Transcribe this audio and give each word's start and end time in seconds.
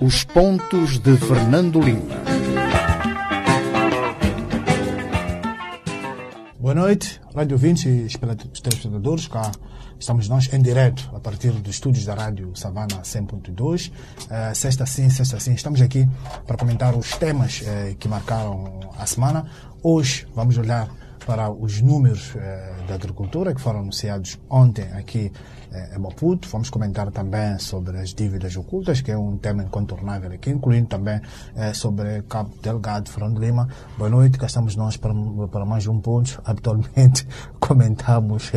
Os 0.00 0.24
pontos 0.24 0.98
de 0.98 1.16
Fernando 1.16 1.80
Lima. 1.80 2.16
Boa 6.58 6.74
noite, 6.74 7.20
rádio 7.34 7.54
ouvintes 7.54 7.84
e 7.84 8.18
telespectadores. 8.18 9.28
Cá 9.28 9.52
estamos 10.00 10.28
nós 10.28 10.52
em 10.52 10.60
direto 10.60 11.08
a 11.14 11.20
partir 11.20 11.52
dos 11.52 11.76
estúdios 11.76 12.04
da 12.04 12.14
rádio 12.14 12.50
Savana 12.56 13.02
100.2. 13.02 13.90
Uh, 13.90 14.54
sexta 14.54 14.84
sim, 14.84 15.08
sexta 15.10 15.38
sim. 15.38 15.54
Estamos 15.54 15.80
aqui 15.80 16.08
para 16.46 16.56
comentar 16.56 16.96
os 16.96 17.16
temas 17.16 17.60
uh, 17.60 17.94
que 17.96 18.08
marcaram 18.08 18.80
a 18.98 19.06
semana. 19.06 19.46
Hoje 19.82 20.26
vamos 20.34 20.58
olhar 20.58 20.88
para 21.26 21.50
os 21.50 21.82
números 21.82 22.34
uh, 22.34 22.86
da 22.86 22.94
agricultura 22.94 23.52
que 23.52 23.60
foram 23.60 23.80
anunciados 23.80 24.38
ontem 24.48 24.86
aqui 24.92 25.32
em 25.94 25.98
Maputo. 25.98 26.48
Vamos 26.48 26.70
comentar 26.70 27.10
também 27.10 27.58
sobre 27.58 27.98
as 27.98 28.14
dívidas 28.14 28.56
ocultas, 28.56 29.00
que 29.00 29.10
é 29.10 29.18
um 29.18 29.36
tema 29.36 29.62
incontornável 29.62 30.32
aqui, 30.32 30.50
incluindo 30.50 30.86
também 30.86 31.20
sobre 31.74 32.22
Cabo 32.22 32.50
Delgado, 32.62 33.10
Fernando 33.10 33.38
Lima. 33.38 33.68
Boa 33.98 34.08
noite, 34.08 34.38
cá 34.38 34.46
estamos 34.46 34.76
nós 34.76 34.96
para, 34.96 35.12
para 35.50 35.64
mais 35.64 35.86
um 35.86 36.00
ponto. 36.00 36.40
Habitualmente 36.46 37.26
comentamos 37.60 38.50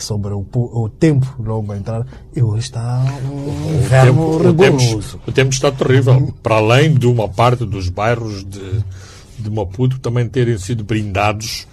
sobre 0.00 0.32
o, 0.32 0.46
o, 0.52 0.88
tempo 0.88 1.26
logo 1.38 1.72
a 1.72 1.76
entrar 1.76 2.06
e 2.34 2.42
hoje 2.42 2.66
está 2.66 3.04
um 3.24 3.74
inverno 3.74 4.36
o 4.36 4.38
tempo, 4.38 4.66
rigoroso. 4.66 5.16
O 5.16 5.18
tempo, 5.18 5.30
o 5.30 5.32
tempo 5.32 5.52
está 5.52 5.72
terrível. 5.72 6.34
Para 6.42 6.56
além 6.56 6.94
de 6.94 7.06
uma 7.06 7.28
parte 7.28 7.64
dos 7.64 7.88
bairros 7.88 8.44
de, 8.44 8.84
de 9.38 9.50
Maputo 9.50 9.98
também 9.98 10.28
terem 10.28 10.58
sido 10.58 10.84
brindados 10.84 11.66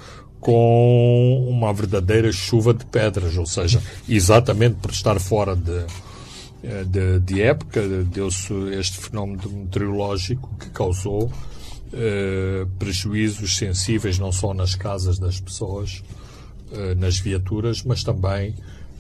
com 0.46 1.44
uma 1.50 1.74
verdadeira 1.74 2.32
chuva 2.32 2.72
de 2.72 2.86
pedras, 2.86 3.36
ou 3.36 3.48
seja, 3.48 3.82
exatamente 4.08 4.76
por 4.76 4.92
estar 4.92 5.20
fora 5.20 5.56
de, 5.56 5.84
de, 6.86 7.20
de 7.20 7.42
época, 7.42 7.82
deu-se 8.04 8.54
este 8.78 9.00
fenómeno 9.00 9.42
meteorológico 9.50 10.48
que 10.60 10.70
causou 10.70 11.32
eh, 11.92 12.68
prejuízos 12.78 13.58
sensíveis 13.58 14.20
não 14.20 14.32
só 14.32 14.54
nas 14.54 14.76
casas 14.76 15.18
das 15.18 15.40
pessoas, 15.40 16.04
eh, 16.72 16.94
nas 16.94 17.18
viaturas, 17.18 17.82
mas 17.82 18.04
também 18.04 18.54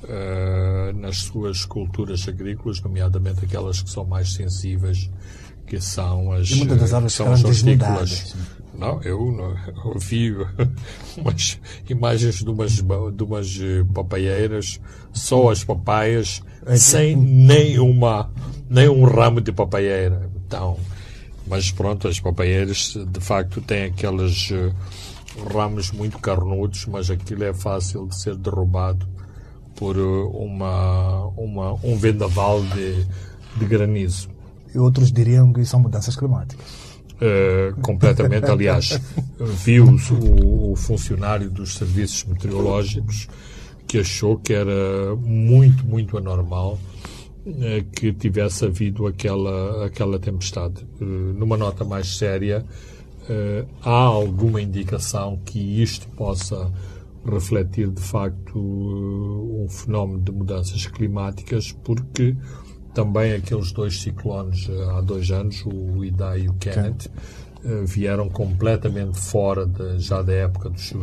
eh, 0.09 0.93
nas 0.95 1.17
suas 1.17 1.63
culturas 1.63 2.27
agrícolas, 2.27 2.81
nomeadamente 2.81 3.45
aquelas 3.45 3.83
que 3.83 3.89
são 3.91 4.03
mais 4.03 4.33
sensíveis, 4.33 5.11
que 5.67 5.79
são 5.79 6.31
as, 6.31 6.49
e 6.49 6.55
muitas 6.55 6.79
das 6.79 6.91
árvores 6.91 7.13
são 7.13 7.31
as 7.31 7.43
hortícolas. 7.43 8.35
Não, 8.77 9.01
eu, 9.01 9.31
não, 9.31 9.55
eu 9.93 9.99
vi 9.99 10.33
umas 11.17 11.59
imagens 11.89 12.35
de 12.35 12.49
umas, 12.49 12.73
de 12.73 13.23
umas 13.23 13.57
papaieiras, 13.93 14.79
só 15.13 15.49
as 15.49 15.63
papaias, 15.63 16.41
sem 16.77 17.15
nenhuma, 17.15 18.31
nem 18.69 18.89
um 18.89 19.03
ramo 19.03 19.41
de 19.41 19.51
papaieira. 19.51 20.29
Então, 20.45 20.77
mas 21.47 21.71
pronto, 21.71 22.07
as 22.07 22.19
papaieiras 22.19 22.97
de 23.07 23.19
facto 23.19 23.61
têm 23.61 23.85
aqueles 23.85 24.51
ramos 25.53 25.91
muito 25.91 26.17
carnudos, 26.19 26.85
mas 26.85 27.09
aquilo 27.09 27.43
é 27.43 27.53
fácil 27.53 28.07
de 28.07 28.15
ser 28.15 28.35
derrubado 28.35 29.07
por 29.75 29.97
uma, 29.97 31.25
uma, 31.37 31.73
um 31.83 31.97
vendaval 31.97 32.63
de, 32.63 33.05
de 33.57 33.65
granizo. 33.65 34.29
E 34.73 34.79
outros 34.79 35.11
diriam 35.11 35.51
que 35.53 35.63
são 35.65 35.79
mudanças 35.79 36.15
climáticas. 36.15 36.84
Uh, 37.15 37.79
completamente. 37.81 38.45
Aliás, 38.45 38.99
viu 39.39 39.85
o, 39.85 40.71
o, 40.71 40.75
funcionário 40.75 41.49
dos 41.49 41.75
serviços 41.75 42.25
meteorológicos 42.25 43.29
que 43.87 43.99
achou 43.99 44.37
que 44.37 44.53
era 44.53 45.15
muito, 45.15 45.85
muito 45.85 46.17
anormal 46.17 46.77
uh, 47.45 47.83
que 47.93 48.11
tivesse 48.11 48.65
havido 48.65 49.07
aquela, 49.07 49.85
aquela 49.85 50.19
tempestade. 50.19 50.85
Uh, 50.99 51.05
numa 51.05 51.55
nota 51.55 51.85
mais 51.85 52.17
séria, 52.17 52.65
há 53.81 53.89
alguma 53.89 54.61
indicação 54.61 55.39
que 55.43 55.81
isto 55.81 56.07
possa 56.09 56.71
refletir 57.25 57.89
de 57.89 58.01
facto 58.01 58.59
um 58.59 59.67
fenómeno 59.67 60.19
de 60.19 60.31
mudanças 60.31 60.85
climáticas, 60.85 61.71
porque 61.71 62.35
também 62.95 63.33
aqueles 63.33 63.73
dois 63.73 64.01
ciclones 64.01 64.69
eh, 64.69 64.83
há 64.89 65.01
dois 65.01 65.29
anos, 65.29 65.63
o 65.65 66.03
Idai 66.03 66.43
e 66.43 66.49
o 66.49 66.53
Kenneth, 66.53 67.11
eh, 67.63 67.83
vieram 67.85 68.29
completamente 68.29 69.19
fora 69.19 69.67
de, 69.67 69.99
já 69.99 70.21
da 70.21 70.31
época 70.31 70.69
dos, 70.69 70.93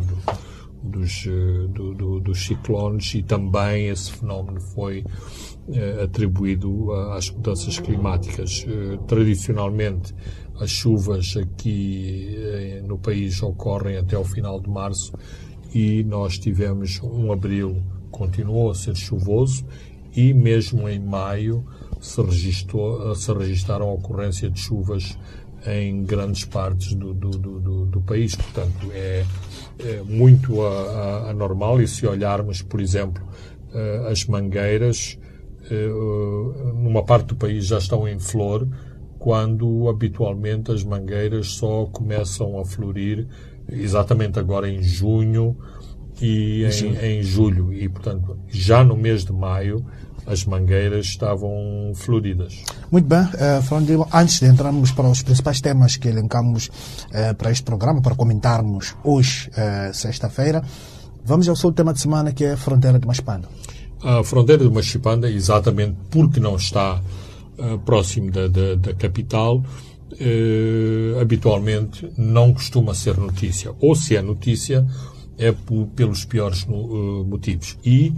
dos, 0.82 1.26
eh, 1.26 1.68
do, 1.68 1.94
do, 1.94 2.18
dos 2.18 2.46
ciclones 2.46 3.14
e 3.14 3.22
também 3.22 3.88
esse 3.88 4.10
fenómeno 4.10 4.60
foi 4.60 5.04
atribuído 6.02 6.92
às 7.12 7.30
mudanças 7.30 7.78
climáticas. 7.78 8.66
Tradicionalmente, 9.06 10.12
as 10.58 10.70
chuvas 10.70 11.36
aqui 11.36 12.36
no 12.84 12.98
país 12.98 13.40
ocorrem 13.40 13.96
até 13.96 14.18
o 14.18 14.24
final 14.24 14.60
de 14.60 14.68
março 14.68 15.12
e 15.72 16.02
nós 16.02 16.36
tivemos 16.36 17.00
um 17.00 17.30
abril 17.30 17.80
continuou 18.10 18.72
a 18.72 18.74
ser 18.74 18.96
chuvoso 18.96 19.64
e 20.14 20.34
mesmo 20.34 20.88
em 20.88 20.98
maio 20.98 21.64
se, 22.02 22.20
registrou, 22.20 23.14
se 23.14 23.32
registaram 23.32 23.88
a 23.88 23.92
ocorrência 23.92 24.50
de 24.50 24.58
chuvas 24.58 25.16
em 25.64 26.02
grandes 26.04 26.44
partes 26.44 26.92
do, 26.94 27.14
do, 27.14 27.30
do, 27.30 27.86
do 27.86 28.00
país. 28.00 28.34
Portanto, 28.34 28.90
é, 28.92 29.24
é 29.78 30.02
muito 30.02 30.60
anormal 31.28 31.80
e 31.80 31.86
se 31.86 32.04
olharmos, 32.06 32.60
por 32.60 32.80
exemplo, 32.80 33.22
eh, 33.72 34.06
as 34.10 34.26
mangueiras, 34.26 35.16
eh, 35.70 35.88
numa 36.74 37.04
parte 37.04 37.28
do 37.28 37.36
país 37.36 37.66
já 37.66 37.78
estão 37.78 38.08
em 38.08 38.18
flor, 38.18 38.68
quando 39.20 39.88
habitualmente 39.88 40.72
as 40.72 40.82
mangueiras 40.82 41.46
só 41.52 41.86
começam 41.86 42.58
a 42.58 42.64
florir 42.64 43.28
exatamente 43.70 44.40
agora 44.40 44.68
em 44.68 44.82
junho 44.82 45.56
e 46.20 46.64
em, 46.64 47.18
em 47.18 47.22
julho. 47.22 47.72
E, 47.72 47.88
portanto, 47.88 48.36
já 48.48 48.82
no 48.82 48.96
mês 48.96 49.24
de 49.24 49.32
maio 49.32 49.86
as 50.26 50.44
mangueiras 50.44 51.06
estavam 51.06 51.92
floridas. 51.94 52.62
Muito 52.90 53.06
bem, 53.06 53.20
uh, 53.20 53.62
falando 53.62 53.86
de, 53.86 54.16
antes 54.16 54.40
de 54.40 54.46
entrarmos 54.46 54.92
para 54.92 55.08
os 55.08 55.22
principais 55.22 55.60
temas 55.60 55.96
que 55.96 56.08
elencamos 56.08 56.68
uh, 56.68 57.34
para 57.36 57.50
este 57.50 57.64
programa, 57.64 58.00
para 58.00 58.14
comentarmos 58.14 58.94
hoje, 59.02 59.50
uh, 59.50 59.92
sexta-feira, 59.92 60.62
vamos 61.24 61.48
ao 61.48 61.56
seu 61.56 61.72
tema 61.72 61.92
de 61.92 62.00
semana 62.00 62.32
que 62.32 62.44
é 62.44 62.52
a 62.52 62.56
fronteira 62.56 62.98
de 62.98 63.06
Machipanda. 63.06 63.48
A 64.02 64.22
fronteira 64.24 64.64
de 64.64 64.70
Machipanda, 64.70 65.30
exatamente 65.30 65.96
porque 66.10 66.40
não 66.40 66.56
está 66.56 67.00
próximo 67.84 68.30
da, 68.32 68.48
da, 68.48 68.74
da 68.74 68.94
capital, 68.94 69.62
habitualmente 71.20 72.10
não 72.18 72.52
costuma 72.52 72.94
ser 72.94 73.16
notícia. 73.16 73.72
Ou 73.80 73.94
se 73.94 74.16
é 74.16 74.22
notícia, 74.22 74.84
é 75.38 75.54
pelos 75.94 76.24
piores 76.24 76.66
motivos. 76.66 77.78
E 77.84 78.12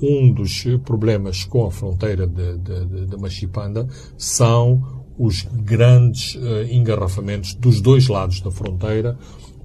um 0.00 0.32
dos 0.32 0.64
problemas 0.84 1.44
com 1.44 1.66
a 1.66 1.70
fronteira 1.70 2.26
de, 2.26 2.58
de, 2.58 3.06
de, 3.06 3.16
Machipanda 3.16 3.86
são 4.16 5.02
os 5.16 5.46
grandes 5.52 6.34
uh, 6.34 6.64
engarrafamentos 6.70 7.54
dos 7.54 7.80
dois 7.80 8.08
lados 8.08 8.40
da 8.40 8.50
fronteira, 8.50 9.16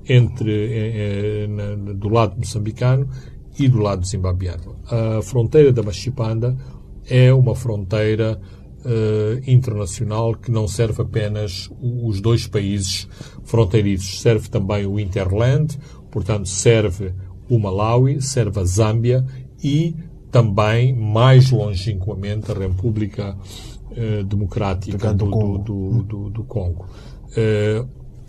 entre 0.10 0.70
eh, 0.72 1.48
do 1.96 2.08
lado 2.08 2.38
moçambicano 2.38 3.10
e 3.60 3.68
do 3.68 3.80
lado 3.80 4.08
zimbabiano. 4.08 4.78
A 4.90 5.22
fronteira 5.22 5.74
da 5.74 5.84
Machipanda 5.84 6.56
é 7.10 7.34
uma 7.34 7.54
fronteira 7.54 8.40
internacional 9.46 10.34
que 10.34 10.50
não 10.50 10.66
serve 10.66 11.02
apenas 11.02 11.70
os 11.82 12.22
dois 12.22 12.48
países 12.48 13.06
fronteiriços, 13.44 14.22
serve 14.22 14.48
também 14.48 14.86
o 14.86 14.98
Interland, 14.98 15.78
portanto 16.10 16.48
serve 16.48 17.14
o 17.50 17.60
Malawi, 17.60 18.22
serve 18.22 18.62
a 18.62 18.64
Zâmbia 18.64 19.26
e 19.64 19.96
também, 20.32 20.94
mais 20.94 21.52
longínquamente, 21.52 22.52
a 22.52 22.56
República 22.56 23.36
eh, 23.96 24.24
Democrática 24.24 25.14
do, 25.14 25.26
do, 25.26 25.58
do, 25.58 26.04
do, 26.04 26.30
do 26.30 26.44
Congo. 26.44 26.88
Eh, 27.36 27.84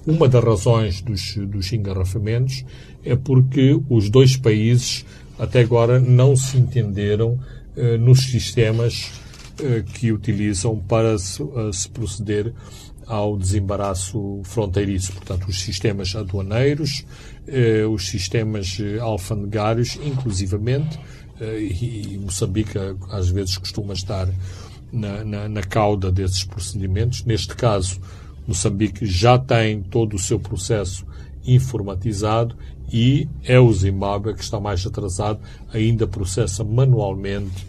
uma 0.06 0.28
das 0.28 0.42
razões 0.42 1.02
dos, 1.02 1.36
dos 1.36 1.72
engarrafamentos 1.72 2.64
é 3.04 3.14
porque 3.14 3.78
os 3.90 4.08
dois 4.08 4.36
países 4.36 5.04
até 5.38 5.60
agora 5.60 6.00
não 6.00 6.34
se 6.34 6.56
entenderam 6.56 7.38
eh, 7.76 7.98
nos 7.98 8.20
sistemas 8.30 9.10
eh, 9.60 9.82
que 9.82 10.12
utilizam 10.12 10.76
para 10.76 11.18
se, 11.18 11.42
se 11.72 11.88
proceder 11.90 12.54
ao 13.08 13.36
desembaraço 13.36 14.40
fronteiriço. 14.44 15.12
Portanto, 15.14 15.48
os 15.48 15.60
sistemas 15.62 16.14
aduaneiros, 16.14 17.04
eh, 17.46 17.84
os 17.86 18.08
sistemas 18.08 18.78
eh, 18.80 18.98
alfandegários, 19.00 19.98
inclusivamente, 20.04 20.98
e 21.40 22.18
Moçambique 22.18 22.78
às 23.10 23.28
vezes 23.28 23.56
costuma 23.56 23.92
estar 23.94 24.28
na, 24.92 25.24
na, 25.24 25.48
na 25.48 25.62
cauda 25.62 26.10
desses 26.10 26.44
procedimentos. 26.44 27.24
Neste 27.24 27.54
caso, 27.54 28.00
Moçambique 28.46 29.06
já 29.06 29.38
tem 29.38 29.82
todo 29.82 30.14
o 30.14 30.18
seu 30.18 30.38
processo 30.40 31.06
informatizado 31.44 32.56
e 32.92 33.28
é 33.44 33.60
o 33.60 33.72
Zimbábue 33.72 34.34
que 34.34 34.42
está 34.42 34.58
mais 34.58 34.84
atrasado, 34.86 35.40
ainda 35.72 36.06
processa 36.06 36.64
manualmente 36.64 37.66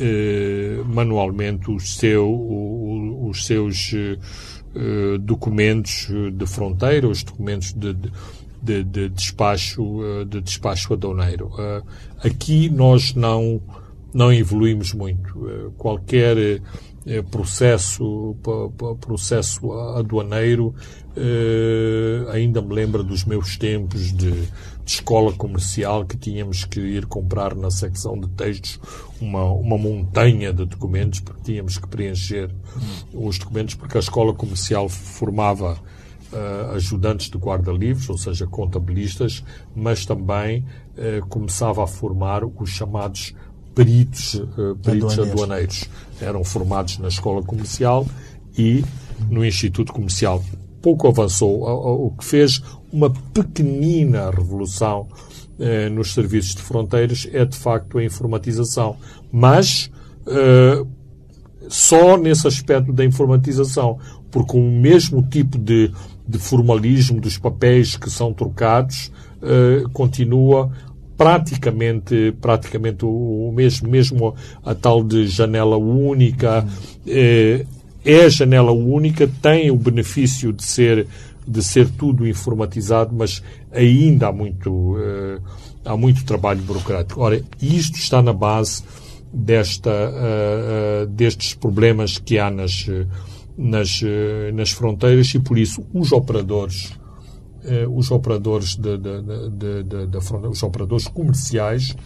eh, 0.00 0.82
manualmente 0.86 1.70
os, 1.70 1.94
seu, 1.94 2.28
os 3.28 3.46
seus 3.46 3.92
eh, 3.94 5.18
documentos 5.20 6.08
de 6.32 6.46
fronteira, 6.46 7.08
os 7.08 7.22
documentos 7.22 7.72
de, 7.72 7.94
de 8.64 9.08
despacho, 9.08 10.00
de 10.28 10.40
despacho 10.40 10.94
aduaneiro. 10.94 11.50
Aqui 12.22 12.68
nós 12.70 13.14
não, 13.14 13.60
não 14.12 14.32
evoluímos 14.32 14.92
muito. 14.92 15.72
Qualquer 15.76 16.60
processo, 17.30 18.36
processo 19.00 19.72
aduaneiro 19.72 20.74
ainda 22.32 22.62
me 22.62 22.74
lembra 22.74 23.02
dos 23.02 23.24
meus 23.24 23.56
tempos 23.56 24.12
de 24.12 24.48
de 24.84 24.90
escola 24.92 25.32
comercial 25.32 26.04
que 26.04 26.16
tínhamos 26.16 26.64
que 26.64 26.78
ir 26.78 27.06
comprar 27.06 27.54
na 27.54 27.70
secção 27.70 28.20
de 28.20 28.28
textos 28.28 28.78
uma, 29.20 29.44
uma 29.44 29.78
montanha 29.78 30.52
de 30.52 30.66
documentos, 30.66 31.20
porque 31.20 31.40
tínhamos 31.42 31.78
que 31.78 31.88
preencher 31.88 32.50
os 33.12 33.38
documentos, 33.38 33.74
porque 33.74 33.96
a 33.96 34.00
escola 34.00 34.34
comercial 34.34 34.88
formava 34.88 35.80
ajudantes 36.74 37.30
de 37.30 37.38
guarda-livros, 37.38 38.08
ou 38.08 38.18
seja, 38.18 38.46
contabilistas, 38.46 39.44
mas 39.74 40.04
também 40.04 40.64
uh, 40.96 41.26
começava 41.28 41.84
a 41.84 41.86
formar 41.86 42.42
os 42.44 42.70
chamados 42.70 43.34
peritos, 43.74 44.34
uh, 44.34 44.76
peritos 44.82 45.12
aduaneiros. 45.12 45.30
aduaneiros. 45.32 45.90
Eram 46.20 46.44
formados 46.44 46.98
na 46.98 47.08
escola 47.08 47.42
comercial 47.42 48.06
e 48.56 48.84
no 49.30 49.44
Instituto 49.44 49.92
Comercial 49.92 50.42
pouco 50.82 51.08
avançou, 51.08 51.62
o 51.62 52.10
que 52.10 52.24
fez 52.24 52.62
uma 52.92 53.10
pequenina 53.10 54.30
revolução 54.30 55.08
eh, 55.58 55.88
nos 55.88 56.12
serviços 56.12 56.54
de 56.54 56.62
fronteiras 56.62 57.28
é, 57.32 57.44
de 57.44 57.56
facto, 57.56 57.98
a 57.98 58.04
informatização. 58.04 58.96
Mas 59.32 59.90
eh, 60.26 60.84
só 61.68 62.16
nesse 62.16 62.46
aspecto 62.46 62.92
da 62.92 63.04
informatização, 63.04 63.98
porque 64.30 64.56
o 64.56 64.60
mesmo 64.60 65.22
tipo 65.22 65.56
de, 65.56 65.90
de 66.26 66.38
formalismo 66.38 67.20
dos 67.20 67.38
papéis 67.38 67.96
que 67.96 68.10
são 68.10 68.32
trocados 68.32 69.12
eh, 69.42 69.84
continua 69.92 70.70
praticamente 71.16 72.34
praticamente 72.40 73.04
o, 73.04 73.52
mesmo 73.54 73.88
mesmo 73.88 74.34
a 74.64 74.74
tal 74.74 75.04
de 75.04 75.26
janela 75.26 75.76
única 75.76 76.66
eh, 77.06 77.66
é 78.04 78.24
a 78.24 78.28
janela 78.28 78.70
única, 78.70 79.26
tem 79.40 79.70
o 79.70 79.76
benefício 79.76 80.52
de 80.52 80.62
ser, 80.62 81.06
de 81.48 81.62
ser 81.62 81.88
tudo 81.88 82.28
informatizado, 82.28 83.14
mas 83.14 83.42
ainda 83.72 84.28
há 84.28 84.32
muito, 84.32 84.70
uh, 84.70 85.40
há 85.84 85.96
muito 85.96 86.24
trabalho 86.24 86.60
burocrático. 86.62 87.22
Ora, 87.22 87.42
isto 87.62 87.96
está 87.96 88.20
na 88.20 88.32
base 88.32 88.84
desta, 89.32 89.90
destes 91.08 91.54
problemas 91.54 92.18
que 92.18 92.38
há 92.38 92.50
nas, 92.50 92.86
nas, 93.56 94.02
nas 94.52 94.70
fronteiras 94.70 95.32
e, 95.34 95.38
por 95.38 95.58
isso, 95.58 95.86
os 95.92 96.12
operadores 96.12 96.92
os 97.90 98.10
operadores 98.10 98.76
de, 98.76 98.98
de, 98.98 99.22
de, 99.22 100.06
de, 100.06 100.18
os 100.48 100.62
operadores 100.62 101.08
comerciais 101.08 101.96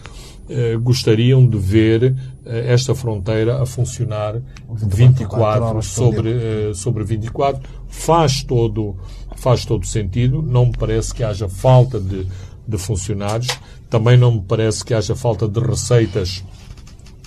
eh, 0.50 0.76
gostariam 0.76 1.46
de 1.46 1.58
ver 1.58 2.16
eh, 2.46 2.72
esta 2.72 2.94
fronteira 2.94 3.62
a 3.62 3.66
funcionar 3.66 4.40
24 4.66 5.82
sobre, 5.82 6.30
eh, 6.30 6.72
sobre 6.74 7.04
24. 7.04 7.68
Faz 7.86 8.42
todo, 8.42 8.96
faz 9.36 9.66
todo 9.66 9.86
sentido. 9.86 10.40
Não 10.40 10.66
me 10.66 10.72
parece 10.72 11.12
que 11.12 11.22
haja 11.22 11.50
falta 11.50 12.00
de, 12.00 12.26
de 12.66 12.78
funcionários. 12.78 13.48
Também 13.90 14.16
não 14.16 14.36
me 14.36 14.40
parece 14.40 14.82
que 14.82 14.94
haja 14.94 15.14
falta 15.14 15.46
de 15.46 15.60
receitas 15.60 16.42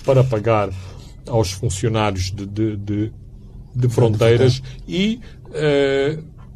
para 0.04 0.24
pagar 0.24 0.70
aos 1.28 1.52
funcionários 1.52 2.32
de, 2.32 2.44
de, 2.44 2.76
de, 2.76 3.12
de 3.74 3.88
fronteiras 3.88 4.62
e 4.86 5.20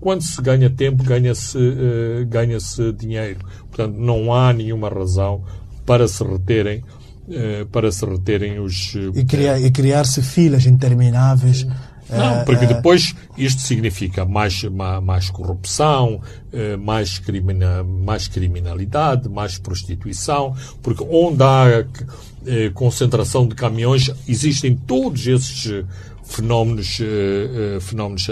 quando 0.00 0.22
se 0.22 0.40
ganha 0.40 0.70
tempo, 0.70 1.02
ganha-se 1.02 1.58
uh, 1.58 2.26
ganha 2.26 2.58
dinheiro. 2.96 3.40
Portanto, 3.68 3.96
não 3.96 4.32
há 4.32 4.52
nenhuma 4.52 4.88
razão 4.88 5.42
para 5.84 6.06
se 6.06 6.22
reterem 6.22 6.82
eh, 7.28 7.66
para 7.72 7.90
se 7.90 8.06
reterem 8.06 8.60
os 8.60 8.94
e, 8.94 9.24
criar, 9.24 9.60
e 9.60 9.68
criar-se 9.72 10.22
filas 10.22 10.64
intermináveis 10.64 11.66
não, 12.08 12.44
porque 12.44 12.66
eh, 12.66 12.68
depois 12.68 13.16
isto 13.36 13.62
significa 13.62 14.24
mais, 14.24 14.62
mais 15.02 15.28
corrupção, 15.28 16.20
eh, 16.52 16.76
mais, 16.76 17.18
crimina, 17.18 17.82
mais 17.82 18.28
criminalidade, 18.28 19.28
mais 19.28 19.58
prostituição, 19.58 20.54
porque 20.80 21.04
onde 21.10 21.42
há 21.42 21.84
concentração 22.74 23.48
de 23.48 23.56
caminhões 23.56 24.08
existem 24.28 24.76
todos 24.76 25.26
esses 25.26 25.84
fenómenos, 26.26 26.98
fenómenos 27.80 28.28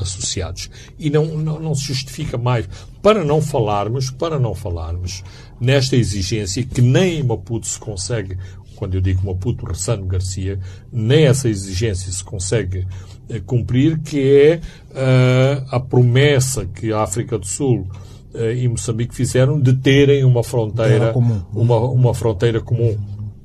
associados. 0.00 0.70
E 0.98 1.08
não, 1.08 1.24
não, 1.24 1.60
não 1.60 1.74
se 1.74 1.84
justifica 1.86 2.36
mais. 2.36 2.68
Para 3.02 3.24
não 3.24 3.40
falarmos, 3.40 4.10
para 4.10 4.38
não 4.38 4.54
falarmos 4.54 5.22
nesta 5.60 5.96
exigência 5.96 6.62
que 6.62 6.82
nem 6.82 7.20
em 7.20 7.22
Maputo 7.22 7.66
se 7.66 7.78
consegue, 7.78 8.36
quando 8.76 8.94
eu 8.94 9.00
digo 9.00 9.26
Maputo, 9.26 9.66
Ressano 9.66 10.06
Garcia, 10.06 10.58
nem 10.92 11.26
essa 11.26 11.48
exigência 11.48 12.12
se 12.12 12.22
consegue 12.22 12.86
eh, 13.28 13.40
cumprir, 13.44 13.98
que 14.00 14.20
é 14.20 14.60
uh, 14.90 15.66
a 15.70 15.80
promessa 15.80 16.64
que 16.66 16.92
a 16.92 17.02
África 17.02 17.36
do 17.38 17.46
Sul 17.46 17.86
uh, 18.34 18.52
e 18.52 18.68
Moçambique 18.68 19.14
fizeram 19.14 19.58
de 19.58 19.72
terem 19.72 20.24
uma 20.24 20.44
fronteira 20.44 21.12
comum. 21.12 21.42
Uma, 21.52 21.78
uma 21.78 22.14
fronteira 22.14 22.60
comum. 22.60 22.96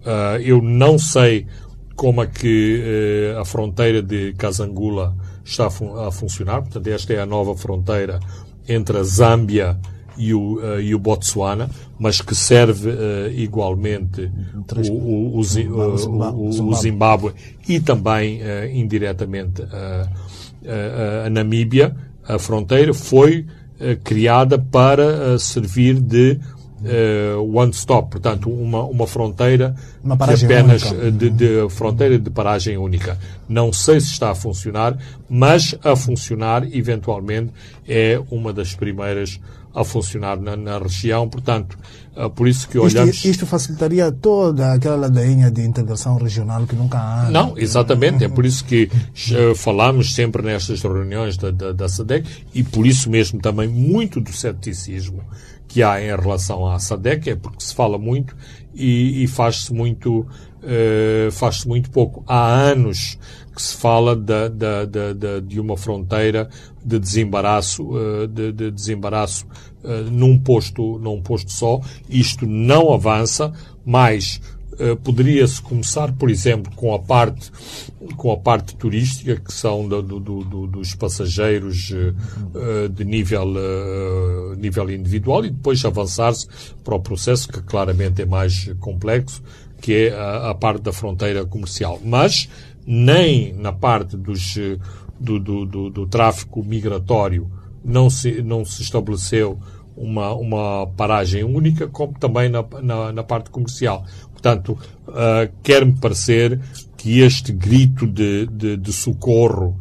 Uh, 0.01 0.39
eu 0.44 0.62
não 0.62 1.00
sei 1.00 1.48
como 2.01 2.24
é 2.24 2.25
que 2.25 3.31
a 3.39 3.45
fronteira 3.45 4.01
de 4.01 4.33
Casangula 4.33 5.15
está 5.45 5.68
a, 5.68 5.69
fun 5.69 6.00
a 6.00 6.12
funcionar, 6.12 6.63
portanto 6.63 6.88
esta 6.88 7.13
é 7.13 7.19
a 7.21 7.27
nova 7.27 7.56
fronteira 7.56 8.19
entre 8.68 8.98
a 8.98 9.03
Zâmbia 9.03 9.77
e 10.18 10.33
o, 10.33 10.56
uh, 10.56 10.81
e 10.81 10.95
o 10.95 11.00
Botsuana, 11.00 11.69
mas 12.00 12.19
que 12.19 12.33
serve 12.33 12.89
uh, 12.89 13.30
igualmente 13.36 14.31
o, 14.89 14.94
o, 14.94 15.42
o, 15.42 16.69
o, 16.69 16.74
Zimbábue. 16.74 17.33
E 17.68 17.80
também 17.80 18.42
uh, 18.42 18.65
indiretamente 18.74 19.62
a, 19.62 21.30
Namíbia, 21.30 21.95
a 22.27 22.39
fronteira, 22.39 22.95
foi 22.95 23.45
criada 24.03 24.57
para 24.57 25.38
servir 25.38 26.00
de 26.00 26.39
one 27.54 27.72
stop, 27.72 28.12
portanto 28.12 28.50
uma, 28.50 28.83
uma 28.83 29.07
fronteira 29.07 29.75
uma 30.04 30.16
de 30.16 30.45
apenas 30.45 30.81
de, 31.13 31.30
de, 31.30 31.69
fronteira 31.69 32.18
de 32.18 32.30
paragem 32.30 32.78
única. 32.78 33.18
Não 33.48 33.72
sei 33.72 34.00
se 34.00 34.07
está 34.07 34.31
a 34.31 34.36
funcionar, 34.36 34.98
mas 35.29 35.75
a 35.84 35.96
funcionar 35.96 36.63
eventualmente 36.75 37.51
é 37.88 38.22
uma 38.29 38.51
das 38.51 38.74
primeiras 38.74 39.39
a 39.74 39.84
funcionar 39.84 40.39
na, 40.39 40.56
na 40.56 40.77
região. 40.77 41.27
Portanto, 41.27 41.77
uh, 42.15 42.29
por 42.29 42.48
isso 42.48 42.67
que 42.67 42.77
olhamos... 42.77 43.15
Isto, 43.15 43.27
isto, 43.27 43.46
facilitaria 43.46 44.12
toda 44.12 44.74
aquela 44.74 44.96
ladainha 44.96 45.50
de 45.50 45.62
integração 45.62 46.17
regional 46.17 46.65
que 46.65 46.75
nunca 46.75 46.98
há. 46.98 47.32
Não, 47.32 47.58
exatamente. 47.58 48.24
É 48.24 48.29
por 48.29 48.46
isso 48.46 48.63
que 48.65 48.89
uh, 49.32 49.56
falamos 49.56 50.13
sempre 50.13 50.41
nestas 50.44 50.82
reuniões 50.82 51.38
da, 51.38 51.51
da, 51.51 51.72
da 51.72 51.89
SADEC 51.89 52.27
e 52.53 52.63
por 52.63 52.86
isso 52.86 53.10
mesmo 53.10 53.39
também 53.39 53.67
muito 53.67 54.20
do 54.20 54.32
ceticismo 54.32 55.24
que 55.72 55.82
há 55.82 56.01
em 56.01 56.13
relação 56.13 56.68
à 56.68 56.78
SADEC, 56.78 57.30
é 57.30 57.36
porque 57.36 57.63
se 57.63 57.74
fala 57.74 57.98
muito 57.98 58.36
e, 58.75 59.24
e 59.24 59.28
faz-se 59.28 59.74
muito, 59.74 60.20
uh, 60.20 61.32
faz-se 61.32 61.66
muito 61.66 61.90
pouco. 61.90 62.25
Há 62.28 62.46
anos 62.46 63.18
que 63.56 63.62
se 63.62 63.78
fala 63.78 64.13
de 64.16 65.60
uma 65.60 65.78
fronteira 65.78 66.50
de 66.84 67.00
desembaraço, 67.00 67.84
uh, 67.84 68.28
de, 68.28 68.51
de, 68.51 68.70
desembaraço 68.70 69.46
uh, 69.82 70.12
num 70.12 70.38
posto, 70.38 71.00
num 71.00 71.22
posto 71.22 71.51
só. 71.54 71.80
Isto 72.10 72.46
não 72.46 72.94
avança, 72.94 73.54
mas 73.86 74.42
poderia-se 75.04 75.62
começar, 75.62 76.12
por 76.14 76.30
exemplo, 76.30 76.72
com 76.76 76.94
a 76.94 77.00
parte 77.00 77.52
com 78.18 78.32
a 78.32 78.38
parte 78.38 78.76
turística, 78.76 79.36
que 79.36 79.54
são 79.54 79.88
do, 79.88 80.02
do, 80.02 80.20
do, 80.20 80.68
dos 80.68 80.96
passageiros 80.96 81.94
de 82.94 83.06
nível, 83.06 83.54
nível 84.58 84.90
individual, 84.90 85.46
e 85.46 85.52
depois 85.52 85.84
avançar-se 85.86 86.48
para 86.84 86.96
o 86.96 87.00
processo, 87.00 87.48
que 87.48 87.62
claramente 87.62 88.22
é 88.22 88.26
mais 88.26 88.72
complexo, 88.80 89.42
que 89.80 90.08
é 90.08 90.14
a, 90.14 90.50
a 90.50 90.56
parte 90.56 90.82
da 90.82 90.92
fronteira 90.92 91.46
comercial. 91.46 92.00
Mas 92.04 92.50
nem 92.86 93.54
na 93.54 93.72
parte 93.72 94.18
dos, 94.18 94.58
do, 95.20 95.40
do, 95.40 95.66
do, 95.66 95.90
do 95.90 96.08
tráfico 96.08 96.64
migratório 96.64 97.50
não 97.84 98.10
se, 98.10 98.42
não 98.42 98.66
se 98.66 98.82
estabeleceu 98.82 99.60
uma, 99.95 100.33
uma 100.33 100.88
paragem 100.95 101.43
única, 101.43 101.88
como 101.88 102.13
também 102.13 102.50
na, 102.50 102.65
na, 102.81 103.12
na 103.12 103.24
parte 103.24 103.50
comercial. 103.50 104.05
Portanto, 104.31 104.77
uh, 105.07 105.51
quer-me 105.62 105.93
parecer 105.93 106.60
que 106.98 107.19
este 107.19 107.51
grito 107.51 108.07
de, 108.07 108.48
de, 108.48 108.77
de 108.77 108.93
socorro 108.93 109.75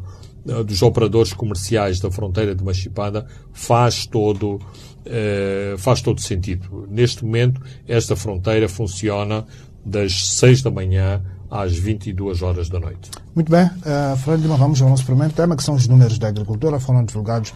uh, 0.44 0.62
dos 0.64 0.82
operadores 0.82 1.32
comerciais 1.32 2.00
da 2.00 2.10
fronteira 2.10 2.54
de 2.54 2.62
Machipada 2.62 3.26
faz 3.52 4.06
todo, 4.06 4.56
uh, 4.56 5.78
faz 5.78 6.02
todo 6.02 6.20
sentido. 6.20 6.86
Neste 6.90 7.24
momento, 7.24 7.60
esta 7.88 8.14
fronteira 8.14 8.68
funciona 8.68 9.46
das 9.84 10.36
6 10.36 10.62
da 10.62 10.70
manhã 10.70 11.22
às 11.50 11.76
22 11.76 12.42
horas 12.42 12.68
da 12.68 12.78
noite. 12.78 13.10
Muito 13.34 13.50
bem, 13.50 13.64
uh, 13.64 14.34
Lima, 14.36 14.56
vamos 14.56 14.80
ao 14.80 14.88
nosso 14.88 15.04
primeiro 15.04 15.32
tema, 15.32 15.56
que 15.56 15.62
são 15.62 15.74
os 15.74 15.88
números 15.88 16.18
da 16.18 16.28
agricultura. 16.28 16.78
Foram 16.78 17.04
divulgados 17.04 17.52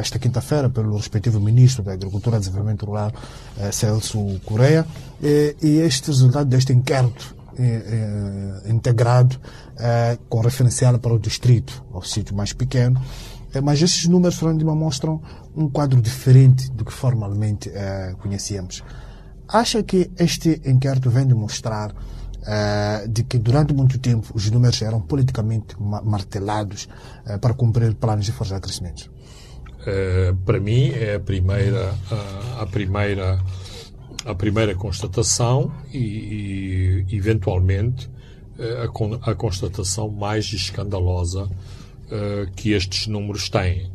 esta 0.00 0.18
quinta-feira 0.18 0.68
pelo 0.68 0.96
respectivo 0.96 1.40
Ministro 1.40 1.82
da 1.82 1.92
Agricultura 1.92 2.36
e 2.36 2.40
Desenvolvimento 2.40 2.86
Rural, 2.86 3.12
Celso 3.72 4.40
Correia, 4.44 4.86
e, 5.22 5.54
este 5.80 6.08
resultado 6.08 6.48
deste 6.48 6.72
inquérito 6.72 7.36
integrado 8.66 9.40
com 10.28 10.40
referencial 10.40 10.98
para 10.98 11.12
o 11.12 11.18
distrito, 11.18 11.84
o 11.92 12.02
sítio 12.02 12.34
mais 12.34 12.52
pequeno, 12.52 13.02
mas 13.62 13.80
esses 13.80 14.06
números, 14.06 14.38
Fernando 14.38 14.64
mostram 14.76 15.20
um 15.56 15.68
quadro 15.68 16.00
diferente 16.00 16.70
do 16.70 16.84
que 16.84 16.92
formalmente 16.92 17.72
conhecíamos. 18.20 18.84
Acha 19.48 19.82
que 19.82 20.10
este 20.18 20.60
inquérito 20.66 21.08
vem 21.10 21.26
demonstrar 21.26 21.94
uh, 22.42 23.08
de 23.08 23.22
que 23.22 23.38
durante 23.38 23.72
muito 23.72 23.98
tempo 23.98 24.28
os 24.34 24.50
números 24.50 24.80
eram 24.82 25.00
politicamente 25.00 25.76
martelados 25.78 26.88
uh, 27.26 27.38
para 27.38 27.54
cumprir 27.54 27.94
planos 27.94 28.26
de 28.26 28.32
força 28.32 28.54
de 28.54 28.60
crescimento? 28.60 29.10
Uh, 29.80 30.36
para 30.44 30.60
mim 30.60 30.90
é 30.90 31.14
a 31.14 31.20
primeira 31.20 31.94
a, 32.10 32.62
a 32.62 32.66
primeira 32.66 33.38
a 34.24 34.34
primeira 34.34 34.74
constatação 34.74 35.72
e, 35.92 37.04
e 37.08 37.16
eventualmente 37.16 38.10
a, 38.58 39.30
a, 39.30 39.34
constatação 39.34 40.10
mais 40.10 40.52
escandalosa 40.52 41.48
que 42.56 42.72
estes 42.72 43.06
números 43.06 43.48
têm. 43.48 43.90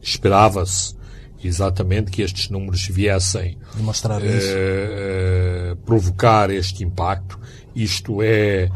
Esperava-se 0.00 0.96
exatamente 1.44 2.10
que 2.10 2.22
estes 2.22 2.48
números 2.48 2.86
viessem 2.86 3.58
isso. 4.24 5.76
provocar 5.84 6.50
este 6.50 6.82
impacto 6.82 7.38
isto 7.82 8.22
é, 8.22 8.70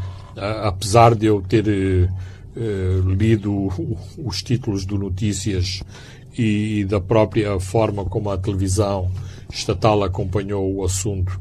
apesar 0.63 1.15
de 1.15 1.25
eu 1.25 1.41
ter 1.41 1.65
uh, 1.67 3.09
lido 3.09 3.69
os 4.17 4.41
títulos 4.41 4.85
do 4.85 4.97
Notícias 4.97 5.83
e 6.37 6.85
da 6.85 6.99
própria 6.99 7.59
forma 7.59 8.05
como 8.05 8.29
a 8.29 8.37
televisão 8.37 9.11
estatal 9.51 10.03
acompanhou 10.03 10.73
o 10.73 10.83
assunto, 10.83 11.39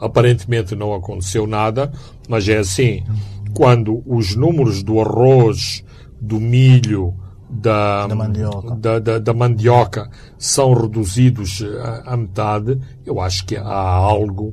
aparentemente 0.00 0.74
não 0.74 0.92
aconteceu 0.92 1.46
nada, 1.46 1.92
mas 2.28 2.48
é 2.48 2.58
assim, 2.58 3.02
quando 3.54 4.02
os 4.04 4.36
números 4.36 4.82
do 4.82 5.00
arroz, 5.00 5.82
do 6.20 6.38
milho, 6.40 7.14
da, 7.48 8.06
da, 8.06 8.14
mandioca. 8.14 8.74
Da, 8.74 8.98
da, 8.98 9.18
da, 9.18 9.32
mandioca 9.32 10.10
são 10.36 10.74
reduzidos 10.74 11.64
à 12.04 12.16
metade, 12.16 12.78
eu 13.06 13.20
acho 13.20 13.46
que 13.46 13.56
há 13.56 13.62
algo 13.64 14.52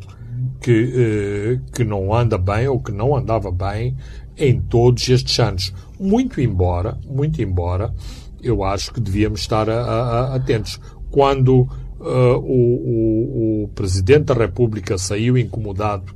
que, 0.61 0.93
eh, 0.95 1.59
que 1.73 1.83
não 1.83 2.13
anda 2.13 2.37
bem 2.37 2.67
ou 2.67 2.79
que 2.79 2.91
não 2.91 3.15
andava 3.15 3.51
bem 3.51 3.97
em 4.37 4.61
todos 4.61 5.09
estes 5.09 5.37
anos. 5.39 5.73
Muito 5.99 6.39
embora, 6.39 6.97
muito 7.05 7.41
embora, 7.41 7.93
eu 8.41 8.63
acho 8.63 8.93
que 8.93 8.99
devíamos 8.99 9.41
estar 9.41 9.69
a, 9.69 9.81
a, 9.81 10.35
atentos. 10.35 10.79
Quando 11.09 11.61
uh, 11.99 12.37
o, 12.37 13.63
o, 13.63 13.63
o, 13.63 13.67
Presidente 13.69 14.25
da 14.25 14.33
República 14.33 14.97
saiu 14.97 15.37
incomodado 15.37 16.13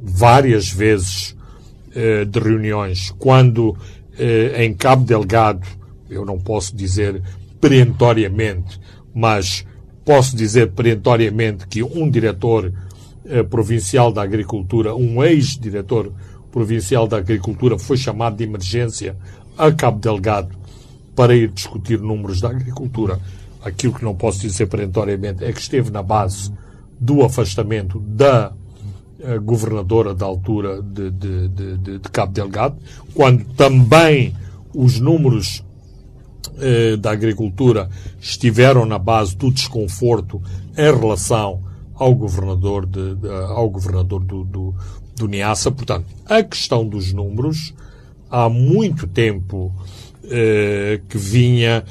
várias 0.00 0.70
vezes 0.70 1.36
uh, 1.90 2.24
de 2.24 2.38
reuniões, 2.38 3.14
quando 3.18 3.70
uh, 3.70 3.76
em 4.56 4.72
Cabo 4.72 5.04
Delgado, 5.04 5.66
eu 6.08 6.24
não 6.24 6.38
posso 6.38 6.74
dizer 6.74 7.22
perentoriamente, 7.60 8.80
mas 9.14 9.66
posso 10.04 10.34
dizer 10.34 10.70
perentoriamente 10.70 11.66
que 11.66 11.82
um 11.82 12.08
diretor 12.08 12.72
provincial 13.50 14.12
da 14.12 14.22
Agricultura, 14.22 14.94
um 14.94 15.22
ex-diretor 15.22 16.12
provincial 16.50 17.06
da 17.06 17.18
Agricultura, 17.18 17.78
foi 17.78 17.96
chamado 17.96 18.36
de 18.36 18.44
emergência 18.44 19.16
a 19.56 19.72
Cabo 19.72 19.98
Delgado 19.98 20.56
para 21.14 21.34
ir 21.34 21.48
discutir 21.50 22.00
números 22.00 22.40
da 22.40 22.48
agricultura. 22.48 23.18
Aquilo 23.60 23.92
que 23.92 24.04
não 24.04 24.14
posso 24.14 24.40
dizer 24.40 24.66
perentoriamente 24.66 25.44
é 25.44 25.52
que 25.52 25.60
esteve 25.60 25.90
na 25.90 26.00
base 26.00 26.52
do 26.98 27.24
afastamento 27.24 27.98
da 27.98 28.52
eh, 29.20 29.36
governadora 29.38 30.14
da 30.14 30.24
altura 30.24 30.80
de, 30.80 31.10
de, 31.10 31.48
de, 31.48 31.78
de, 31.78 31.98
Cabo 32.10 32.32
Delgado, 32.32 32.76
quando 33.14 33.44
também 33.54 34.32
os 34.72 35.00
números 35.00 35.64
eh, 36.58 36.96
da 36.96 37.10
agricultura 37.10 37.90
estiveram 38.20 38.86
na 38.86 38.98
base 38.98 39.36
do 39.36 39.50
desconforto 39.50 40.40
em 40.76 40.96
relação 40.96 41.60
ao 41.98 42.14
governador, 42.14 42.86
de, 42.86 43.16
de, 43.16 43.28
ao 43.28 43.68
governador 43.68 44.24
do, 44.24 44.44
do, 44.44 44.74
do 45.16 45.26
Niassa. 45.26 45.70
Portanto, 45.70 46.06
a 46.26 46.42
questão 46.42 46.86
dos 46.86 47.12
números 47.12 47.74
há 48.30 48.48
muito 48.48 49.06
tempo 49.06 49.72
eh, 50.30 51.00
que 51.08 51.18
vinha 51.18 51.84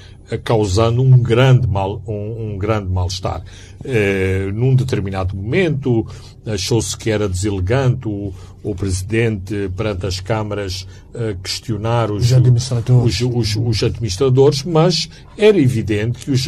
causando 0.44 1.02
um 1.02 1.18
grande 1.18 1.66
mal 1.66 2.02
um, 2.06 2.54
um 2.54 2.58
grande 2.58 2.90
mal 2.90 3.08
estar 3.08 3.42
eh, 3.84 4.52
num 4.54 4.76
determinado 4.76 5.36
momento 5.36 6.06
achou-se 6.46 6.98
que 6.98 7.10
era 7.10 7.30
deselegante 7.30 8.10
o, 8.10 8.34
o 8.62 8.76
presidente 8.76 9.72
perante 9.76 10.06
as 10.06 10.20
câmaras 10.20 10.86
eh, 11.14 11.38
questionar 11.42 12.12
os, 12.12 12.26
os 12.26 12.34
administradores. 12.34 13.22
Os, 13.22 13.56
os, 13.56 13.56
os, 13.56 13.84
administradores 13.84 14.64
mas 14.64 15.10
era 15.38 15.58
evidente 15.58 16.20
que 16.20 16.32
os 16.32 16.46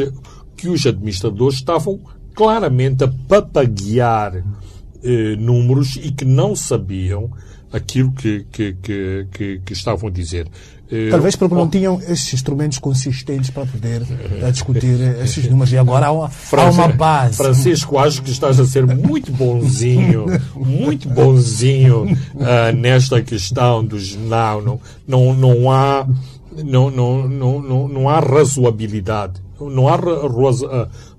que 0.57 0.67
os 0.67 0.85
administradores 0.85 1.55
estavam 1.55 2.01
claramente 2.35 3.03
a 3.03 3.07
papaguear 3.27 4.43
eh, 5.03 5.35
números 5.37 5.97
e 6.01 6.11
que 6.11 6.25
não 6.25 6.55
sabiam 6.55 7.29
aquilo 7.71 8.11
que, 8.11 8.45
que, 8.51 8.73
que, 8.73 9.27
que, 9.31 9.61
que 9.65 9.73
estavam 9.73 10.09
a 10.09 10.11
dizer. 10.11 10.47
Eh, 10.91 11.09
Talvez 11.09 11.35
porque 11.35 11.53
não 11.53 11.69
tinham 11.69 12.01
esses 12.01 12.33
instrumentos 12.33 12.79
consistentes 12.79 13.49
para 13.51 13.65
poder 13.65 14.01
uh, 14.01 14.51
discutir 14.51 14.99
esses 15.23 15.45
números. 15.49 15.71
E 15.71 15.77
agora 15.77 16.07
há 16.07 16.11
uma, 16.11 16.31
há 16.51 16.69
uma 16.69 16.87
base. 16.87 17.37
Francisco, 17.37 17.97
acho 17.99 18.23
que 18.23 18.31
estás 18.31 18.59
a 18.59 18.65
ser 18.65 18.85
muito 18.87 19.31
bonzinho, 19.31 20.25
muito 20.55 21.07
bonzinho 21.07 22.05
uh, 22.05 22.75
nesta 22.75 23.21
questão 23.21 23.85
dos 23.85 24.15
não, 24.15 24.61
não, 24.61 24.79
não, 25.07 25.33
não 25.33 25.71
há 25.71 26.07
não, 26.63 26.89
não, 26.89 27.27
não, 27.27 27.61
não, 27.61 27.87
não 27.87 28.09
há 28.09 28.19
razoabilidade. 28.19 29.41
Não 29.59 29.87
há 29.87 29.99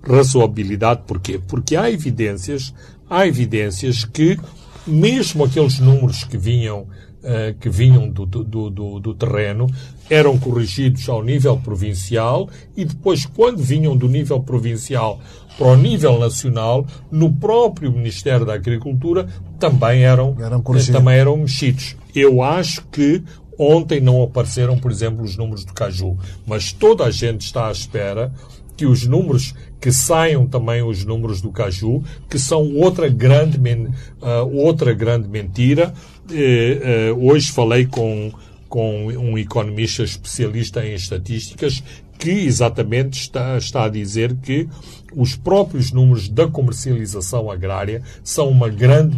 razoabilidade. 0.02 1.02
Porquê? 1.06 1.40
Porque 1.46 1.76
há 1.76 1.90
evidências, 1.90 2.74
há 3.08 3.26
evidências 3.26 4.04
que 4.04 4.38
mesmo 4.86 5.44
aqueles 5.44 5.78
números 5.78 6.24
que 6.24 6.36
vinham, 6.36 6.80
uh, 6.80 7.54
que 7.60 7.68
vinham 7.68 8.08
do, 8.08 8.26
do, 8.26 8.70
do, 8.70 9.00
do, 9.00 9.14
terreno 9.14 9.66
eram 10.08 10.38
corrigidos 10.38 11.08
ao 11.08 11.22
nível 11.22 11.56
provincial 11.58 12.48
e 12.76 12.84
depois, 12.84 13.26
quando 13.26 13.58
vinham 13.58 13.96
do 13.96 14.08
nível 14.08 14.40
provincial 14.40 15.20
para 15.56 15.68
o 15.68 15.76
nível 15.76 16.18
nacional, 16.18 16.86
no 17.10 17.32
próprio 17.32 17.92
Ministério 17.92 18.46
da 18.46 18.54
Agricultura 18.54 19.28
também 19.58 20.04
eram, 20.04 20.34
eram 20.40 20.62
também 20.62 21.18
eram 21.18 21.36
mexidos. 21.36 21.96
Eu 22.14 22.42
acho 22.42 22.84
que 22.90 23.22
ontem 23.60 24.00
não 24.00 24.22
apareceram, 24.22 24.78
por 24.78 24.90
exemplo, 24.90 25.22
os 25.22 25.36
números 25.36 25.64
do 25.64 25.74
Caju, 25.74 26.16
mas 26.46 26.72
toda 26.72 27.04
a 27.04 27.10
gente 27.10 27.42
está 27.42 27.68
à 27.68 27.72
espera 27.72 28.32
que 28.76 28.86
os 28.86 29.06
números 29.06 29.54
que 29.78 29.92
saiam 29.92 30.46
também 30.46 30.82
os 30.82 31.04
números 31.04 31.42
do 31.42 31.50
Caju, 31.50 32.02
que 32.30 32.38
são 32.38 32.74
outra 32.76 33.08
grande, 33.10 33.58
uh, 33.58 34.46
outra 34.54 34.94
grande 34.94 35.28
mentira. 35.28 35.92
Uh, 36.30 37.14
uh, 37.14 37.30
hoje 37.30 37.52
falei 37.52 37.84
com, 37.84 38.32
com 38.70 39.08
um 39.08 39.36
economista 39.36 40.02
especialista 40.02 40.84
em 40.84 40.94
estatísticas 40.94 41.82
que 42.20 42.30
exatamente 42.30 43.18
está, 43.18 43.56
está 43.56 43.84
a 43.84 43.88
dizer 43.88 44.36
que 44.36 44.68
os 45.16 45.34
próprios 45.34 45.90
números 45.90 46.28
da 46.28 46.46
comercialização 46.46 47.50
agrária 47.50 48.02
são 48.22 48.48
uma 48.48 48.68
grande, 48.68 49.16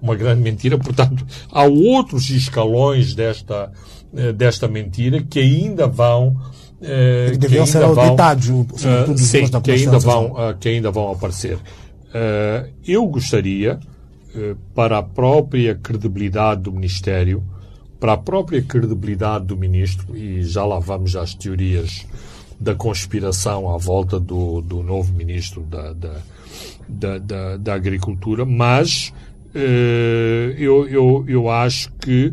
uma 0.00 0.14
grande 0.14 0.40
mentira. 0.40 0.78
Portanto, 0.78 1.26
há 1.50 1.64
outros 1.64 2.30
escalões 2.30 3.14
desta, 3.14 3.70
desta 4.34 4.66
mentira 4.68 5.22
que 5.22 5.40
ainda 5.40 5.86
vão 5.86 6.36
Uh, 6.84 7.38
deviam 7.38 7.64
ser 7.64 7.82
auditados, 7.82 8.50
uh, 8.50 9.16
sim, 9.16 9.46
que 9.62 9.70
ainda, 9.70 9.98
vão, 9.98 10.32
uh, 10.32 10.54
que 10.60 10.68
ainda 10.68 10.90
vão 10.90 11.12
aparecer. 11.12 11.54
Uh, 11.56 12.68
eu 12.86 13.06
gostaria, 13.06 13.80
para 14.74 14.98
a 14.98 15.02
própria 15.02 15.74
credibilidade 15.74 16.62
do 16.62 16.72
Ministério, 16.72 17.42
para 17.98 18.14
a 18.14 18.16
própria 18.16 18.62
credibilidade 18.62 19.46
do 19.46 19.56
Ministro, 19.56 20.16
e 20.16 20.42
já 20.42 20.64
lá 20.64 20.78
vamos 20.78 21.16
às 21.16 21.34
teorias 21.34 22.06
da 22.58 22.74
conspiração 22.74 23.72
à 23.72 23.78
volta 23.78 24.18
do, 24.20 24.60
do 24.60 24.82
novo 24.82 25.12
Ministro 25.12 25.62
da, 25.62 25.92
da, 25.92 26.14
da, 26.88 27.18
da, 27.18 27.56
da 27.56 27.74
Agricultura, 27.74 28.44
mas 28.44 29.12
eu, 30.56 30.88
eu, 30.88 31.24
eu 31.28 31.48
acho 31.48 31.92
que 32.00 32.32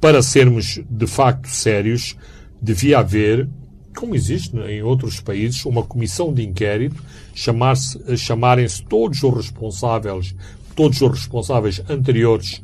para 0.00 0.22
sermos 0.22 0.80
de 0.88 1.06
facto 1.06 1.48
sérios, 1.48 2.16
devia 2.60 2.98
haver 3.00 3.48
como 3.96 4.14
existe 4.14 4.54
em 4.58 4.82
outros 4.82 5.20
países, 5.20 5.64
uma 5.64 5.82
comissão 5.82 6.32
de 6.32 6.44
inquérito, 6.44 7.02
chamar-se, 7.34 7.98
chamarem-se 8.16 8.84
todos 8.84 9.22
os 9.22 9.34
responsáveis, 9.34 10.34
todos 10.76 11.00
os 11.00 11.10
responsáveis 11.10 11.82
anteriores 11.88 12.62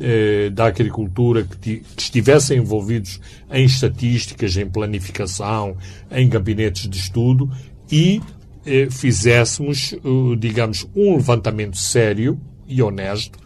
eh, 0.00 0.50
da 0.50 0.66
agricultura 0.66 1.44
que, 1.44 1.80
que, 1.80 1.84
estivessem 1.96 2.58
envolvidos 2.58 3.20
em 3.50 3.64
estatísticas, 3.64 4.56
em 4.56 4.68
planificação, 4.68 5.76
em 6.10 6.28
gabinetes 6.28 6.88
de 6.88 6.96
estudo 6.96 7.50
e 7.90 8.20
eh, 8.64 8.88
fizéssemos, 8.90 9.92
uh, 10.04 10.36
digamos, 10.36 10.88
um 10.94 11.16
levantamento 11.16 11.76
sério 11.76 12.40
e 12.66 12.80
honesto, 12.80 13.36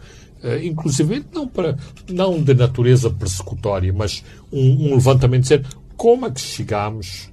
uh, 0.43 0.63
inclusive 0.63 1.25
não, 1.33 1.47
para, 1.47 1.75
não 2.07 2.41
de 2.41 2.53
natureza 2.53 3.09
persecutória, 3.09 3.91
mas 3.91 4.23
um, 4.51 4.87
um 4.87 4.93
levantamento 4.93 5.47
sério. 5.47 5.65
Como 5.95 6.27
é 6.27 6.31
que 6.31 6.39
chegamos, 6.39 7.29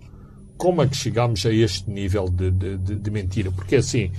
como 0.56 0.82
é 0.82 0.88
que 0.88 0.96
chegamos 0.96 1.44
a 1.44 1.52
este 1.52 1.90
nível 1.90 2.28
de, 2.28 2.50
de, 2.50 2.76
de 2.78 3.10
mentira? 3.10 3.52
Porque 3.52 3.76
assim, 3.76 4.10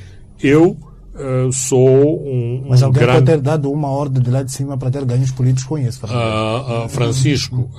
eu 0.41 0.77
Uh, 1.15 1.49
sou 1.53 2.27
um, 2.27 2.65
Mas 2.67 2.83
alguém 2.83 3.03
grande... 3.03 3.19
pode 3.19 3.31
ter 3.31 3.41
dado 3.41 3.71
uma 3.71 3.87
ordem 3.87 4.21
de 4.21 4.29
lá 4.29 4.43
de 4.43 4.51
cima 4.51 4.77
para 4.77 4.91
ter 4.91 5.05
ganhos 5.05 5.31
políticos 5.31 5.63
com 5.63 5.77
isso. 5.77 6.05
Uh, 6.05 6.85
uh, 6.85 6.89
Francisco, 6.89 7.69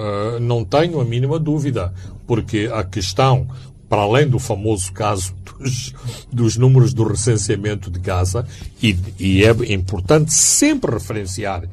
não 0.40 0.64
tenho 0.64 0.98
a 1.00 1.04
mínima 1.04 1.38
dúvida, 1.38 1.92
porque 2.26 2.70
a 2.72 2.82
questão, 2.82 3.46
para 3.90 4.00
além 4.00 4.26
do 4.26 4.38
famoso 4.38 4.90
caso 4.90 5.34
dos, 5.60 5.94
dos 6.32 6.56
números 6.56 6.94
do 6.94 7.04
recenseamento 7.04 7.90
de 7.90 7.98
Gaza, 7.98 8.46
e, 8.82 8.96
e, 9.18 9.44
é 9.44 9.50
importante 9.70 10.32
sempre 10.32 10.92
referenciar 10.92 11.64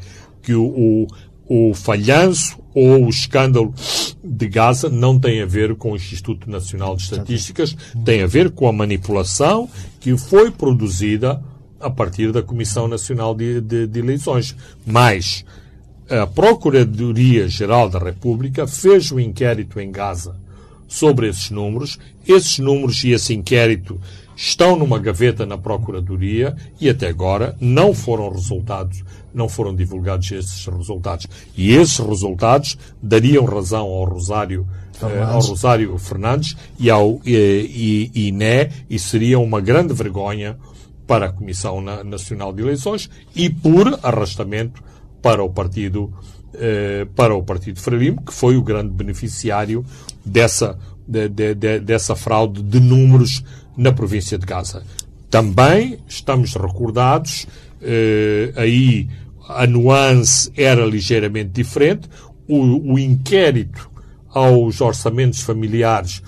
que 0.42 0.54
o, 0.54 1.08
o, 1.48 1.70
o 1.70 1.74
falhanço 1.74 2.58
ou 2.76 3.06
o 3.06 3.10
escândalo 3.10 3.74
de 4.22 4.50
Gaza 4.50 4.90
não 4.90 5.18
tem 5.18 5.42
a 5.42 5.46
ver 5.46 5.76
com 5.76 5.94
o 5.94 5.96
Instituto 5.96 6.50
Nacional 6.50 6.98
de 6.98 7.04
Estatísticas, 7.04 7.74
tem 8.04 8.22
a 8.22 8.28
ver 8.28 8.52
com 8.52 8.68
a 8.68 8.74
manipulação 8.74 9.70
que 10.02 10.18
foi 10.18 10.52
produzida 10.52 11.42
a 11.84 11.90
partir 11.90 12.32
da 12.32 12.42
Comissão 12.42 12.88
Nacional 12.88 13.36
de, 13.36 13.60
de, 13.62 13.86
de 13.86 14.00
Eleições. 14.00 14.56
Mas 14.86 15.46
a 16.10 16.26
Procuradoria-Geral 16.26 17.90
da 17.90 18.00
República 18.00 18.66
fez 18.66 19.12
o 19.12 19.16
um 19.16 19.20
inquérito 19.20 19.80
em 19.80 19.92
Gaza 19.92 20.36
sobre 20.88 21.28
esses 21.28 21.50
números. 21.50 22.00
Esses 22.28 22.60
números 22.60 23.04
e 23.04 23.12
esse 23.12 23.34
inquérito 23.34 24.00
estão 24.36 24.76
numa 24.76 25.00
gaveta 25.00 25.46
na 25.46 25.58
Procuradoria 25.58 26.56
e 26.80 26.90
até 26.90 27.08
agora 27.08 27.56
não 27.60 27.94
foram 27.94 28.30
resultados, 28.30 29.04
não 29.34 29.48
foram 29.50 29.76
divulgados 29.76 30.32
esses 30.32 30.66
resultados. 30.66 31.28
E 31.56 31.72
esses 31.74 32.00
resultados 32.00 32.78
dariam 33.02 33.46
razão 33.46 33.88
ao 33.88 34.06
Rosário, 34.06 34.68
eh, 35.02 35.22
ao 35.22 35.42
Rosário 35.42 35.98
Fernandes 35.98 36.56
e 36.80 36.90
ao 36.90 37.20
e, 37.26 38.12
e, 38.14 38.28
INE 38.28 38.70
e 38.90 39.00
seria 39.00 39.40
uma 39.40 39.62
grande 39.62 39.94
vergonha 39.94 40.58
para 41.06 41.28
a 41.28 41.32
Comissão 41.32 41.82
Nacional 41.82 42.54
de 42.54 42.62
Eleições 42.62 43.10
e 43.36 43.50
por 43.50 44.00
arrastamento 44.02 44.84
para 45.22 45.44
o 45.44 45.50
partido 45.50 46.14
eh, 46.54 47.08
para 47.16 47.34
o 47.34 47.44
partido 47.44 47.80
Frelimo, 47.80 48.22
que 48.24 48.34
foi 48.34 48.56
o 48.58 48.62
grande 48.62 48.92
beneficiário 48.92 49.84
dessa 50.24 50.78
de, 51.08 51.28
de, 51.28 51.56
de, 51.56 51.80
dessa 51.80 52.16
fraude 52.16 52.62
de 52.62 52.80
números 52.80 53.44
na 53.76 53.92
província 53.92 54.38
de 54.38 54.46
Gaza. 54.46 54.84
Também 55.30 55.98
estamos 56.08 56.54
recordados, 56.54 57.48
eh, 57.82 58.54
aí 58.56 59.10
a 59.50 59.66
nuance 59.68 60.52
era 60.56 60.86
ligeiramente 60.86 61.50
diferente, 61.50 62.08
o, 62.48 62.94
o 62.94 63.00
inquérito 63.00 63.90
aos 64.30 64.82
orçamentos 64.82 65.42
familiares 65.42 66.22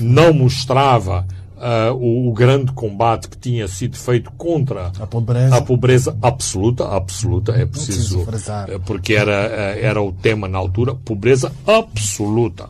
não 0.00 0.32
mostrava 0.32 1.26
uh, 1.62 1.94
o, 1.94 2.28
o, 2.28 2.32
grande 2.32 2.72
combate 2.72 3.28
que 3.28 3.38
tinha 3.38 3.68
sido 3.68 3.96
feito 3.96 4.32
contra 4.32 4.92
a 4.98 5.06
pobreza, 5.06 5.56
a 5.56 5.62
pobreza 5.62 6.18
absoluta, 6.20 6.88
absoluta, 6.88 7.52
é 7.52 7.64
preciso, 7.64 8.24
preciso 8.24 8.52
porque 8.84 9.14
era, 9.14 9.32
era 9.32 10.02
o 10.02 10.12
tema 10.12 10.48
na 10.48 10.58
altura, 10.58 10.94
pobreza 10.94 11.52
absoluta. 11.66 12.68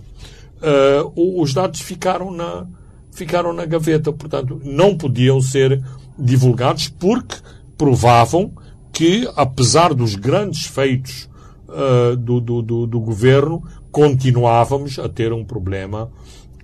Uh, 0.62 1.42
os 1.42 1.52
dados 1.52 1.80
ficaram 1.80 2.30
na, 2.30 2.66
ficaram 3.10 3.52
na 3.52 3.64
gaveta, 3.64 4.12
portanto, 4.12 4.60
não 4.62 4.96
podiam 4.96 5.40
ser 5.40 5.82
divulgados 6.18 6.88
porque 6.88 7.36
provavam 7.76 8.52
que, 8.92 9.28
apesar 9.34 9.94
dos 9.94 10.14
grandes 10.14 10.66
feitos 10.66 11.28
uh, 11.68 12.16
do, 12.16 12.40
do, 12.40 12.62
do, 12.62 12.86
do, 12.86 13.00
governo, 13.00 13.64
continuávamos 13.90 14.98
a 14.98 15.08
ter 15.08 15.32
um 15.32 15.44
problema 15.44 16.10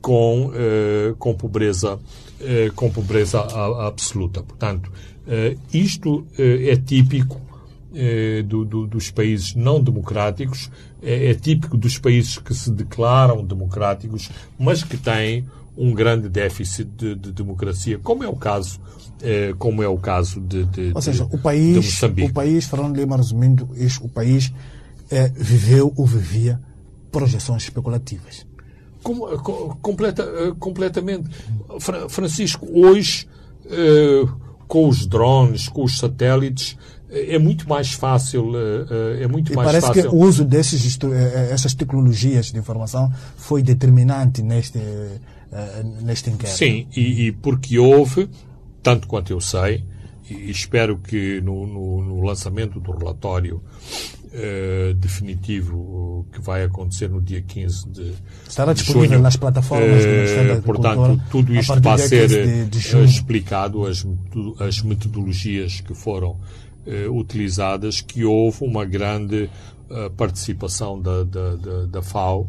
com, 0.00 0.46
uh, 0.46 1.14
com 1.18 1.34
pobreza, 1.34 1.94
uh, 1.94 2.72
com 2.74 2.90
pobreza 2.90 3.40
absoluta. 3.86 4.42
Portanto, 4.42 4.90
isto 5.74 6.26
é 6.38 6.74
típico 6.74 7.38
do, 8.46 8.64
do, 8.64 8.86
dos 8.86 9.10
países 9.10 9.54
não 9.54 9.78
democráticos, 9.78 10.70
é, 11.02 11.32
é, 11.32 11.34
típico 11.34 11.76
dos 11.76 11.98
países 11.98 12.38
que 12.38 12.54
se 12.54 12.70
declaram 12.70 13.44
democráticos, 13.44 14.30
mas 14.58 14.82
que 14.82 14.96
têm 14.96 15.44
um 15.76 15.92
grande 15.92 16.30
déficit 16.30 16.88
de, 16.96 17.14
de 17.14 17.32
democracia, 17.32 17.98
como 17.98 18.24
é 18.24 18.28
o 18.28 18.36
caso 18.36 18.80
eh, 19.20 19.52
como 19.58 19.82
é 19.82 19.88
o 19.88 19.96
caso 19.98 20.40
de, 20.40 20.64
de 20.66 20.92
ou 20.94 21.02
seja 21.02 21.24
de, 21.24 21.34
o 21.34 21.38
país 21.38 22.02
o 22.02 22.32
país 22.32 22.66
Fernando 22.66 22.96
Lima 22.96 23.16
resumindo 23.16 23.68
o 24.00 24.08
país 24.08 24.52
eh, 25.10 25.32
viveu 25.34 25.92
ou 25.96 26.06
vivia 26.06 26.60
projeções 27.10 27.64
especulativas 27.64 28.46
como, 29.02 29.28
completa, 29.80 30.22
eh, 30.22 30.52
completamente 30.58 31.28
Francisco 32.08 32.66
hoje 32.72 33.28
eh, 33.66 34.24
com 34.66 34.88
os 34.88 35.06
drones 35.06 35.68
com 35.68 35.84
os 35.84 35.98
satélites 35.98 36.76
é 37.10 37.38
muito 37.38 37.66
mais 37.66 37.92
fácil 37.92 38.52
é 39.18 39.26
muito 39.26 39.50
e 39.50 39.56
mais 39.56 39.68
parece 39.68 39.86
fácil. 39.86 40.02
que 40.02 40.08
o 40.08 40.18
uso 40.18 40.44
desses 40.44 40.98
essas 41.50 41.72
tecnologias 41.72 42.52
de 42.52 42.58
informação 42.58 43.10
foi 43.34 43.62
determinante 43.62 44.42
neste 44.42 44.78
neste 46.02 46.28
inquérito 46.28 46.58
sim 46.58 46.86
e, 46.94 47.28
e 47.28 47.32
porque 47.32 47.78
houve 47.78 48.28
tanto 48.82 49.06
quanto 49.06 49.32
eu 49.32 49.40
sei, 49.40 49.84
e 50.30 50.50
espero 50.50 50.98
que 50.98 51.40
no, 51.40 51.66
no, 51.66 52.02
no 52.02 52.22
lançamento 52.22 52.78
do 52.80 52.92
relatório 52.92 53.62
uh, 54.32 54.94
definitivo 54.94 56.26
que 56.32 56.40
vai 56.40 56.64
acontecer 56.64 57.08
no 57.08 57.20
dia 57.20 57.42
15 57.42 57.88
de 57.88 58.14
Estará 58.48 58.72
disponível 58.72 59.10
junho, 59.10 59.22
nas 59.22 59.36
plataformas 59.36 60.04
do 60.04 60.10
Ministério 60.10 60.48
da 60.48 60.58
uh, 60.58 60.62
Portanto, 60.62 61.22
tudo 61.30 61.54
isto 61.54 61.80
vai 61.80 61.98
ser 61.98 62.28
de, 62.28 62.64
de 62.66 62.96
eh, 62.96 63.04
explicado, 63.04 63.86
as, 63.86 64.06
as 64.60 64.82
metodologias 64.82 65.80
que 65.80 65.94
foram 65.94 66.38
utilizadas, 67.10 68.00
que 68.00 68.24
houve 68.24 68.64
uma 68.64 68.82
grande 68.82 69.50
participação 70.16 70.98
da, 70.98 71.22
da, 71.22 71.56
da, 71.56 71.86
da 71.86 72.02
FAO 72.02 72.48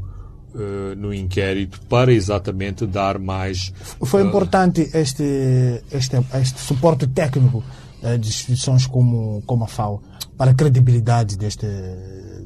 uh, 0.54 0.96
no 0.96 1.14
inquérito 1.14 1.80
para 1.88 2.12
exatamente 2.12 2.86
dar 2.86 3.20
mais. 3.20 3.74
Foi 4.04 4.24
uh, 4.24 4.28
importante 4.28 4.90
este, 4.94 5.84
este, 5.92 6.18
este 6.34 6.60
suporte 6.60 7.08
técnico 7.08 7.64
de 8.02 8.30
instituições 8.30 8.88
como, 8.88 9.44
como 9.46 9.64
a 9.64 9.68
FAO 9.68 10.02
para 10.38 10.52
a 10.52 10.54
credibilidade 10.54 11.38
deste, 11.38 11.68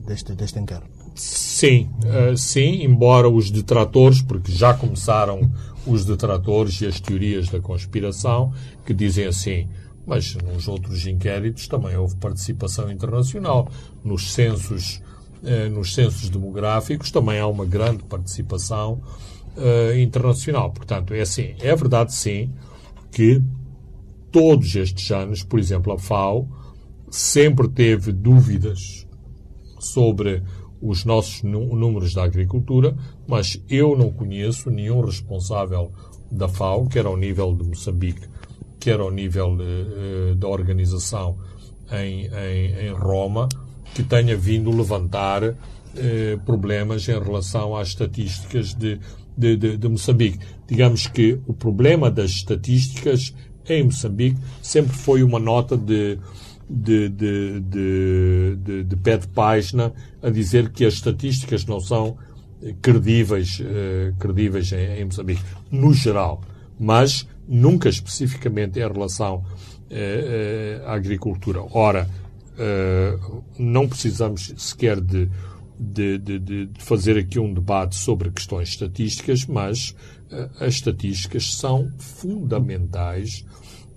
deste, 0.06 0.34
deste 0.34 0.60
inquérito. 0.60 0.90
Sim, 1.16 1.90
sim, 2.36 2.84
embora 2.84 3.30
os 3.30 3.52
detratores, 3.52 4.22
porque 4.22 4.52
já 4.52 4.74
começaram 4.74 5.52
os 5.86 6.04
detratores 6.04 6.82
e 6.82 6.88
as 6.88 7.00
teorias 7.00 7.50
da 7.50 7.60
conspiração, 7.60 8.52
que 8.84 8.94
dizem 8.96 9.28
assim, 9.28 9.68
mas 10.08 10.36
nos 10.36 10.68
outros 10.68 11.06
inquéritos 11.06 11.68
também 11.68 11.96
houve 11.96 12.16
participação 12.16 12.92
internacional. 12.92 13.70
Nos 14.04 14.34
censos 14.34 15.02
eh, 15.44 15.68
nos 15.68 15.94
censos 15.94 16.30
demográficos 16.30 17.12
também 17.12 17.38
há 17.40 17.48
uma 17.48 17.66
grande 17.66 18.04
participação 18.04 19.02
internacional. 19.96 20.72
Portanto, 20.72 21.14
é 21.14 21.22
assim, 21.22 21.54
é 21.60 21.76
verdade 21.76 22.12
sim 22.12 22.50
que 23.12 23.40
todos 24.34 24.76
estes 24.76 25.12
anos, 25.12 25.44
por 25.44 25.60
exemplo, 25.60 25.94
a 25.94 25.98
FAO 25.98 26.50
sempre 27.10 27.70
teve 27.70 28.12
dúvidas 28.12 29.08
sobre 29.80 30.44
os 30.82 31.06
nossos 31.06 31.44
números 31.44 32.14
da 32.14 32.24
agricultura, 32.24 32.98
mas 33.28 33.64
eu 33.70 33.96
não 33.96 34.12
conheço 34.12 34.70
nenhum 34.70 35.00
responsável 35.00 35.92
da 36.30 36.50
FAO, 36.50 36.90
quer 36.90 37.06
ao 37.06 37.16
nível 37.16 37.56
de 37.56 37.64
Moçambique, 37.64 38.28
quer 38.80 39.00
ao 39.00 39.12
nível 39.12 39.56
uh, 39.56 40.36
da 40.36 40.48
organização 40.48 41.38
em, 41.92 42.26
em, 42.26 42.88
em 42.88 42.92
Roma, 42.92 43.48
que 43.94 44.02
tenha 44.04 44.36
vindo 44.36 44.76
levantar 44.76 45.56
eh, 45.96 46.40
problemas 46.44 47.08
em 47.08 47.20
relação 47.20 47.76
às 47.76 47.90
estatísticas 47.90 48.74
de, 48.74 49.00
de, 49.38 49.56
de, 49.56 49.78
de, 49.78 49.88
Moçambique. 49.88 50.40
Digamos 50.68 51.06
que 51.06 51.40
o 51.46 51.54
problema 51.54 52.10
das 52.10 52.32
estatísticas 52.32 53.32
em 53.68 53.84
Moçambique 53.84 54.40
sempre 54.62 54.96
foi 54.96 55.24
uma 55.24 55.40
nota 55.40 55.78
de, 55.78 56.18
de, 56.70 57.10
de, 57.10 57.60
de, 57.62 58.84
de 58.84 58.96
pé 58.98 59.18
de 59.18 59.28
página 59.28 59.94
a 60.22 60.30
dizer 60.30 60.70
que 60.72 60.86
as 60.86 60.96
estatísticas 60.96 61.66
não 61.66 61.80
são 61.80 62.18
credíveis, 62.82 63.62
eh, 63.62 64.14
credíveis 64.20 64.72
em, 64.72 65.02
em 65.02 65.06
Moçambique, 65.06 65.42
no 65.70 65.94
geral, 65.94 66.42
mas 66.80 67.28
nunca 67.48 67.90
especificamente 67.90 68.80
em 68.80 68.88
relação 68.88 69.44
eh, 69.90 70.80
eh, 70.82 70.86
à 70.86 70.94
agricultura. 70.94 71.62
Ora, 71.72 72.10
uh, 72.54 73.44
não 73.58 73.88
precisamos 73.88 74.54
sequer 74.58 75.00
de, 75.00 75.30
de, 75.80 76.18
de, 76.18 76.40
de, 76.40 76.70
fazer 76.80 77.18
aqui 77.18 77.40
um 77.40 77.54
debate 77.54 77.96
sobre 77.96 78.32
questões 78.32 78.70
estatísticas, 78.70 79.46
mas 79.46 79.96
uh, 80.32 80.50
as 80.60 80.76
estatísticas 80.76 81.56
são 81.56 81.92
fundamentais 81.98 83.46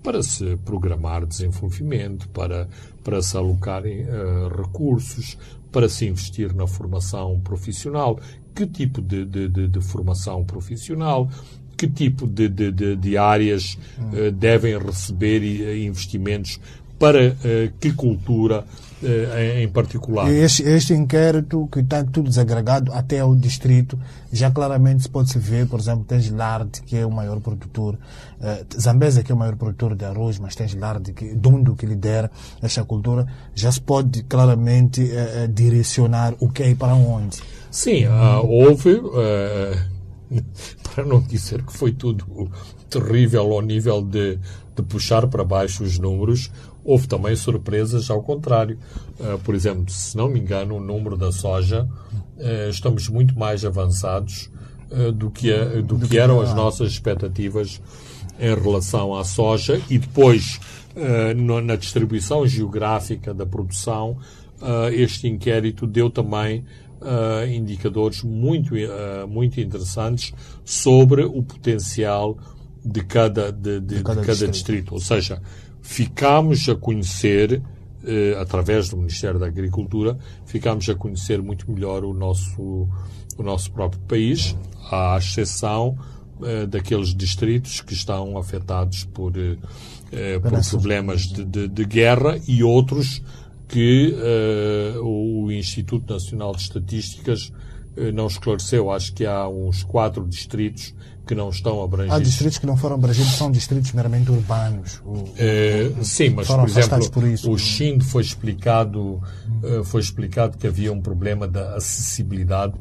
para 0.07 0.23
se 0.23 0.57
programar 0.65 1.27
desenvolvimento, 1.27 2.29
para, 2.29 2.69
para 3.03 3.21
se 3.21 3.37
alocarem 3.37 4.05
uh, 4.05 4.47
recursos, 4.57 5.37
para 5.73 5.89
se 5.89 6.07
investir 6.07 6.55
na 6.55 6.65
formação 6.65 7.41
profissional. 7.41 8.21
Que 8.55 8.69
tipo 8.69 9.03
de, 9.03 9.25
de, 9.25 9.49
de, 9.49 9.67
de 9.67 9.81
formação 9.81 10.45
profissional? 10.45 11.29
Que 11.77 11.89
tipo 11.89 12.25
de, 12.25 12.49
de, 12.49 12.95
de 12.95 13.19
áreas 13.19 13.77
uh, 13.99 14.31
devem 14.31 14.79
receber 14.79 15.43
investimentos 15.85 16.61
para 16.99 17.31
uh, 17.31 17.73
que 17.79 17.93
cultura 17.93 18.65
uh, 19.03 19.59
em 19.59 19.69
particular. 19.69 20.31
Este, 20.33 20.63
este, 20.63 20.95
inquérito 20.95 21.69
que 21.71 21.81
está 21.81 22.03
tudo 22.05 22.29
desagregado 22.29 22.93
até 22.93 23.23
o 23.25 23.35
distrito, 23.35 23.99
já 24.33 24.51
claramente 24.51 25.03
se 25.03 25.09
pode 25.09 25.31
-se 25.31 25.39
ver, 25.39 25.67
por 25.67 25.81
exemplo, 25.81 26.05
tens 26.05 26.31
Larde, 26.31 26.83
que 26.83 26.97
é 26.97 27.07
o 27.07 27.11
maior 27.11 27.41
produtor, 27.41 27.95
uh, 28.41 28.81
Zambesa, 28.81 29.23
que 29.23 29.33
é 29.33 29.35
o 29.35 29.39
maior 29.39 29.57
produtor 29.57 29.95
de 29.95 30.05
arroz, 30.05 30.39
mas 30.39 30.55
tens 30.55 30.75
Larde, 30.75 31.13
que, 31.13 31.35
Dundo, 31.35 31.75
que 31.75 31.87
lidera 31.87 32.31
esta 32.63 32.85
cultura, 32.85 33.27
já 33.55 33.71
se 33.71 33.81
pode 33.81 34.23
claramente 34.25 35.03
uh, 35.03 35.49
direcionar 35.49 36.35
o 36.41 36.49
que 36.49 36.63
é 36.63 36.71
e 36.71 36.75
para 36.75 36.95
onde. 36.95 37.39
Sim, 37.71 38.07
houve, 38.43 39.03
para 40.95 41.05
não 41.05 41.21
dizer 41.21 41.63
que 41.63 41.73
foi 41.73 41.93
tudo 41.93 42.51
terrível 42.89 43.53
ao 43.53 43.61
nível 43.61 44.01
de, 44.03 44.39
de 44.75 44.83
puxar 44.83 45.27
para 45.27 45.45
baixo 45.45 45.85
os 45.85 45.99
números, 45.99 46.51
Houve 46.87 47.09
também 47.09 47.35
surpresas 47.35 48.09
ao 48.11 48.23
contrário. 48.23 48.79
Uh, 49.19 49.37
por 49.41 49.57
exemplo, 49.57 49.91
se 49.91 50.17
não 50.17 50.29
me 50.29 50.39
engano, 50.39 50.77
o 50.77 50.81
número 50.81 51.17
da 51.17 51.33
soja, 51.33 51.83
uh, 51.83 52.71
estamos 52.71 53.09
muito 53.09 53.37
mais 53.37 53.65
avançados 53.65 54.49
uh, 54.93 55.11
do, 55.11 55.29
que, 55.29 55.53
do, 55.83 55.99
que 55.99 56.17
eram 56.17 56.41
as 56.41 56.55
nossas 56.55 56.93
expectativas 56.93 57.83
em 58.39 58.55
relação 58.55 59.17
à 59.17 59.25
soja 59.25 59.83
e 59.91 59.99
depois 59.99 60.61
na 61.37 61.77
distribuição 61.77 62.47
geográfica 62.47 63.35
da 63.35 63.45
produção, 63.45 64.17
este 64.95 65.29
inquérito 65.29 65.87
deu 65.87 66.09
também 66.09 66.65
indicadores 67.55 68.23
muito, 68.23 68.75
muito 69.29 69.61
interessantes 69.61 70.33
sobre 70.65 71.23
o 71.23 71.43
potencial 71.43 72.39
de 72.83 73.03
cada, 73.03 73.53
de, 73.53 73.81
de, 73.81 73.97
de 73.97 74.03
cada, 74.03 74.21
de 74.21 74.27
cada 74.27 74.49
distrito. 74.49 74.53
distrito. 74.53 74.95
Ou 74.95 75.01
seja, 75.01 75.43
ficámos 75.87 76.69
a 76.69 76.75
conhecer, 76.75 77.63
eh, 78.05 78.37
através 78.41 78.89
do 78.89 78.97
Ministério 78.97 79.39
da 79.39 79.47
Agricultura, 79.47 80.19
ficámos 80.45 80.89
a 80.89 80.95
conhecer 80.95 81.41
muito 81.41 81.71
melhor 81.71 82.05
o 82.05 82.13
nosso, 82.13 82.89
o 83.39 83.43
nosso 83.43 83.71
próprio 83.71 84.01
país, 84.03 84.57
à 84.91 85.17
exceção 85.17 85.97
eh, 86.43 86.67
daqueles 86.67 87.15
distritos 87.15 87.81
que 87.81 87.95
estão 87.95 88.37
afetados 88.37 89.05
por, 89.05 89.33
eh, 89.39 90.39
por 90.41 90.71
problemas 90.71 91.23
de, 91.23 91.45
de, 91.45 91.69
de, 91.69 91.85
guerra 91.85 92.39
e 92.49 92.65
outros 92.65 93.23
que 93.69 94.13
eh, 94.17 94.99
o 95.01 95.51
Instituto 95.53 96.13
Nacional 96.13 96.53
de 96.53 96.63
Estatísticas 96.63 97.53
eh, 97.97 98.11
não 98.11 98.27
esclareceu. 98.27 98.91
Acho 98.91 99.15
que 99.15 99.25
há 99.25 99.49
uns 99.49 99.85
quatro 99.85 100.27
distritos 100.27 100.95
que 101.27 101.35
não 101.35 101.51
estão 101.51 101.83
abrangidos. 101.83 102.17
Há 102.17 102.23
distritos 102.23 102.59
que 102.59 102.67
não 102.67 102.77
foram 102.77 102.95
abrangidos, 102.95 103.33
são 103.33 103.51
distritos 103.51 103.93
meramente 103.93 104.31
urbanos. 104.31 105.03
O, 105.05 105.25
é, 105.37 105.93
sim, 106.03 106.31
mas 106.31 106.47
por 106.47 106.65
exemplo, 106.69 107.11
por 107.11 107.25
isso, 107.25 107.51
o 107.51 107.59
Chindo 107.59 108.05
foi 108.05 108.23
explicado, 108.23 109.21
uh, 109.63 109.85
foi 109.85 110.01
explicado 110.01 110.57
que 110.57 110.67
havia 110.67 110.93
um 110.93 111.01
problema 111.01 111.49
da 111.49 111.75
acessibilidade, 111.75 112.75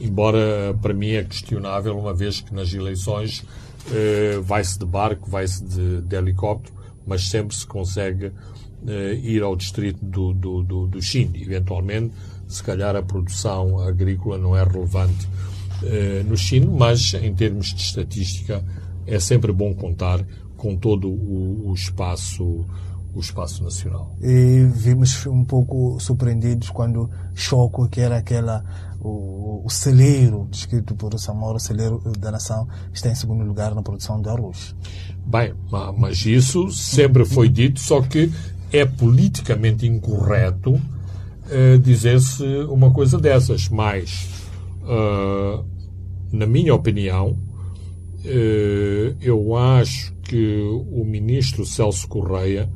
embora 0.00 0.76
para 0.82 0.92
mim 0.92 1.10
é 1.10 1.22
questionável, 1.22 1.96
uma 1.96 2.12
vez 2.12 2.40
que 2.40 2.52
nas 2.52 2.74
eleições 2.74 3.44
uh, 3.86 4.42
vai-se 4.42 4.78
de 4.78 4.84
barco, 4.84 5.30
vai-se 5.30 5.62
de, 5.62 6.00
de, 6.00 6.16
helicóptero, 6.16 6.74
mas 7.06 7.28
sempre 7.28 7.54
se 7.54 7.66
consegue 7.66 8.32
ir 9.22 9.44
ao 9.44 9.54
distrito 9.54 10.04
do, 10.04 10.32
do, 10.32 10.60
do, 10.64 10.86
do. 10.88 10.98
Eventualmente, 11.36 12.12
se 12.48 12.64
calhar 12.64 12.96
a 12.96 13.02
produção 13.02 13.78
agrícola 13.78 14.38
não 14.38 14.56
é 14.56 14.64
relevante 14.64 15.28
eh, 15.84 16.22
no 16.26 16.36
Chile, 16.36 16.66
mas 16.66 17.14
em 17.14 17.34
termos 17.34 17.74
de 17.74 17.82
estatística 17.82 18.64
é 19.06 19.18
sempre 19.18 19.52
bom 19.52 19.74
contar 19.74 20.24
com 20.56 20.76
todo 20.76 21.08
o, 21.08 21.70
o 21.70 21.74
espaço 21.74 22.64
o 23.14 23.20
espaço 23.20 23.62
nacional. 23.62 24.16
E 24.22 24.66
vimos 24.74 25.26
um 25.26 25.44
pouco 25.44 25.98
surpreendidos 26.00 26.70
quando 26.70 27.10
Choco, 27.34 27.86
que 27.88 28.00
era 28.00 28.16
aquela 28.16 28.64
o, 29.00 29.62
o 29.64 29.70
celeiro 29.70 30.48
descrito 30.50 30.94
por 30.94 31.18
Samora, 31.18 31.56
o 31.56 31.60
celeiro 31.60 32.02
da 32.18 32.30
nação, 32.30 32.66
está 32.92 33.10
em 33.10 33.14
segundo 33.14 33.44
lugar 33.44 33.74
na 33.74 33.82
produção 33.82 34.20
de 34.20 34.28
arroz. 34.28 34.74
Bem, 35.26 35.52
mas 35.98 36.24
isso 36.24 36.70
sempre 36.70 37.24
foi 37.24 37.48
dito, 37.48 37.80
só 37.80 38.00
que 38.00 38.32
é 38.72 38.86
politicamente 38.86 39.86
incorreto 39.86 40.74
uh, 40.74 41.78
dizer-se 41.82 42.44
uma 42.70 42.90
coisa 42.92 43.18
dessas, 43.18 43.68
mas 43.68 44.28
uh, 44.82 45.64
na 46.32 46.46
minha 46.46 46.74
opinião, 46.74 47.36
eh, 48.24 49.14
eu 49.20 49.54
acho 49.56 50.14
que 50.22 50.56
o 50.90 51.04
ministro 51.04 51.66
Celso 51.66 52.08
Correia 52.08 52.70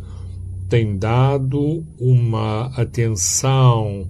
tem 0.69 0.99
dado 0.99 1.85
uma 1.99 2.67
atenção 2.77 4.09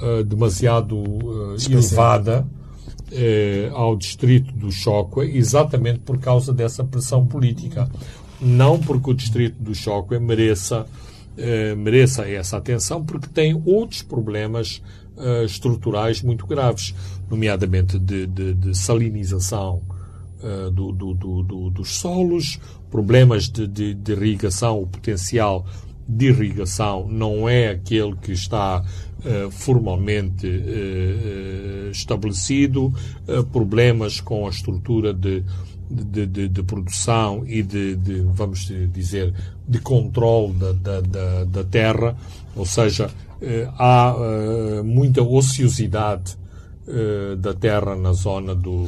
eh, 0.00 0.22
demasiado 0.22 1.02
eh, 1.58 1.72
elevada 1.72 2.46
ao 3.72 3.96
distrito 3.96 4.52
do 4.52 4.70
Choque, 4.70 5.20
exatamente 5.20 6.00
por 6.00 6.18
causa 6.18 6.52
dessa 6.52 6.84
pressão 6.84 7.26
política. 7.26 7.88
Não 8.38 8.78
porque 8.78 9.10
o 9.10 9.14
distrito 9.14 9.56
do 9.62 9.74
Choque 9.74 10.18
mereça, 10.18 10.86
mereça 11.78 12.28
essa 12.28 12.58
atenção, 12.58 13.02
porque 13.02 13.26
tem 13.28 13.62
outros 13.64 14.02
problemas 14.02 14.82
estruturais 15.46 16.20
muito 16.20 16.46
graves 16.46 16.94
nomeadamente 17.30 17.98
de, 17.98 18.26
de, 18.26 18.54
de 18.54 18.76
salinização 18.76 19.82
uh, 20.42 20.70
do, 20.70 20.92
do, 20.92 21.14
do, 21.14 21.70
dos 21.70 21.96
solos, 21.96 22.58
problemas 22.90 23.48
de, 23.48 23.66
de, 23.66 24.12
irrigação, 24.12 24.82
o 24.82 24.86
potencial 24.86 25.66
de 26.08 26.28
irrigação 26.28 27.06
não 27.06 27.48
é 27.48 27.68
aquele 27.68 28.16
que 28.16 28.32
está 28.32 28.80
uh, 28.80 29.50
formalmente 29.50 30.46
uh, 30.46 31.90
estabelecido, 31.90 32.92
problemas 33.52 34.20
com 34.20 34.46
a 34.46 34.50
estrutura 34.50 35.12
de, 35.12 35.44
de, 35.90 36.26
de, 36.26 36.48
de, 36.48 36.62
produção 36.62 37.44
e 37.46 37.62
de, 37.62 37.96
de, 37.96 38.20
vamos 38.32 38.72
dizer, 38.92 39.34
de 39.66 39.78
controle 39.80 40.54
da, 40.54 40.72
da, 40.72 41.00
da, 41.00 41.44
da 41.44 41.64
terra, 41.64 42.16
ou 42.56 42.64
seja, 42.64 43.10
há 43.78 44.14
muita 44.84 45.22
ociosidade 45.22 46.36
eh, 46.90 47.36
da 47.36 47.52
terra 47.52 47.94
na 47.94 48.14
zona 48.14 48.54
do, 48.54 48.86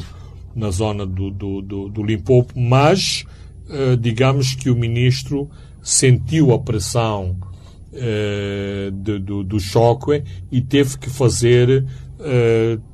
na 0.54 0.70
zona 0.70 1.04
do, 1.04 1.30
do, 1.30 1.60
do, 1.60 1.88
do 1.90 2.02
Limpopo, 2.02 2.58
mas 2.58 3.26
uh, 3.68 3.94
digamos 3.94 4.54
que 4.54 4.70
o 4.70 4.74
ministro 4.74 5.50
sentiu 5.82 6.52
a 6.52 6.58
pressão 6.58 7.36
uh, 7.92 8.90
de, 8.90 9.18
do, 9.18 9.44
do 9.44 9.60
choque 9.60 10.24
e 10.50 10.62
teve 10.62 10.96
que 10.96 11.10
fazer 11.10 11.84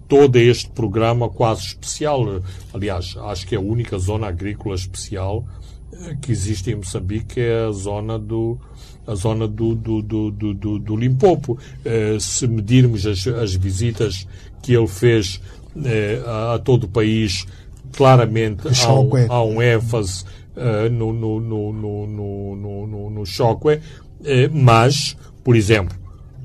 todo 0.06 0.36
este 0.36 0.70
programa 0.70 1.28
quase 1.28 1.62
especial. 1.66 2.40
Aliás, 2.72 3.16
acho 3.16 3.44
que 3.44 3.56
é 3.56 3.58
a 3.58 3.60
única 3.60 3.98
zona 3.98 4.28
agrícola 4.28 4.76
especial 4.76 5.44
que 6.22 6.30
existe 6.30 6.70
em 6.70 6.76
Moçambique 6.76 7.40
é 7.40 7.66
a 7.66 7.72
zona 7.72 8.16
do, 8.16 8.56
a 9.04 9.16
zona 9.16 9.48
do, 9.48 9.74
do, 9.74 10.00
do, 10.02 10.30
do, 10.30 10.78
do 10.78 10.96
Limpopo. 10.96 11.58
se 12.20 12.46
medirmos 12.46 13.04
as, 13.04 13.26
as 13.26 13.54
visitas 13.56 14.28
que 14.62 14.74
ele 14.74 14.86
fez 14.86 15.40
eh, 15.84 16.22
a, 16.26 16.54
a, 16.54 16.58
todo 16.58 16.84
o 16.84 16.88
país, 16.88 17.46
claramente 17.92 18.66
há 18.84 18.92
um, 18.92 19.10
há 19.28 19.44
um 19.44 19.62
ênfase 19.62 20.24
uh, 20.56 20.90
no, 20.90 21.12
no, 21.12 21.40
no, 21.40 21.72
no, 21.72 22.06
no, 22.06 22.86
no, 22.86 23.10
no 23.10 23.26
choque, 23.26 23.80
eh, 24.24 24.48
mas, 24.52 25.16
por 25.44 25.54
exemplo, 25.56 25.96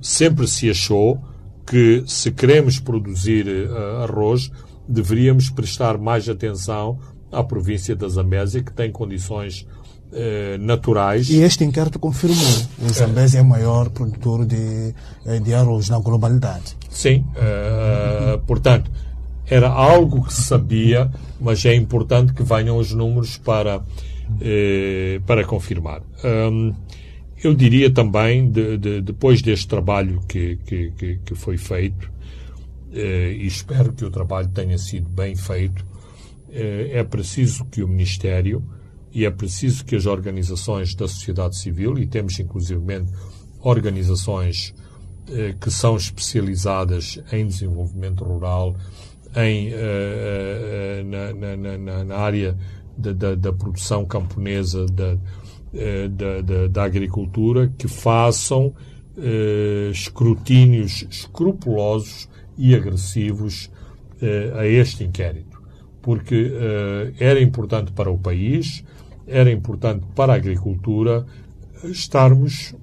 sempre 0.01 0.47
se 0.47 0.69
achou 0.69 1.21
que 1.65 2.03
se 2.05 2.31
queremos 2.31 2.79
produzir 2.79 3.47
uh, 3.47 4.03
arroz, 4.03 4.51
deveríamos 4.87 5.49
prestar 5.49 5.97
mais 5.97 6.27
atenção 6.27 6.99
à 7.31 7.43
província 7.43 7.95
da 7.95 8.07
Zambésia, 8.09 8.61
que 8.61 8.73
tem 8.73 8.91
condições 8.91 9.65
eh, 10.13 10.57
naturais. 10.59 11.29
E 11.29 11.41
este 11.41 11.63
inquérito 11.63 11.99
confirmou. 11.99 12.47
O 12.81 12.93
Zambésia 12.93 13.39
é 13.39 13.41
o 13.41 13.45
maior 13.45 13.89
produtor 13.89 14.45
de, 14.45 14.93
eh, 15.25 15.39
de 15.39 15.53
arroz 15.53 15.89
na 15.89 15.99
globalidade. 15.99 16.75
Sim. 16.89 17.25
Uh, 17.35 18.37
portanto, 18.45 18.91
era 19.47 19.69
algo 19.69 20.23
que 20.23 20.33
se 20.33 20.43
sabia, 20.43 21.09
mas 21.39 21.63
é 21.65 21.75
importante 21.75 22.33
que 22.33 22.43
venham 22.43 22.77
os 22.77 22.91
números 22.93 23.37
para, 23.37 23.81
para 25.25 25.45
confirmar. 25.45 26.01
Um, 26.23 26.73
eu 27.43 27.53
diria 27.53 27.89
também, 27.89 28.49
de, 28.49 28.77
de, 28.77 29.01
depois 29.01 29.41
deste 29.41 29.67
trabalho 29.67 30.21
que, 30.27 30.57
que, 30.65 30.91
que, 30.91 31.19
que 31.25 31.35
foi 31.35 31.57
feito, 31.57 32.11
eh, 32.93 33.37
e 33.39 33.47
espero 33.47 33.93
que 33.93 34.03
o 34.03 34.11
trabalho 34.11 34.49
tenha 34.49 34.77
sido 34.77 35.09
bem 35.09 35.35
feito, 35.35 35.85
eh, 36.51 36.89
é 36.93 37.03
preciso 37.03 37.65
que 37.65 37.81
o 37.81 37.87
Ministério 37.87 38.63
e 39.13 39.25
é 39.25 39.31
preciso 39.31 39.83
que 39.85 39.95
as 39.95 40.05
organizações 40.05 40.95
da 40.95 41.07
sociedade 41.07 41.57
civil, 41.57 41.97
e 41.97 42.07
temos 42.07 42.39
inclusivamente 42.39 43.11
organizações 43.61 44.73
eh, 45.29 45.55
que 45.59 45.69
são 45.69 45.95
especializadas 45.95 47.21
em 47.31 47.45
desenvolvimento 47.45 48.23
rural, 48.23 48.75
em, 49.35 49.69
eh, 49.69 49.75
eh, 49.77 51.03
na, 51.03 51.55
na, 51.55 51.77
na, 51.77 52.03
na, 52.03 52.15
área 52.17 52.57
da, 52.97 53.13
da, 53.13 53.35
da, 53.35 53.53
produção 53.53 54.03
camponesa, 54.03 54.85
da, 54.87 55.15
da, 56.09 56.41
da, 56.41 56.67
da 56.67 56.83
agricultura, 56.83 57.71
que 57.77 57.87
façam 57.87 58.73
escrutínios 59.91 61.05
escrupulosos 61.09 62.27
e 62.57 62.75
agressivos 62.75 63.69
a 64.57 64.65
este 64.65 65.03
inquérito. 65.03 65.61
Porque 66.01 66.51
era 67.19 67.41
importante 67.41 67.91
para 67.91 68.09
o 68.09 68.17
país, 68.17 68.83
era 69.31 69.51
importante 69.51 70.05
para 70.15 70.33
a 70.33 70.35
agricultura 70.35 71.25
estarmos 71.83 72.75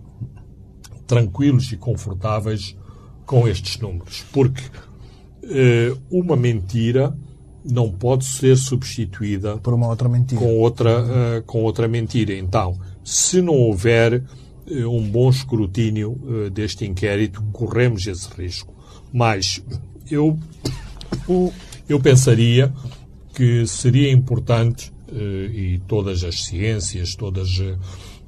tranquilos 1.06 1.70
e 1.72 1.76
confortáveis 1.76 2.76
com 3.24 3.46
estes 3.46 3.78
números. 3.78 4.24
Porque 4.32 4.62
eh, 5.44 5.94
uma 6.10 6.36
mentira 6.36 7.16
não 7.64 7.90
pode 7.90 8.24
ser 8.24 8.56
substituída 8.56 9.58
por 9.58 9.74
uma 9.74 9.88
outra 9.88 10.08
mentira. 10.08 10.40
Com 10.40 10.58
outra, 10.58 11.02
uh, 11.02 11.42
com 11.44 11.62
outra 11.62 11.86
mentira. 11.86 12.34
Então, 12.34 12.78
se 13.04 13.42
não 13.42 13.54
houver 13.54 14.22
uh, 14.70 14.88
um 14.88 15.08
bom 15.08 15.28
escrutínio 15.28 16.12
uh, 16.12 16.50
deste 16.50 16.86
inquérito, 16.86 17.42
corremos 17.52 18.06
esse 18.06 18.28
risco. 18.30 18.74
Mas 19.12 19.62
eu, 20.10 20.38
eu 21.88 22.00
pensaria 22.00 22.72
que 23.34 23.66
seria 23.66 24.10
importante, 24.10 24.92
e 25.10 25.80
todas 25.86 26.22
as 26.24 26.44
ciências, 26.44 27.14
todas 27.14 27.48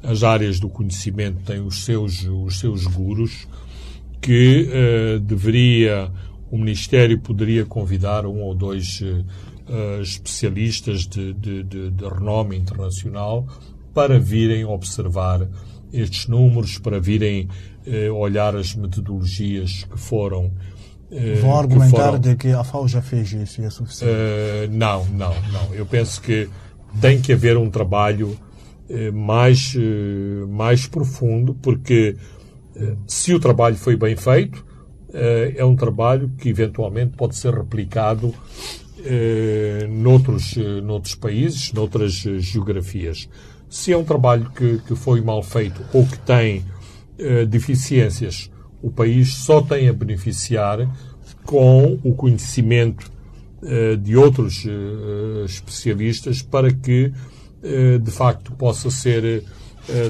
as 0.02 0.22
áreas 0.22 0.58
do 0.58 0.68
conhecimento 0.68 1.40
têm 1.44 1.60
os 1.60 1.84
seus, 1.84 2.24
os 2.24 2.58
seus 2.58 2.86
gurus, 2.86 3.46
que 4.20 4.66
deveria 5.22 6.10
o 6.50 6.58
Ministério 6.58 7.18
poderia 7.18 7.64
convidar 7.64 8.26
um 8.26 8.40
ou 8.40 8.54
dois 8.54 9.00
uh, 9.00 10.02
especialistas 10.02 11.06
de, 11.06 11.32
de, 11.34 11.62
de, 11.62 11.90
de, 11.90 12.04
renome 12.08 12.56
internacional 12.56 13.46
para 13.94 14.18
virem 14.18 14.64
observar 14.64 15.46
estes 15.92 16.26
números, 16.26 16.78
para 16.78 17.00
virem 17.00 17.48
uh, 17.86 18.14
olhar 18.14 18.56
as 18.56 18.74
metodologias 18.74 19.84
que 19.84 19.98
foram. 19.98 20.46
Uh, 21.10 21.40
Vão 21.40 21.56
argumentar 21.56 22.06
foram, 22.06 22.18
de 22.18 22.36
que 22.36 22.48
a 22.48 22.64
FAO 22.64 22.88
já 22.88 23.00
fez 23.00 23.32
isso 23.32 23.60
e 23.60 23.64
é 23.64 23.70
suficiente? 23.70 24.12
não, 24.70 25.04
não, 25.06 25.34
não. 25.52 25.74
Eu 25.74 25.86
penso 25.86 26.20
que 26.20 26.48
tem 27.00 27.20
que 27.20 27.32
haver 27.32 27.56
um 27.56 27.70
trabalho 27.70 28.36
mais, 29.12 29.76
mais 30.48 30.86
profundo, 30.86 31.54
porque 31.54 32.16
se 33.06 33.32
o 33.32 33.38
trabalho 33.38 33.76
foi 33.76 33.96
bem 33.96 34.16
feito, 34.16 34.64
eh, 35.12 35.54
é 35.56 35.64
um 35.64 35.74
trabalho 35.74 36.30
que 36.38 36.48
eventualmente 36.48 37.16
pode 37.16 37.36
ser 37.36 37.52
replicado 37.52 38.32
eh, 39.04 39.86
noutros, 39.88 40.56
eh, 40.56 40.80
noutros 40.80 41.14
países, 41.14 41.72
noutras 41.72 42.12
geografias. 42.12 43.28
Se 43.68 43.92
é 43.92 43.96
um 43.96 44.04
trabalho 44.04 44.50
que, 44.50 44.78
que 44.78 44.94
foi 44.94 45.20
mal 45.20 45.42
feito 45.42 45.82
ou 45.92 46.06
que 46.06 46.18
tem 46.18 46.64
deficiências, 47.50 48.50
o 48.82 48.90
país 48.90 49.34
só 49.34 49.60
tem 49.60 49.90
a 49.90 49.92
beneficiar 49.92 50.88
com 51.44 51.98
o 52.02 52.14
conhecimento 52.14 53.12
de 54.02 54.16
outros 54.16 54.66
especialistas 55.44 56.40
para 56.40 56.72
que, 56.72 57.12
de 58.00 58.10
facto, 58.10 58.52
possa 58.52 58.90
ser, 58.90 59.44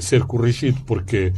ser 0.01 0.23
corrigido, 0.23 0.81
porque 0.87 1.33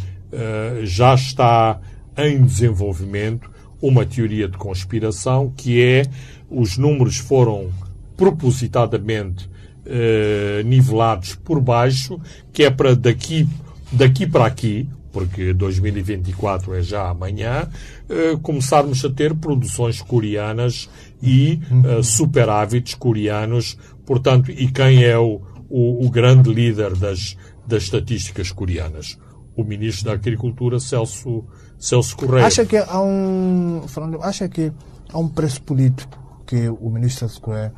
já 0.83 1.15
está 1.15 1.81
em 2.17 2.45
desenvolvimento 2.45 3.51
uma 3.81 4.05
teoria 4.05 4.47
de 4.47 4.57
conspiração 4.59 5.53
que 5.57 5.83
é 5.83 6.05
os 6.51 6.77
números 6.77 7.17
foram 7.17 7.71
propositadamente 8.17 9.51
eh, 9.85 10.63
nivelados 10.65 11.35
por 11.35 11.61
baixo, 11.61 12.21
que 12.53 12.63
é 12.63 12.71
para 12.71 12.95
daqui, 12.95 13.49
daqui 13.91 14.29
para 14.29 14.47
aqui, 14.47 14.89
porque 15.13 15.53
2024 15.53 16.75
é 16.75 16.83
já 16.83 17.09
amanhã, 17.09 17.69
eh, 18.09 18.39
começarmos 18.41 19.05
a 19.05 19.11
ter 19.11 19.35
produções 19.35 20.01
coreanas 20.01 20.89
e 21.23 21.61
eh, 21.85 22.03
superávites 22.03 22.95
coreanos. 22.95 23.79
Portanto, 24.05 24.51
e 24.51 24.71
quem 24.71 25.05
é 25.05 25.17
o, 25.17 25.41
o, 25.71 26.07
o 26.07 26.11
grande 26.11 26.53
líder 26.53 26.97
das, 26.97 27.37
das 27.67 27.85
estatísticas 27.85 28.51
coreanas? 28.51 29.17
O 29.57 29.63
ministro 29.63 30.07
da 30.07 30.13
Agricultura, 30.15 30.81
Celso 30.81 31.45
Celso 31.79 32.17
Correia. 32.17 32.47
Acha 32.47 32.65
que 32.65 32.77
há 32.77 33.03
um, 33.03 33.83
Fernando, 33.89 34.23
acha 34.23 34.49
que 34.49 34.73
há 35.13 35.19
um 35.19 35.29
preço 35.29 35.63
político 35.63 36.17
que 36.47 36.69
o 36.69 36.89
ministro 36.91 37.21
Celso 37.21 37.41
Correia, 37.41 37.73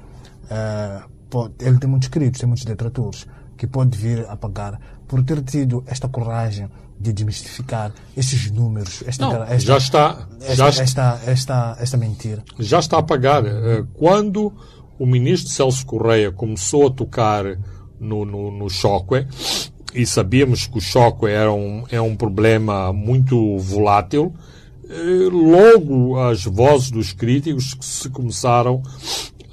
uh, 0.44 1.09
pode, 1.30 1.54
ele 1.61 1.78
tem 1.78 1.88
muitos 1.88 2.09
críticos, 2.09 2.40
tem 2.40 2.46
muitos 2.46 2.64
detratores, 2.66 3.26
que 3.57 3.66
pode 3.66 3.96
vir 3.96 4.26
a 4.28 4.37
pagar 4.37 4.78
por 5.09 5.22
ter 5.24 5.42
tido 5.42 5.83
esta 5.87 6.09
coragem 6.09 6.68
de 6.98 7.12
desmistificar 7.12 7.92
estes 8.16 8.50
números, 8.50 9.02
esta, 9.07 9.26
Não, 9.26 9.42
esta, 9.42 9.59
já 9.59 9.76
está, 9.76 10.28
esta, 10.40 10.54
já 10.54 10.68
esta, 10.68 11.20
esta, 11.26 11.76
esta, 11.80 11.96
mentira. 11.96 12.42
Já 12.59 12.78
está 12.78 12.98
a 12.98 13.02
pagar. 13.02 13.44
Eh, 13.44 13.85
quando 13.94 14.52
o 14.98 15.04
ministro 15.04 15.52
Celso 15.52 15.85
Correia 15.85 16.30
começou 16.30 16.87
a 16.87 16.90
tocar 16.90 17.44
no, 18.00 18.24
no, 18.24 18.50
no 18.50 18.70
choque, 18.70 19.26
e 19.94 20.04
sabíamos 20.04 20.66
que 20.66 20.78
o 20.78 20.80
choque 20.80 21.26
era 21.26 21.52
um, 21.52 21.85
é 21.90 22.00
um 22.00 22.16
problema 22.16 22.92
muito 22.92 23.59
volátil, 23.59 24.35
eh, 24.88 25.28
logo 25.30 26.18
as 26.20 26.44
vozes 26.44 26.90
dos 26.90 27.12
críticos 27.12 27.74
que 27.74 27.85
se 27.85 28.11
começaram 28.11 28.83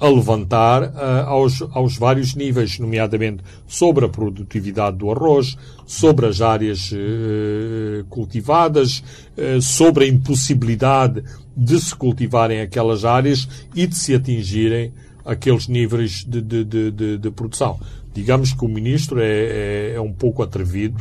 a 0.02 0.08
levantar 0.08 0.82
uh, 0.82 1.28
aos, 1.28 1.62
aos 1.70 1.96
vários 1.96 2.34
níveis, 2.34 2.76
nomeadamente 2.76 3.44
sobre 3.68 4.04
a 4.04 4.08
produtividade 4.08 4.96
do 4.96 5.12
arroz, 5.12 5.56
sobre 5.86 6.26
as 6.26 6.40
áreas 6.40 6.90
uh, 6.90 8.04
cultivadas, 8.10 8.98
uh, 9.38 9.62
sobre 9.62 10.06
a 10.06 10.08
impossibilidade 10.08 11.22
de 11.56 11.80
se 11.80 11.94
cultivarem 11.94 12.60
aquelas 12.60 13.04
áreas 13.04 13.48
e 13.76 13.86
de 13.86 13.94
se 13.94 14.12
atingirem 14.12 14.92
aqueles 15.24 15.68
níveis 15.68 16.24
de, 16.24 16.40
de, 16.42 16.64
de, 16.64 17.18
de 17.18 17.30
produção. 17.30 17.78
Digamos 18.12 18.52
que 18.52 18.64
o 18.64 18.68
ministro 18.68 19.20
é, 19.20 19.28
é, 19.28 19.92
é 19.94 20.00
um 20.00 20.12
pouco 20.12 20.42
atrevido 20.42 21.00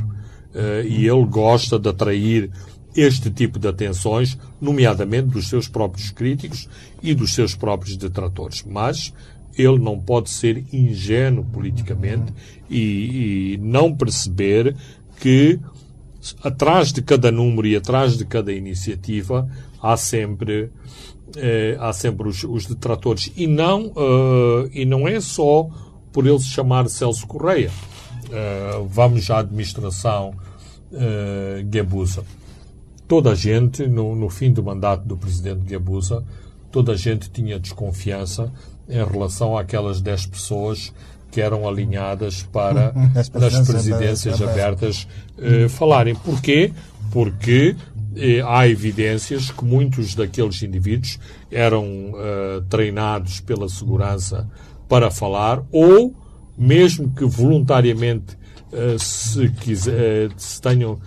uh, 0.53 0.85
e 0.85 1.07
ele 1.07 1.25
gosta 1.25 1.79
de 1.79 1.89
atrair 1.89 2.51
este 2.95 3.30
tipo 3.30 3.58
de 3.58 3.67
atenções, 3.67 4.38
nomeadamente 4.60 5.30
dos 5.30 5.47
seus 5.47 5.67
próprios 5.67 6.12
críticos 6.12 6.67
e 7.01 7.13
dos 7.13 7.34
seus 7.34 7.56
próprios 7.56 7.95
detratores. 7.95 8.63
Mas 8.63 9.13
ele 9.58 9.80
não 9.80 9.99
pode 9.99 10.30
ser 10.30 10.65
ingênuo 10.73 11.43
politicamente 11.45 12.34
e, 12.69 13.54
e 13.54 13.58
não 13.58 13.93
perceber 13.93 14.75
que 15.19 15.60
atrás 16.43 16.91
de 16.91 17.01
cada 17.01 17.32
número 17.32 17.67
e 17.67 17.75
atrás 17.75 18.17
de 18.17 18.25
cada 18.25 18.54
iniciativa 18.54 19.49
há 19.82 19.97
sempre 19.97 20.71
eh, 21.36 21.77
há 21.80 21.93
sempre 21.93 22.27
os, 22.27 22.43
os 22.43 22.65
detratores 22.65 23.32
e 23.36 23.47
não 23.47 23.88
uh, 23.88 24.69
e 24.73 24.86
não 24.86 25.08
é 25.08 25.19
só 25.19 25.69
por 26.12 26.27
ele 26.27 26.39
se 26.39 26.47
chamar 26.47 26.89
Celso 26.89 27.25
Correia. 27.25 27.71
Uh, 28.27 28.86
vamos 28.86 29.30
à 29.32 29.39
administração 29.39 30.34
uh, 30.91 31.63
Guebuza. 31.65 32.23
Toda 33.12 33.32
a 33.32 33.36
gente, 33.36 33.86
no, 33.88 34.15
no, 34.15 34.30
fim 34.30 34.54
do 34.54 34.63
mandato 34.63 35.06
do 35.06 35.17
presidente 35.17 35.65
Guebuza, 35.65 36.24
toda 36.71 36.93
a 36.93 36.95
gente 36.95 37.30
tinha 37.30 37.60
desconfiança 37.60 38.50
em 38.88 39.04
relação 39.04 39.58
àquelas 39.58 40.00
10 40.00 40.28
pessoas 40.28 40.93
que 41.30 41.41
eram 41.41 41.67
alinhadas 41.67 42.41
para, 42.43 42.93
nas 43.34 43.67
presidências 43.67 44.41
abertas, 44.41 45.10
uh, 45.38 45.67
falarem. 45.67 46.15
Porquê? 46.15 46.71
Porque 47.12 47.76
eh, 48.15 48.41
há 48.47 48.65
evidências 48.65 49.52
que 49.52 49.65
muitos 49.65 50.15
daqueles 50.15 50.63
indivíduos 50.63 51.19
eram 51.52 51.84
uh, 52.13 52.62
treinados 52.69 53.41
pela 53.41 53.67
segurança 53.67 54.50
para 54.88 55.12
falar 55.12 55.62
ou 55.69 56.15
mesmo 56.58 57.12
que 57.12 57.26
voluntariamente 57.26 58.39
se, 58.97 59.50
quiser, 59.50 60.32
se 60.38 60.62
tenham, 60.62 60.97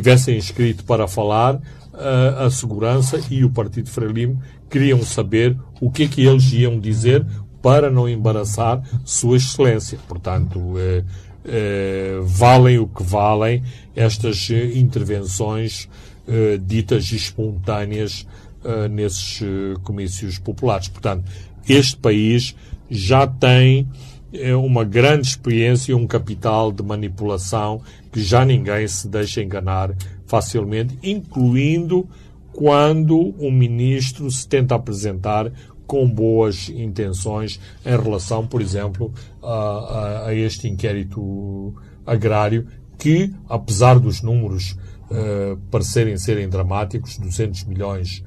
tivessem 0.00 0.36
inscrito 0.36 0.84
para 0.84 1.08
falar, 1.08 1.54
uh, 1.54 2.44
a 2.44 2.50
segurança 2.50 3.18
e 3.30 3.44
o 3.44 3.50
Partido 3.50 3.88
Frelimo 3.88 4.42
queriam 4.68 5.02
saber 5.02 5.56
o 5.80 5.90
que 5.90 6.02
é 6.02 6.08
que 6.08 6.26
eles 6.26 6.52
iam 6.52 6.78
dizer 6.78 7.24
para 7.62 7.90
não 7.90 8.06
embaraçar 8.08 8.82
Sua 9.04 9.38
Excelência. 9.38 9.98
Portanto, 10.06 10.74
eh, 10.78 12.20
valem 12.24 12.78
o 12.78 12.86
que 12.86 13.02
valem 13.02 13.62
estas 13.94 14.48
eh, 14.50 14.78
intervenções 14.78 15.88
eh, 16.28 16.58
ditas 16.60 17.10
espontâneas 17.12 18.26
eh, 18.64 18.88
nesses 18.88 19.40
eh, 19.42 19.74
comícios 19.82 20.38
populares. 20.38 20.88
Portanto, 20.88 21.24
este 21.68 21.96
país 21.96 22.54
já 22.90 23.26
tem 23.26 23.88
eh, 24.32 24.54
uma 24.54 24.84
grande 24.84 25.28
experiência, 25.28 25.96
um 25.96 26.06
capital 26.06 26.72
de 26.72 26.82
manipulação 26.82 27.80
que 28.16 28.22
já 28.22 28.46
ninguém 28.46 28.88
se 28.88 29.06
deixa 29.08 29.42
enganar 29.42 29.94
facilmente, 30.24 30.98
incluindo 31.02 32.08
quando 32.50 33.34
um 33.38 33.50
ministro 33.50 34.30
se 34.30 34.48
tenta 34.48 34.74
apresentar 34.74 35.52
com 35.86 36.08
boas 36.08 36.70
intenções 36.70 37.60
em 37.84 37.90
relação, 37.90 38.46
por 38.46 38.62
exemplo, 38.62 39.12
a, 39.42 39.52
a, 39.52 40.26
a 40.28 40.34
este 40.34 40.66
inquérito 40.66 41.74
agrário, 42.06 42.66
que, 42.96 43.34
apesar 43.50 43.98
dos 43.98 44.22
números 44.22 44.78
uh, 45.10 45.58
parecerem 45.70 46.16
serem 46.16 46.48
dramáticos, 46.48 47.18
200 47.18 47.64
milhões 47.64 48.24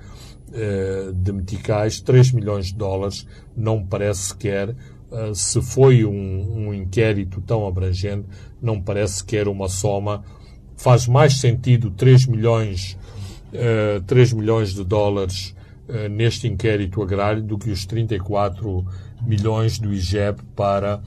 uh, 0.49 1.12
de 1.12 1.32
meticais, 1.32 1.99
3 1.99 2.32
milhões 2.34 2.67
de 2.67 2.75
dólares, 2.75 3.25
não 3.58 3.84
parece 3.84 4.28
sequer, 4.28 4.75
uh, 5.12 5.34
se 5.34 5.62
foi 5.62 6.06
um, 6.06 6.67
um 6.67 6.74
inquérito 6.74 7.41
tão 7.41 7.67
abrangente, 7.67 8.28
não 8.62 8.82
parece 8.82 9.19
sequer 9.19 9.48
uma 9.48 9.67
soma. 9.67 10.24
Faz 10.76 11.08
mais 11.08 11.39
sentido 11.39 11.91
3 11.91 12.28
milhões, 12.28 12.98
uh, 13.54 14.02
3 14.04 14.34
milhões 14.34 14.74
de 14.74 14.84
dólares 14.84 15.56
uh, 15.88 16.10
neste 16.10 16.48
inquérito 16.48 17.02
agrário 17.02 17.43
do 17.43 17.58
que 17.58 17.69
os 17.69 17.86
34 17.86 18.86
milhões 19.22 19.80
do 19.80 19.93
IGEP 19.93 20.41
para 20.56 21.02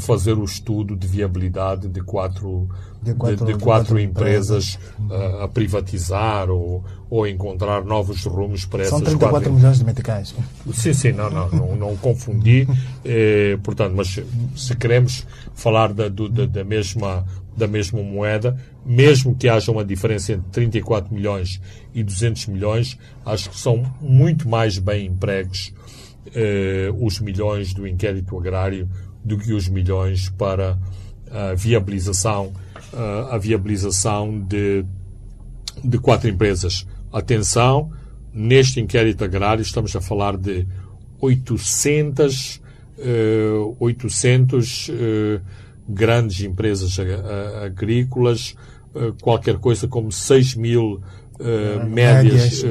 fazer 0.00 0.36
o 0.36 0.42
estudo 0.42 0.96
de 0.96 1.06
viabilidade 1.06 1.86
de 1.86 2.00
quatro, 2.00 2.68
de 3.12 3.18
quatro, 3.18 3.46
de, 3.46 3.52
de 3.52 3.58
quatro, 3.58 3.98
empresas, 3.98 4.78
empresas. 4.98 5.42
a 5.42 5.48
privatizar 5.48 6.50
ou, 6.50 6.84
ou 7.10 7.26
encontrar 7.26 7.84
novos 7.84 8.24
rumos 8.24 8.64
para 8.64 8.84
São 8.84 8.98
essas 8.98 9.08
34 9.08 9.30
quatro... 9.30 9.52
milhões 9.52 9.78
de 9.78 9.84
meticais. 9.84 10.34
Sim, 10.72 10.92
sim, 10.92 11.12
não, 11.12 11.30
não, 11.30 11.48
não, 11.50 11.76
não 11.76 11.96
confundi. 11.96 12.66
Eh, 13.10 13.58
portanto, 13.62 13.94
mas 13.96 14.20
se 14.54 14.76
queremos 14.76 15.26
falar 15.54 15.94
da, 15.94 16.08
do, 16.08 16.28
da, 16.28 16.44
da, 16.44 16.64
mesma, 16.64 17.24
da 17.56 17.66
mesma 17.66 18.02
moeda, 18.02 18.58
mesmo 18.84 19.34
que 19.34 19.48
haja 19.48 19.72
uma 19.72 19.84
diferença 19.84 20.32
entre 20.32 20.50
34 20.50 21.14
milhões 21.14 21.58
e 21.94 22.02
200 22.02 22.48
milhões, 22.48 22.98
acho 23.24 23.48
que 23.48 23.58
são 23.58 23.82
muito 24.00 24.46
mais 24.46 24.78
bem 24.78 25.06
empregos 25.06 25.72
eh, 26.34 26.92
os 27.00 27.18
milhões 27.20 27.72
do 27.72 27.86
inquérito 27.86 28.36
agrário 28.36 28.88
do 29.24 29.38
que 29.38 29.52
os 29.52 29.68
milhões 29.68 30.28
para 30.30 30.78
a 31.30 31.54
viabilização, 31.54 32.52
a 33.30 33.38
viabilização 33.38 34.40
de, 34.40 34.84
de 35.82 35.98
quatro 35.98 36.28
empresas. 36.28 36.86
Atenção, 37.12 37.90
neste 38.32 38.80
inquérito 38.80 39.24
agrário 39.24 39.62
estamos 39.62 39.94
a 39.96 40.00
falar 40.00 40.36
de 40.36 40.66
800, 41.20 42.60
uh, 42.98 43.76
800 43.80 44.88
uh, 44.88 45.40
grandes 45.88 46.40
empresas 46.42 46.96
agrícolas, 47.64 48.54
uh, 48.94 49.12
qualquer 49.20 49.58
coisa 49.58 49.88
como 49.88 50.12
6 50.12 50.54
mil 50.54 51.00
médias, 51.88 52.64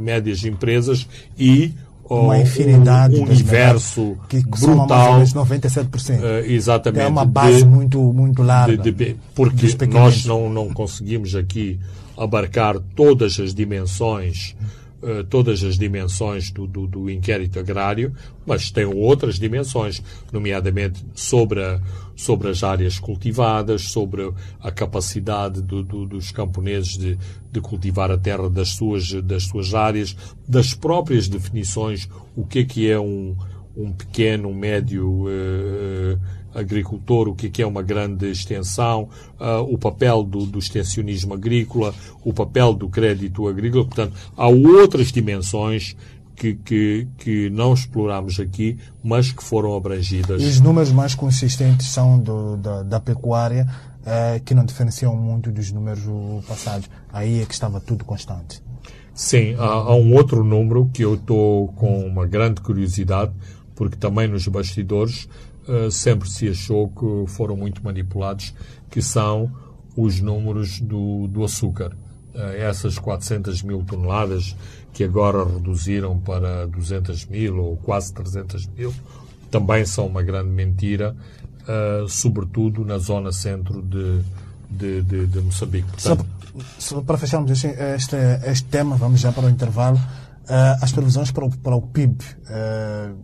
médias 0.00 0.42
empresas 0.42 1.06
e 1.38 1.74
uma 2.08 2.38
infinidade 2.38 3.16
um 3.16 3.22
universo 3.22 4.16
que 4.28 4.40
brutal, 4.40 5.26
são 5.26 5.44
97%. 5.44 6.18
Uh, 6.18 6.50
exatamente. 6.50 7.02
É 7.02 7.08
uma 7.08 7.24
base 7.24 7.58
de, 7.58 7.66
muito 7.66 8.00
muito 8.12 8.42
larga. 8.42 8.76
De, 8.76 8.90
de, 8.90 9.16
porque 9.34 9.66
nós 9.86 10.24
não 10.24 10.48
não 10.48 10.72
conseguimos 10.72 11.34
aqui 11.34 11.78
abarcar 12.16 12.78
todas 12.94 13.38
as 13.38 13.54
dimensões 13.54 14.54
uh, 15.02 15.24
todas 15.24 15.62
as 15.62 15.78
dimensões 15.78 16.50
do, 16.50 16.66
do, 16.66 16.86
do, 16.86 17.10
inquérito 17.10 17.58
agrário, 17.58 18.14
mas 18.46 18.70
tem 18.70 18.84
outras 18.84 19.38
dimensões, 19.38 20.02
nomeadamente 20.32 21.04
sobre, 21.14 21.62
a, 21.62 21.80
sobre 22.14 22.48
as 22.48 22.62
áreas 22.62 22.98
cultivadas, 22.98 23.82
sobre 23.82 24.32
a 24.60 24.70
capacidade 24.70 25.62
do, 25.62 25.82
dos 25.82 26.30
camponeses 26.30 26.96
de, 26.96 27.18
de 27.50 27.60
cultivar 27.60 28.10
a 28.10 28.18
terra 28.18 28.48
das 28.48 28.70
suas, 28.70 29.12
das 29.22 29.44
suas 29.44 29.74
áreas, 29.74 30.16
das 30.48 30.74
próprias 30.74 31.28
definições, 31.28 32.08
o 32.34 32.46
que 32.46 32.60
é 32.60 32.64
que 32.64 32.90
é 32.90 32.98
um, 32.98 33.36
um 33.76 33.92
pequeno, 33.92 34.48
um 34.48 34.54
médio 34.54 35.24
uh, 35.26 36.18
agricultor, 36.56 37.28
o 37.28 37.34
que 37.34 37.62
é 37.62 37.66
uma 37.66 37.82
grande 37.82 38.30
extensão, 38.30 39.08
uh, 39.38 39.60
o 39.62 39.76
papel 39.76 40.22
do, 40.22 40.46
do 40.46 40.58
extensionismo 40.58 41.34
agrícola, 41.34 41.94
o 42.24 42.32
papel 42.32 42.72
do 42.72 42.88
crédito 42.88 43.46
agrícola. 43.46 43.84
Portanto, 43.84 44.14
há 44.36 44.48
outras 44.48 45.12
dimensões 45.12 45.94
que, 46.34 46.54
que, 46.54 47.08
que, 47.18 47.50
não 47.50 47.72
exploramos 47.72 48.38
aqui, 48.38 48.78
mas 49.02 49.32
que 49.32 49.42
foram 49.42 49.74
abrangidas. 49.74 50.42
E 50.42 50.46
os 50.46 50.60
números 50.60 50.92
mais 50.92 51.14
consistentes 51.14 51.86
são 51.88 52.18
do, 52.18 52.56
da, 52.58 52.82
da, 52.82 53.00
pecuária, 53.00 53.66
eh, 54.04 54.40
que 54.44 54.54
não 54.54 54.64
diferenciam 54.64 55.16
muito 55.16 55.50
dos 55.50 55.72
números 55.72 56.02
passados. 56.46 56.90
Aí 57.10 57.40
é 57.40 57.46
que 57.46 57.54
estava 57.54 57.80
tudo 57.80 58.04
constante. 58.04 58.62
Sim, 59.14 59.54
há, 59.58 59.64
há 59.64 59.94
um 59.94 60.14
outro 60.14 60.44
número 60.44 60.90
que 60.92 61.02
eu 61.02 61.14
estou 61.14 61.68
com 61.68 62.06
uma 62.06 62.26
grande 62.26 62.60
curiosidade, 62.60 63.32
porque 63.74 63.96
também 63.96 64.28
nos 64.28 64.46
bastidores 64.46 65.26
uh, 65.68 65.90
sempre 65.90 66.28
se 66.28 66.48
achou 66.48 66.88
que 66.88 67.30
foram 67.32 67.56
muito 67.56 67.82
manipulados, 67.84 68.54
que 68.90 69.02
são 69.02 69.50
os 69.96 70.20
números 70.20 70.80
do, 70.80 71.26
do 71.28 71.44
açúcar. 71.44 71.92
Uh, 72.34 72.40
essas 72.58 72.98
400 72.98 73.62
mil 73.62 73.82
toneladas 73.84 74.56
que 74.92 75.04
agora 75.04 75.44
reduziram 75.44 76.18
para 76.18 76.66
200 76.66 77.26
mil 77.26 77.58
ou 77.58 77.76
quase 77.76 78.14
300 78.14 78.66
mil, 78.68 78.94
também 79.50 79.84
são 79.84 80.06
uma 80.06 80.22
grande 80.22 80.48
mentira, 80.48 81.14
uh, 81.62 82.08
sobretudo 82.08 82.84
na 82.84 82.98
zona 82.98 83.30
centro 83.30 83.82
de, 83.82 84.22
de, 84.70 85.02
de, 85.02 85.26
de 85.26 85.40
Moçambique. 85.40 85.88
Portanto, 85.90 86.26
só, 86.78 86.96
só 86.96 87.00
para 87.02 87.18
fecharmos 87.18 87.50
assim, 87.50 87.68
este, 87.94 88.16
este 88.46 88.68
tema, 88.68 88.96
vamos 88.96 89.20
já 89.20 89.32
para 89.32 89.44
o 89.46 89.50
intervalo. 89.50 89.98
Uh, 90.48 90.78
as 90.80 90.92
previsões 90.92 91.30
para 91.30 91.44
o, 91.44 91.50
para 91.58 91.74
o 91.74 91.82
PIB 91.82 92.22
uh, 92.22 93.16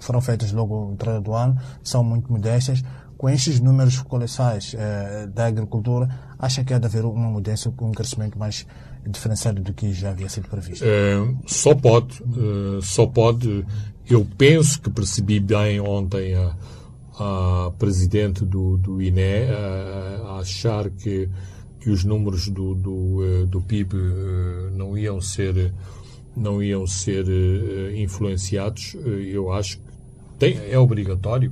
foram 0.00 0.20
feitas 0.20 0.52
logo 0.52 0.86
no 0.86 0.92
entrada 0.92 1.20
do 1.20 1.32
ano 1.32 1.58
são 1.82 2.02
muito 2.02 2.30
modestas. 2.30 2.82
Com 3.16 3.30
estes 3.30 3.60
números 3.60 4.02
colossais 4.02 4.74
uh, 4.74 5.26
da 5.28 5.46
agricultura, 5.46 6.08
acha 6.38 6.62
que 6.62 6.74
há 6.74 6.78
de 6.78 6.86
haver 6.86 7.04
uma 7.04 7.30
mudança 7.30 7.72
um 7.80 7.92
crescimento 7.92 8.38
mais 8.38 8.66
diferenciado 9.06 9.62
do 9.62 9.72
que 9.72 9.92
já 9.92 10.10
havia 10.10 10.28
sido 10.28 10.48
previsto? 10.48 10.84
só 11.46 11.74
pode, 11.74 12.22
só 12.82 13.06
pode. 13.06 13.64
Eu 14.06 14.26
penso 14.36 14.80
que 14.82 14.90
percebi 14.90 15.40
bem 15.40 15.80
ontem 15.80 16.34
a, 16.34 16.54
a 17.18 17.70
presidente 17.78 18.44
do, 18.44 18.76
do 18.76 19.00
INE 19.00 19.44
a, 19.48 20.32
a 20.32 20.38
achar 20.40 20.90
que, 20.90 21.30
que 21.80 21.88
os 21.88 22.04
números 22.04 22.48
do, 22.48 22.74
do, 22.74 23.46
do 23.46 23.62
PIB 23.62 23.96
não 24.74 24.98
iam 24.98 25.20
ser 25.20 25.72
não 26.36 26.62
iam 26.62 26.86
ser 26.86 27.24
uh, 27.26 27.96
influenciados, 27.96 28.94
uh, 28.94 29.08
eu 29.08 29.50
acho 29.50 29.78
que 29.78 29.84
tem, 30.38 30.58
é 30.70 30.78
obrigatório 30.78 31.50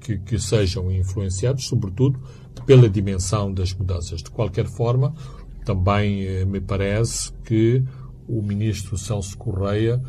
que, 0.00 0.16
que, 0.18 0.38
sejam 0.38 0.90
influenciados, 0.90 1.66
sobretudo 1.66 2.18
pela 2.64 2.88
dimensão 2.88 3.52
das 3.52 3.74
mudanças. 3.74 4.22
De 4.22 4.30
qualquer 4.30 4.66
forma, 4.66 5.14
também 5.64 6.42
uh, 6.42 6.46
me 6.46 6.60
parece 6.60 7.30
que 7.44 7.84
o 8.26 8.40
ministro 8.40 8.96
Celso 8.96 9.36
Correia 9.36 10.02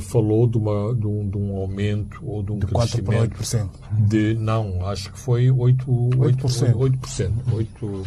falou 0.00 0.46
de, 0.46 0.58
uma, 0.58 0.94
de, 0.94 1.06
um, 1.06 1.26
de, 1.26 1.38
um, 1.38 1.56
aumento 1.56 2.22
ou 2.26 2.42
de 2.42 2.52
um 2.52 2.58
de 2.58 2.66
crescimento 2.66 3.38
8%. 3.38 3.70
de 4.06 4.34
não, 4.34 4.86
acho 4.86 5.10
que 5.10 5.18
foi 5.18 5.46
8%. 5.46 6.10
8%, 6.10 6.74
8%, 6.74 7.34
8%, 7.80 8.06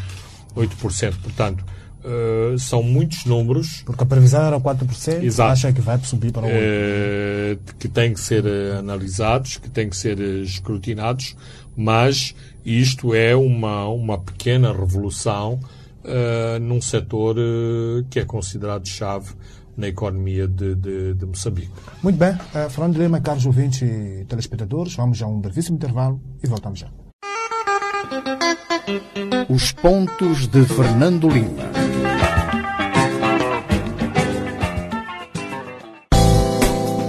8%. 0.56 1.22
Portanto, 1.24 1.66
Uh, 2.06 2.60
são 2.60 2.84
muitos 2.84 3.26
números. 3.26 3.82
Porque 3.84 4.04
a 4.04 4.06
previsão 4.06 4.46
era 4.46 4.60
4%, 4.60 5.24
Exato. 5.24 5.52
acha 5.52 5.74
que 5.74 5.82
vai 5.82 5.98
subir 6.04 6.32
para 6.32 6.48
8%. 6.48 6.52
Uh, 6.52 7.74
que 7.80 7.88
têm 7.88 8.14
que 8.14 8.20
ser 8.20 8.46
uh, 8.46 8.78
analisados, 8.78 9.58
que 9.58 9.70
têm 9.70 9.90
que 9.90 9.98
ser 9.98 10.20
escrutinados, 10.20 11.36
mas 11.76 12.36
isto 12.64 13.16
é 13.16 13.36
uma, 13.36 13.88
uma 13.88 14.20
pequena 14.20 14.72
revolução 14.72 15.60
num 16.62 16.80
setor 16.80 17.36
que 18.12 18.20
é 18.20 18.26
considerado 18.26 18.88
chave 18.88 19.34
na 19.78 19.88
economia 19.88 20.48
de, 20.48 20.76
de, 20.76 21.14
de 21.14 21.26
Moçambique. 21.26 21.72
Muito 22.02 22.18
bem. 22.18 22.32
Uh, 22.34 22.70
Fernando 22.70 22.98
Lima, 22.98 23.20
caros 23.20 23.46
ouvintes 23.46 23.82
e 23.82 24.26
telespectadores, 24.28 24.96
vamos 24.96 25.22
a 25.22 25.28
um 25.28 25.40
brevíssimo 25.40 25.76
intervalo 25.76 26.22
e 26.44 26.48
voltamos 26.48 26.80
já. 26.80 26.88
Os 29.50 29.72
pontos 29.72 30.48
de 30.48 30.64
Fernando 30.66 31.30
Lima. 31.30 31.85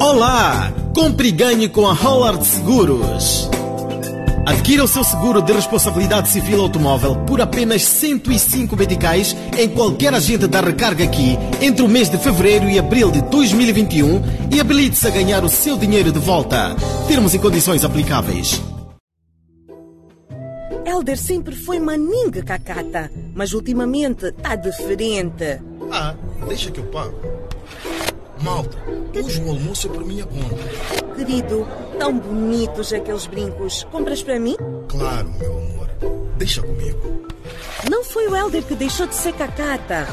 Olá! 0.09 0.73
Compre 0.95 1.31
e 1.31 1.33
ganhe 1.33 1.69
com 1.69 1.85
a 1.85 1.91
Howard 1.91 2.47
Seguros. 2.47 3.51
Adquira 4.47 4.85
o 4.85 4.89
seu 4.89 5.03
seguro 5.03 5.43
de 5.43 5.53
responsabilidade 5.53 6.29
civil 6.29 6.61
automóvel 6.61 7.17
por 7.27 7.41
apenas 7.41 7.83
105 7.83 8.77
meticais 8.77 9.37
em 9.59 9.69
qualquer 9.69 10.15
agente 10.15 10.47
da 10.47 10.61
recarga 10.61 11.03
aqui 11.03 11.37
entre 11.61 11.85
o 11.85 11.89
mês 11.89 12.09
de 12.09 12.19
fevereiro 12.19 12.71
e 12.71 12.79
abril 12.79 13.11
de 13.11 13.21
2021 13.23 14.23
e 14.55 14.61
habilite-se 14.61 15.09
a 15.09 15.11
ganhar 15.11 15.43
o 15.43 15.49
seu 15.49 15.77
dinheiro 15.77 16.13
de 16.13 16.21
volta. 16.21 16.77
Termos 17.09 17.35
e 17.35 17.41
condições 17.41 17.85
aplicáveis. 17.85 18.63
Elder 20.85 21.19
sempre 21.19 21.57
foi 21.57 21.81
maninga 21.81 22.45
cacata, 22.45 23.11
mas 23.35 23.53
ultimamente 23.53 24.31
tá 24.41 24.55
diferente. 24.55 25.61
Ah, 25.91 26.15
deixa 26.47 26.71
que 26.71 26.79
eu 26.79 26.85
pago. 26.85 27.36
Malta, 28.41 28.77
hoje 29.15 29.41
o 29.43 29.49
almoço 29.49 29.87
é 29.87 29.91
por 29.91 30.05
minha 30.05 30.25
conta. 30.27 31.15
Querido, 31.15 31.67
tão 31.99 32.19
bonitos 32.19 32.93
aqueles 32.93 33.27
brincos. 33.27 33.85
Compras 33.91 34.23
para 34.23 34.39
mim? 34.39 34.57
Claro, 34.89 35.31
meu 35.39 35.53
amor. 35.53 35.89
Deixa 36.37 36.63
comigo. 36.63 37.27
Não 37.91 38.05
foi 38.05 38.29
o 38.29 38.37
Elder 38.37 38.63
que 38.63 38.75
deixou 38.75 39.07
de 39.07 39.15
ser 39.15 39.33
cacata. 39.33 40.07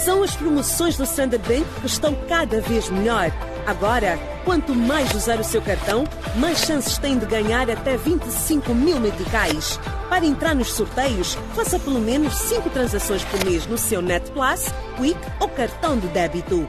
São 0.00 0.22
as 0.22 0.34
promoções 0.34 0.96
do 0.96 1.04
Standard 1.04 1.46
Bank 1.46 1.66
que 1.80 1.86
estão 1.86 2.14
cada 2.28 2.60
vez 2.60 2.88
melhor. 2.88 3.30
Agora, 3.66 4.18
quanto 4.44 4.74
mais 4.74 5.12
usar 5.12 5.40
o 5.40 5.44
seu 5.44 5.60
cartão, 5.60 6.04
mais 6.36 6.58
chances 6.58 6.96
tem 6.98 7.18
de 7.18 7.26
ganhar 7.26 7.68
até 7.68 7.96
25 7.96 8.72
mil 8.72 9.00
meticais. 9.00 9.78
Para 10.08 10.24
entrar 10.24 10.54
nos 10.54 10.72
sorteios, 10.72 11.36
faça 11.54 11.78
pelo 11.78 11.98
menos 11.98 12.32
5 12.34 12.70
transações 12.70 13.24
por 13.24 13.44
mês 13.44 13.66
no 13.66 13.76
seu 13.76 14.00
Net 14.00 14.30
Plus, 14.30 14.66
Quick 14.96 15.18
ou 15.40 15.48
cartão 15.48 15.98
de 15.98 16.06
débito. 16.08 16.68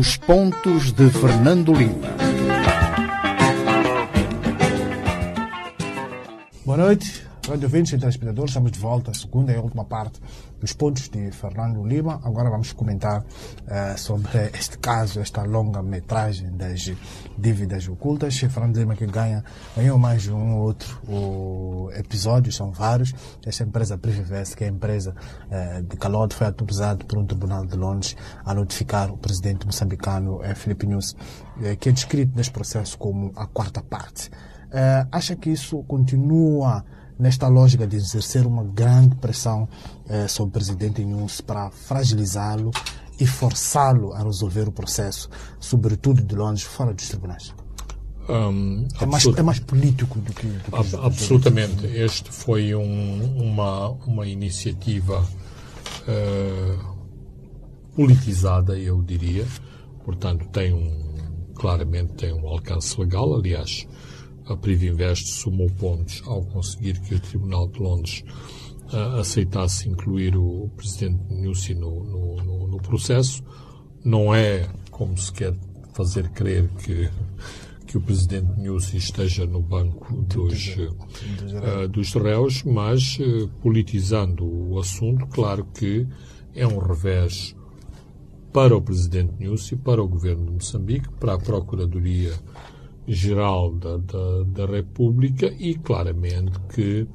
Os 0.00 0.16
pontos 0.16 0.92
de 0.92 1.10
Fernando 1.10 1.74
Lima. 1.74 2.08
Boa 6.64 6.78
noite, 6.78 7.26
rádio 7.50 7.66
ouvintes 7.66 7.92
e 7.92 7.98
telespectadores. 7.98 8.50
Estamos 8.50 8.70
de 8.70 8.78
volta, 8.78 9.10
a 9.10 9.14
segunda 9.14 9.52
e 9.52 9.56
última 9.56 9.84
parte 9.84 10.20
dos 10.60 10.72
pontos 10.72 11.08
de 11.08 11.32
Fernando 11.32 11.84
Lima. 11.84 12.20
Agora 12.22 12.48
vamos 12.48 12.72
comentar 12.72 13.22
uh, 13.22 13.98
sobre 13.98 14.52
este 14.56 14.78
caso, 14.78 15.18
esta 15.18 15.42
longa 15.42 15.82
metragem 15.82 16.56
das 16.56 16.92
dívidas 17.36 17.88
ocultas. 17.88 18.38
Fernando 18.38 18.76
Lima 18.76 18.94
que 18.94 19.04
ganha, 19.04 19.42
ganhou 19.76 19.98
mais 19.98 20.28
um 20.28 20.58
ou 20.58 20.62
outro 20.62 21.00
o 21.08 21.90
episódio, 21.92 22.52
são 22.52 22.70
vários. 22.70 23.12
Esta 23.44 23.64
empresa 23.64 23.98
Privivest, 23.98 24.54
que 24.54 24.62
é 24.62 24.68
a 24.68 24.70
empresa 24.70 25.12
uh, 25.46 25.82
de 25.82 25.96
Calode, 25.96 26.36
foi 26.36 26.46
autorizado 26.46 27.04
por 27.04 27.18
um 27.18 27.26
tribunal 27.26 27.66
de 27.66 27.76
Londres 27.76 28.16
a 28.44 28.54
notificar 28.54 29.10
o 29.10 29.16
presidente 29.16 29.66
moçambicano 29.66 30.36
uh, 30.36 30.54
Filipe 30.54 30.86
Nunes, 30.86 31.16
uh, 31.56 31.76
que 31.80 31.88
é 31.88 31.92
descrito 31.92 32.30
neste 32.36 32.52
processo 32.52 32.96
como 32.96 33.32
a 33.34 33.44
quarta 33.44 33.82
parte. 33.82 34.30
Acha 35.10 35.34
que 35.34 35.50
isso 35.50 35.82
continua 35.82 36.84
nesta 37.20 37.46
lógica 37.48 37.86
de 37.86 37.96
exercer 37.96 38.46
uma 38.46 38.64
grande 38.64 39.14
pressão 39.16 39.68
uh, 40.06 40.28
sobre 40.28 40.48
o 40.48 40.52
presidente 40.52 41.04
Nunes 41.04 41.40
para 41.40 41.70
fragilizá-lo 41.70 42.70
e 43.20 43.26
forçá-lo 43.26 44.14
a 44.14 44.22
resolver 44.22 44.66
o 44.66 44.72
processo, 44.72 45.28
sobretudo 45.60 46.22
de 46.22 46.34
longe, 46.34 46.64
fora 46.64 46.94
dos 46.94 47.06
tribunais? 47.08 47.54
Um, 48.28 48.86
é, 49.00 49.06
mais, 49.06 49.26
é 49.26 49.42
mais 49.42 49.58
político 49.58 50.18
do 50.18 50.32
que. 50.32 50.46
Do 50.46 50.70
que 50.70 50.74
ab 50.74 51.06
absolutamente. 51.06 51.86
Este 51.86 52.30
foi 52.30 52.74
um, 52.74 53.42
uma, 53.42 53.90
uma 54.06 54.26
iniciativa 54.26 55.20
uh, 55.20 56.96
politizada, 57.94 58.78
eu 58.78 59.02
diria. 59.02 59.46
Portanto, 60.04 60.46
tem 60.52 60.72
um, 60.72 61.52
claramente 61.54 62.14
tem 62.14 62.32
um 62.32 62.46
alcance 62.46 62.98
legal. 62.98 63.34
Aliás, 63.34 63.86
a 64.46 64.56
Privinvest 64.56 65.28
somou 65.28 65.70
pontos 65.70 66.22
ao 66.26 66.42
conseguir 66.42 67.00
que 67.00 67.14
o 67.14 67.20
Tribunal 67.20 67.68
de 67.68 67.80
Londres 67.80 68.24
uh, 68.92 69.20
aceitasse 69.20 69.88
incluir 69.88 70.36
o 70.36 70.70
presidente 70.76 71.20
Nussi 71.30 71.74
no, 71.74 72.04
no, 72.04 72.36
no, 72.36 72.68
no, 72.68 72.76
processo. 72.78 73.42
Não 74.04 74.34
é 74.34 74.68
como 74.90 75.16
se 75.16 75.32
quer 75.32 75.54
fazer 75.94 76.28
crer 76.30 76.68
que, 76.84 77.08
que 77.86 77.96
o 77.96 78.00
presidente 78.00 78.58
Nussi 78.60 78.96
esteja 78.96 79.46
no 79.46 79.60
banco 79.60 80.14
dos, 80.22 80.76
uh, 80.76 81.88
dos 81.88 82.12
réus, 82.14 82.62
mas 82.64 83.18
uh, 83.18 83.48
politizando 83.60 84.44
o 84.44 84.78
assunto, 84.78 85.26
claro 85.26 85.64
que 85.74 86.06
é 86.54 86.66
um 86.66 86.78
revés 86.78 87.54
para 88.52 88.76
o 88.76 88.82
presidente 88.82 89.32
Nussi, 89.44 89.76
para 89.76 90.02
o 90.02 90.08
governo 90.08 90.46
de 90.46 90.52
Moçambique, 90.52 91.08
para 91.20 91.34
a 91.34 91.38
Procuradoria 91.38 92.32
Geral 93.12 93.74
da, 93.74 93.96
da, 93.96 94.42
da 94.44 94.66
República 94.66 95.52
e 95.58 95.74
claramente 95.74 96.60
que 96.72 97.08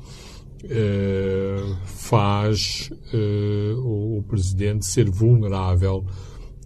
eh, 0.70 1.76
faz 1.86 2.90
eh, 3.14 3.74
o, 3.78 4.18
o, 4.18 4.24
Presidente 4.24 4.86
ser 4.86 5.10
vulnerável 5.10 6.06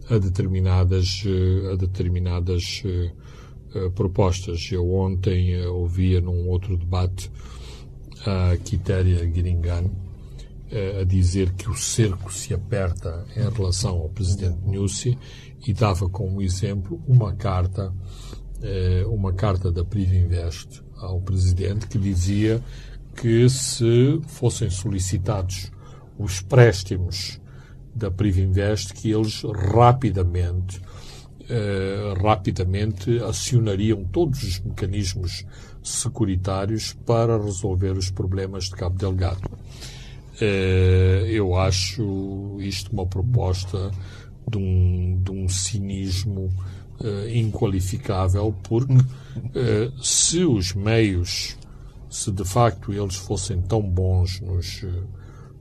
a 0.09 0.17
determinadas, 0.17 1.23
eh, 1.27 1.73
a 1.73 1.75
determinadas 1.75 2.81
propostas. 3.93 4.67
Eu 4.71 4.91
ontem 4.91 5.63
ouvia 5.67 6.19
num 6.19 6.47
outro 6.47 6.75
debate 6.75 7.29
a 8.25 8.57
Quitéria 8.57 9.23
Guiringano 9.25 9.91
a 10.99 11.03
dizer 11.03 11.53
que 11.53 11.69
o 11.69 11.75
cerco 11.75 12.33
se 12.33 12.53
aperta 12.53 13.25
em 13.35 13.47
relação 13.47 13.97
ao 13.97 14.09
Presidente 14.09 14.59
Nussi 14.65 15.17
e 15.65 15.73
dava 15.73 16.09
como 16.09 16.41
exemplo 16.41 17.01
uma 17.07 17.33
carta 17.33 17.93
eh, 17.93 18.28
uma 19.07 19.33
carta 19.33 19.71
da 19.71 19.85
Privinvest 19.85 20.81
ao 20.97 21.21
Presidente 21.21 21.87
que 21.87 21.97
dizia 21.97 22.61
que 23.15 23.49
se 23.49 24.21
fossem 24.27 24.69
solicitados 24.69 25.71
os 26.17 26.41
préstimos 26.41 27.39
da 27.95 28.11
Privinvest, 28.11 28.93
que 28.93 29.11
eles 29.11 29.41
rapidamente, 29.43 30.81
eh, 31.49 32.13
rapidamente 32.21 33.19
acionariam 33.19 34.03
todos 34.05 34.43
os 34.43 34.59
mecanismos 34.59 35.45
securitários 35.83 36.93
para 37.05 37.37
resolver 37.37 37.91
os 37.97 38.11
problemas 38.11 38.65
de 38.65 38.71
Cabo 38.71 38.97
Delgado. 38.97 39.49
Eh, 40.39 41.27
eu 41.29 41.55
acho 41.55 42.57
isto 42.59 42.91
uma 42.93 43.05
proposta 43.05 43.91
de 44.49 44.57
um, 44.57 45.21
de 45.21 45.31
um 45.31 45.49
cinismo 45.49 46.49
uh, 47.01 47.29
inqualificável, 47.29 48.53
porque 48.63 48.93
uh, 48.93 50.03
se 50.03 50.43
os 50.43 50.73
meios, 50.73 51.57
se 52.09 52.31
de 52.31 52.45
facto 52.45 52.91
eles 52.91 53.15
fossem 53.15 53.61
tão 53.61 53.81
bons 53.81 54.39
nos, 54.41 54.83
uh, 54.83 55.03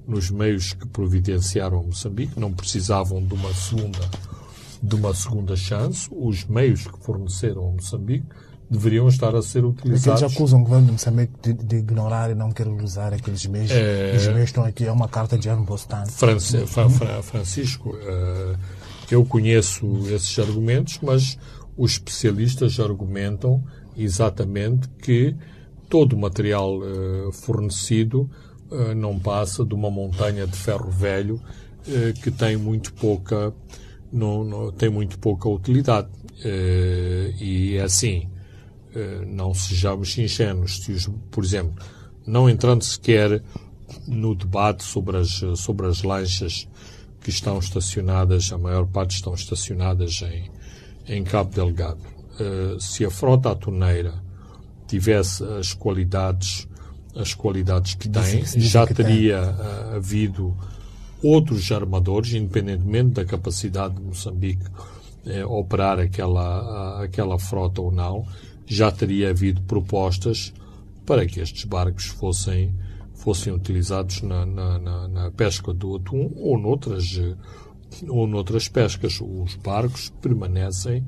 nos 0.07 0.30
meios 0.30 0.72
que 0.72 0.86
providenciaram 0.86 1.82
Moçambique, 1.82 2.39
não 2.39 2.53
precisavam 2.53 3.24
de 3.24 3.34
uma 3.34 3.53
segunda 3.53 4.11
de 4.80 4.95
uma 4.95 5.12
segunda 5.12 5.57
chance, 5.57 6.09
os 6.11 6.45
meios 6.45 6.86
que 6.86 6.99
forneceram 7.01 7.68
a 7.68 7.72
Moçambique 7.72 8.26
deveriam 8.70 9.09
estar 9.09 9.34
a 9.34 9.43
ser 9.43 9.64
utilizados. 9.64 10.22
Eles 10.22 10.34
acusam 10.34 10.61
o 10.61 10.64
governo 10.64 10.86
de 10.86 10.93
Moçambique 10.93 11.32
de, 11.43 11.53
de, 11.55 11.76
ignorar 11.76 12.30
e 12.30 12.34
não 12.34 12.53
querer 12.53 12.70
usar 12.70 13.14
aqueles 13.14 13.45
meios. 13.47 13.70
É... 13.70 14.14
Os 14.16 14.26
meios 14.28 14.51
estão 14.51 14.64
aqui, 14.64 14.84
é 14.84 14.93
uma 14.93 15.09
carta 15.09 15.39
de 15.39 15.49
Aaron 15.49 15.64
Bostan. 15.64 16.05
Francisco, 17.22 17.91
uh, 17.91 18.59
eu 19.15 19.25
conheço 19.25 19.87
esses 20.13 20.39
argumentos, 20.39 20.99
mas 21.03 21.39
os 21.77 21.93
especialistas 21.93 22.81
argumentam 22.81 23.63
exatamente 23.97 24.89
que 25.03 25.35
todo 25.89 26.15
o 26.15 26.19
material 26.19 26.79
uh, 26.79 27.33
fornecido 27.33 28.31
uh, 28.71 28.95
não 28.95 29.19
passa 29.19 29.65
de 29.65 29.75
uma 29.75 29.91
montanha 29.91 30.47
de 30.47 30.57
ferro 30.57 30.91
velho 30.91 31.37
uh, 31.37 32.21
que 32.23 32.31
tem 32.31 32.57
muito 32.57 32.93
pouca 32.95 33.55
não, 34.13 34.43
não, 34.45 34.73
tem 34.73 34.89
muito 34.89 35.19
pouca 35.19 35.49
utilidade. 35.49 36.09
E 37.41 37.77
é 37.77 37.83
assim. 37.83 38.29
Não 39.27 39.53
sejamos 39.53 40.17
ingênuos 40.17 40.79
se 40.79 40.93
os, 40.93 41.11
por 41.31 41.45
exemplo 41.45 41.75
não 42.27 42.49
entrando 42.49 42.83
sequer 42.83 43.43
no 44.07 44.35
debate 44.35 44.83
sobre 44.85 45.19
as 45.19 45.43
sobre 45.57 45.87
as 45.87 46.03
lanchas 46.03 46.69
que 47.21 47.31
estão 47.31 47.59
estacionadas, 47.59 48.53
a 48.53 48.59
maior 48.59 48.87
parte 48.87 49.16
estão 49.16 49.35
estacionadas 49.35 50.23
em, 50.23 50.51
em 51.16 51.25
Cabo 51.25 51.55
Delgado. 51.55 52.01
uh, 52.41 52.81
se 52.81 53.05
a 53.05 53.11
frota 53.11 53.51
atoneira 53.51 54.14
tivesse 54.87 55.45
as 55.45 55.75
qualidades 55.75 56.66
as 57.16 57.35
qualidades 57.35 57.95
que 57.95 58.09
tem, 58.09 58.45
já 58.45 58.87
que 58.87 58.95
teria 58.95 59.41
tem. 59.43 59.66
Uh, 59.66 59.97
havido 59.97 60.57
outros 61.23 61.71
armadores, 61.73 62.33
independentemente 62.33 63.11
da 63.11 63.25
capacidade 63.25 63.95
de 63.95 64.03
Moçambique 64.03 64.64
uh, 64.64 65.53
operar 65.53 65.99
aquela, 65.99 67.03
aquela 67.03 67.39
frota 67.39 67.81
ou 67.81 67.91
não, 67.91 68.25
já 68.66 68.91
teria 68.93 69.31
havido 69.31 69.62
propostas 69.62 70.53
para 71.05 71.27
que 71.27 71.41
estes 71.41 71.64
barcos 71.64 72.07
fossem, 72.07 72.73
fossem 73.19 73.53
utilizados 73.53 74.23
na, 74.23 74.47
na, 74.47 74.79
na, 74.79 75.09
na 75.09 75.31
pesca 75.31 75.75
do 75.75 75.97
atum 75.97 76.33
ou 76.37 76.59
noutras, 76.59 77.21
ou 78.09 78.27
noutras 78.27 78.69
pescas. 78.69 79.21
Os 79.21 79.55
barcos 79.57 80.12
permanecem 80.23 81.05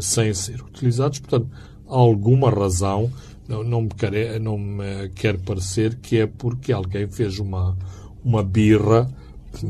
sem 0.00 0.32
ser 0.32 0.62
utilizados, 0.62 1.18
portanto, 1.20 1.50
há 1.86 1.94
alguma 1.94 2.50
razão 2.50 3.12
não, 3.48 3.62
não, 3.62 3.82
me 3.82 3.88
quer, 3.90 4.40
não 4.40 4.58
me 4.58 5.08
quer 5.10 5.38
parecer 5.38 5.96
que 5.96 6.20
é 6.20 6.26
porque 6.26 6.72
alguém 6.72 7.06
fez 7.06 7.38
uma, 7.38 7.76
uma 8.24 8.42
birra 8.42 9.08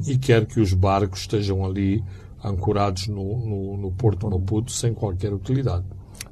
e 0.07 0.17
quer 0.17 0.47
que 0.47 0.61
os 0.61 0.73
barcos 0.73 1.21
estejam 1.21 1.65
ali 1.65 2.03
ancorados 2.43 3.09
no, 3.09 3.39
no, 3.39 3.77
no 3.77 3.93
Porto 3.93 4.31
Maputo 4.31 4.71
sem 4.71 4.95
qualquer 4.95 5.33
utilidade. 5.33 5.85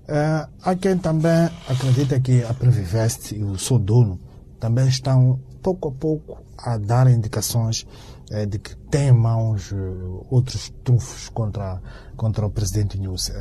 Uh, 0.04 0.48
há 0.62 0.74
quem 0.74 0.98
também 0.98 1.48
acredita 1.68 2.20
que 2.20 2.42
a 2.44 2.52
Previvest 2.54 3.32
e 3.32 3.42
o 3.42 3.58
seu 3.58 3.78
dono 3.78 4.18
também 4.62 4.86
estão 4.86 5.40
pouco 5.60 5.88
a 5.88 5.92
pouco 5.92 6.38
a 6.56 6.76
dar 6.76 7.10
indicações 7.10 7.84
uh, 8.30 8.46
de 8.46 8.58
que 8.60 8.76
têm 8.90 9.08
em 9.08 9.12
mãos 9.12 9.72
uh, 9.72 10.26
outros 10.30 10.72
trunfos 10.84 11.28
contra, 11.28 11.82
contra 12.16 12.46
o 12.46 12.50
presidente 12.50 12.96
News 12.96 13.32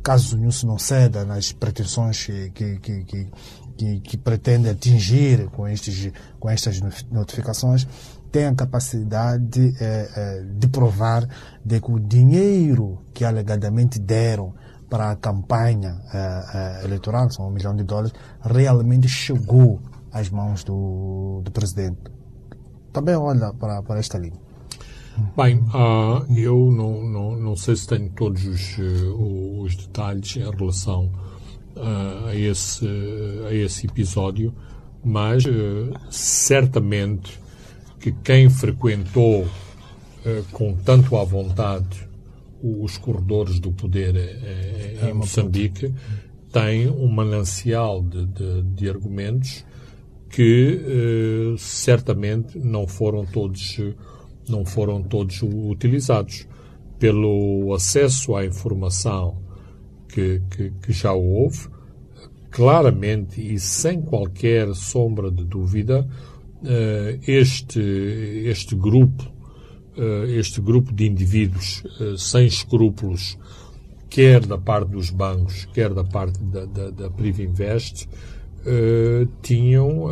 caso 0.00 0.36
o 0.36 0.40
NUS 0.40 0.62
não 0.62 0.78
ceda 0.78 1.24
nas 1.24 1.52
pretensões 1.52 2.24
que, 2.24 2.50
que, 2.50 2.78
que, 2.78 3.26
que, 3.76 4.00
que 4.00 4.16
pretende 4.16 4.70
atingir 4.70 5.48
com, 5.50 5.68
estes, 5.68 6.12
com 6.38 6.48
estas 6.48 6.80
notificações, 7.10 7.86
tem 8.30 8.46
a 8.46 8.54
capacidade 8.54 9.74
eh, 9.80 10.10
eh, 10.16 10.44
de 10.56 10.68
provar 10.68 11.28
de 11.64 11.80
que 11.80 11.90
o 11.90 11.98
dinheiro 11.98 13.02
que 13.12 13.24
alegadamente 13.24 13.98
deram 13.98 14.54
para 14.88 15.10
a 15.10 15.16
campanha 15.16 16.00
eh, 16.12 16.84
eleitoral, 16.84 17.30
são 17.30 17.48
um 17.48 17.50
milhão 17.50 17.74
de 17.74 17.84
dólares, 17.84 18.12
realmente 18.40 19.08
chegou 19.08 19.80
às 20.18 20.30
mãos 20.30 20.64
do, 20.64 21.40
do 21.44 21.50
presidente. 21.50 21.98
Também 22.92 23.14
olha 23.14 23.52
para, 23.52 23.82
para 23.82 23.98
esta 23.98 24.18
linha. 24.18 24.48
Bem, 25.36 25.58
uh, 25.58 26.24
eu 26.36 26.70
não, 26.70 27.04
não, 27.04 27.36
não 27.36 27.56
sei 27.56 27.74
se 27.76 27.86
tenho 27.86 28.08
todos 28.10 28.44
os, 28.46 28.78
uh, 28.78 29.62
os 29.62 29.74
detalhes 29.74 30.36
em 30.36 30.48
relação 30.48 31.10
uh, 31.76 32.28
a, 32.28 32.34
esse, 32.34 32.86
a 33.48 33.52
esse 33.52 33.86
episódio, 33.86 34.54
mas 35.04 35.44
certamente 36.10 37.40
que 38.00 38.12
quem 38.12 38.48
frequentou 38.50 39.46
com 40.52 40.74
tanto 40.74 41.16
à 41.16 41.24
vontade 41.24 42.08
os 42.62 42.98
corredores 42.98 43.60
do 43.60 43.72
poder 43.72 44.14
em 45.08 45.14
Moçambique 45.14 45.94
tem 46.52 46.88
um 46.88 47.06
manancial 47.06 48.02
de, 48.02 48.26
de, 48.26 48.62
de 48.62 48.90
argumentos 48.90 49.64
que 50.28 51.54
certamente 51.58 52.58
não 52.58 52.86
foram 52.86 53.24
todos 53.24 53.78
não 54.48 54.64
foram 54.64 55.02
todos 55.02 55.42
utilizados. 55.42 56.46
Pelo 56.98 57.72
acesso 57.74 58.34
à 58.34 58.44
informação 58.44 59.40
que, 60.08 60.42
que, 60.50 60.70
que 60.82 60.92
já 60.92 61.12
houve, 61.12 61.68
claramente 62.50 63.40
e 63.40 63.58
sem 63.60 64.00
qualquer 64.00 64.74
sombra 64.74 65.30
de 65.30 65.44
dúvida, 65.44 66.08
eh, 66.64 67.20
este, 67.24 67.80
este 67.80 68.74
grupo, 68.74 69.22
eh, 69.96 70.38
este 70.38 70.60
grupo 70.60 70.92
de 70.92 71.06
indivíduos 71.06 71.84
eh, 72.00 72.14
sem 72.16 72.46
escrúpulos, 72.46 73.38
quer 74.10 74.44
da 74.44 74.58
parte 74.58 74.90
dos 74.90 75.10
bancos, 75.10 75.66
quer 75.66 75.94
da 75.94 76.02
parte 76.02 76.42
da, 76.42 76.64
da, 76.64 76.90
da 76.90 77.10
Privinvest, 77.10 78.08
tinham 79.42 80.06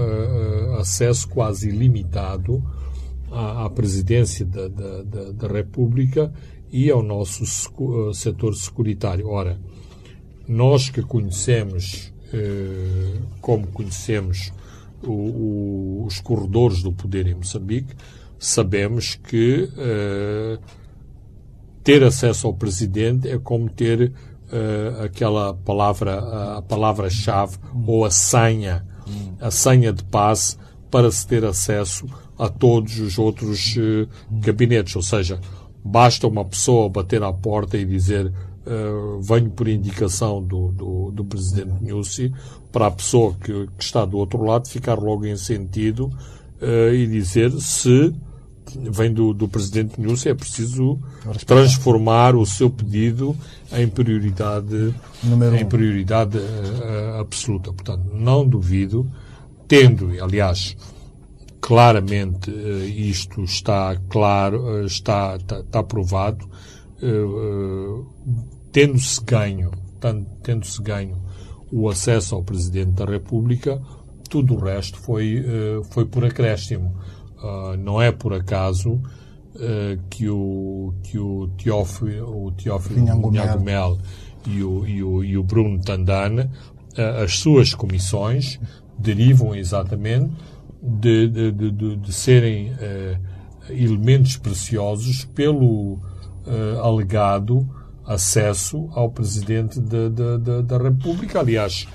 acesso 0.78 1.28
quase 1.28 1.68
ilimitado 1.68 2.62
à, 3.30 3.66
à 3.66 3.70
presidência 3.70 4.44
da, 4.44 4.68
da, 4.68 5.02
da, 5.02 5.32
da, 5.32 5.48
República 5.48 6.32
e 6.70 6.90
ao 6.90 7.02
nosso 7.02 7.44
uh, 7.78 8.14
setor 8.14 8.54
securitário. 8.54 9.28
Ora, 9.28 9.58
nós 10.48 10.88
que 10.88 11.02
conhecemos, 11.02 12.12
uh, 12.32 13.22
como 13.40 13.66
conhecemos 13.68 14.52
o, 15.02 15.12
o, 15.12 16.04
os 16.06 16.20
corredores 16.20 16.82
do 16.82 16.92
poder 16.92 17.26
em 17.26 17.34
Moçambique, 17.34 17.94
sabemos 18.38 19.14
que 19.14 19.68
uh, 19.72 20.58
ter 21.82 22.02
acesso 22.02 22.46
ao 22.46 22.54
presidente 22.54 23.28
é 23.28 23.38
como 23.38 23.68
ter 23.68 24.12
uh, 24.52 25.04
aquela 25.04 25.54
palavra, 25.54 26.58
a 26.58 26.62
palavra-chave 26.62 27.58
ou 27.86 28.04
a 28.04 28.10
senha, 28.10 28.86
a 29.40 29.50
senha 29.50 29.92
de 29.92 30.02
passe 30.04 30.56
para 30.90 31.10
se 31.10 31.26
ter 31.26 31.44
acesso 31.44 32.06
a 32.38 32.48
todos 32.48 32.98
os 32.98 33.18
outros 33.18 33.76
uh, 33.76 34.08
gabinetes. 34.30 34.94
Ou 34.96 35.02
seja, 35.02 35.40
basta 35.84 36.26
uma 36.26 36.44
pessoa 36.44 36.88
bater 36.88 37.22
à 37.22 37.32
porta 37.32 37.76
e 37.76 37.84
dizer 37.84 38.26
uh, 38.66 39.20
venho 39.20 39.50
por 39.50 39.68
indicação 39.68 40.42
do, 40.42 40.72
do, 40.72 41.10
do 41.12 41.24
presidente 41.24 41.82
Nussi 41.82 42.32
para 42.72 42.88
a 42.88 42.90
pessoa 42.90 43.34
que, 43.34 43.66
que, 43.76 43.82
está 43.82 44.04
do 44.04 44.18
outro 44.18 44.42
lado 44.42 44.68
ficar 44.68 44.98
logo 44.98 45.24
em 45.24 45.36
sentido 45.36 46.10
uh, 46.60 46.92
e 46.92 47.06
dizer 47.06 47.52
se 47.52 48.12
vem 48.74 49.12
do, 49.12 49.32
do 49.32 49.48
presidente 49.48 50.00
Nussi 50.00 50.28
é 50.28 50.34
preciso 50.34 50.98
transformar 51.46 52.34
o 52.34 52.44
seu 52.44 52.68
pedido 52.68 53.36
em 53.72 53.88
prioridade 53.88 54.94
Número 55.22 55.56
em 55.56 55.64
prioridade 55.64 56.38
absoluta. 57.18 57.72
Portanto, 57.72 58.10
não 58.12 58.46
duvido, 58.46 59.10
tendo, 59.68 60.10
aliás, 60.22 60.76
claramente 61.60 62.50
eh, 62.50 62.86
isto 62.86 63.42
está 63.42 63.96
claro, 64.08 64.78
eh, 64.78 64.84
está, 64.84 65.36
está, 65.36 65.60
está 65.60 65.82
provado, 65.82 66.48
tendo-se 68.72 69.22
ganho, 69.22 69.70
tendo-se 70.42 70.80
ganho 70.80 71.20
o 71.70 71.90
acesso 71.90 72.34
ao 72.34 72.42
Presidente 72.42 72.92
da 72.92 73.04
República, 73.04 73.82
tudo 74.30 74.54
o 74.54 74.58
resto 74.58 74.98
foi, 74.98 75.44
foi 75.90 76.06
por 76.06 76.24
acréscimo. 76.24 76.94
Ah, 77.42 77.76
não 77.78 78.00
é 78.00 78.10
por 78.12 78.32
acaso 78.32 79.00
que 80.10 80.28
o, 80.28 80.92
que 81.02 81.18
o 81.18 81.48
Teófilo, 81.56 82.46
o 82.46 82.52
Teófilo 82.52 83.00
e 84.46 84.62
o, 84.62 84.86
e, 84.86 85.02
o, 85.02 85.24
e 85.24 85.38
o 85.38 85.42
Bruno 85.42 85.80
Tandana, 85.80 86.50
as 87.24 87.38
suas 87.38 87.74
comissões 87.74 88.60
derivam 88.98 89.54
exatamente 89.54 90.30
de, 90.82 91.28
de, 91.28 91.52
de, 91.52 91.96
de 91.96 92.12
serem 92.12 92.72
uh, 92.72 93.18
elementos 93.70 94.36
preciosos 94.36 95.24
pelo 95.24 95.94
uh, 95.94 96.80
alegado 96.82 97.68
acesso 98.04 98.88
ao 98.92 99.10
Presidente 99.10 99.80
da, 99.80 100.08
da, 100.08 100.60
da 100.62 100.78
República. 100.78 101.40
Aliás, 101.40 101.88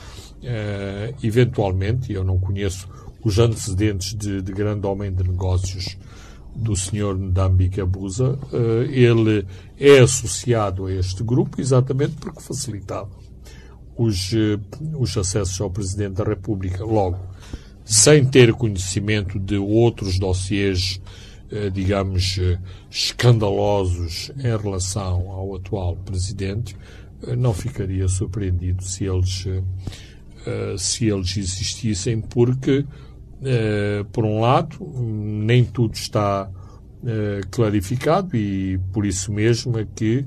uh, 0.44 1.16
eventualmente, 1.24 2.12
eu 2.12 2.24
não 2.24 2.38
conheço 2.38 2.88
os 3.24 3.40
antecedentes 3.40 4.14
de, 4.14 4.42
de 4.42 4.52
grande 4.52 4.86
homem 4.88 5.14
de 5.14 5.24
negócios 5.24 5.98
do 6.56 6.76
Sr. 6.76 7.16
Ndambi 7.18 7.70
Kabuza, 7.70 8.38
ele 8.90 9.48
é 9.80 10.00
associado 10.00 10.86
a 10.86 10.94
este 10.94 11.24
grupo 11.24 11.62
exatamente 11.62 12.16
porque 12.18 12.42
facilitava 12.42 13.10
os, 13.98 14.32
os 14.98 15.16
acessos 15.18 15.62
ao 15.62 15.70
Presidente 15.70 16.16
da 16.16 16.24
República. 16.24 16.84
Logo, 16.84 17.20
sem 17.86 18.26
ter 18.26 18.54
conhecimento 18.54 19.40
de 19.40 19.58
outros 19.58 20.18
dossiês, 20.18 21.02
eh, 21.52 21.70
digamos, 21.70 22.38
eh, 22.40 22.58
escandalosos 22.90 24.32
em 24.38 24.58
relação 24.58 25.30
ao 25.30 25.56
atual 25.56 25.98
presidente, 25.98 26.76
eh, 27.24 27.36
não 27.36 27.54
ficaria 27.54 28.08
surpreendido 28.08 28.84
se 28.84 29.06
eles, 29.06 29.46
se 30.80 31.06
eles 31.06 31.38
existissem, 31.38 32.20
porque, 32.20 32.84
por 34.12 34.26
um 34.26 34.40
lado, 34.40 34.78
nem 35.02 35.64
tudo 35.64 35.94
está 35.96 36.50
clarificado 37.50 38.36
e 38.36 38.80
por 38.94 39.06
isso 39.06 39.32
mesmo 39.32 39.80
é 39.80 39.86
que 39.86 40.26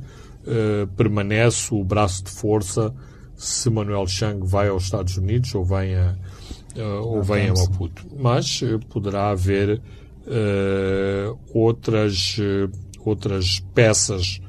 permanece 0.97 1.75
o 1.75 1.85
braço 1.85 2.25
de 2.25 2.31
força 2.31 2.95
se 3.37 3.71
Manuel 3.71 4.07
Chang 4.07 4.47
vai 4.47 4.69
aos 4.69 4.85
Estados 4.85 5.17
Unidos 5.17 5.55
ou 5.55 5.65
vem 5.65 5.95
a, 5.95 6.15
ou 7.03 7.23
venha 7.23 7.53
a 7.53 7.55
Maputo. 7.55 8.07
Mas 8.19 8.61
poderá 8.89 9.31
haver 9.31 9.81
outras, 11.53 12.37
outras 13.05 13.61
peças 13.75 14.41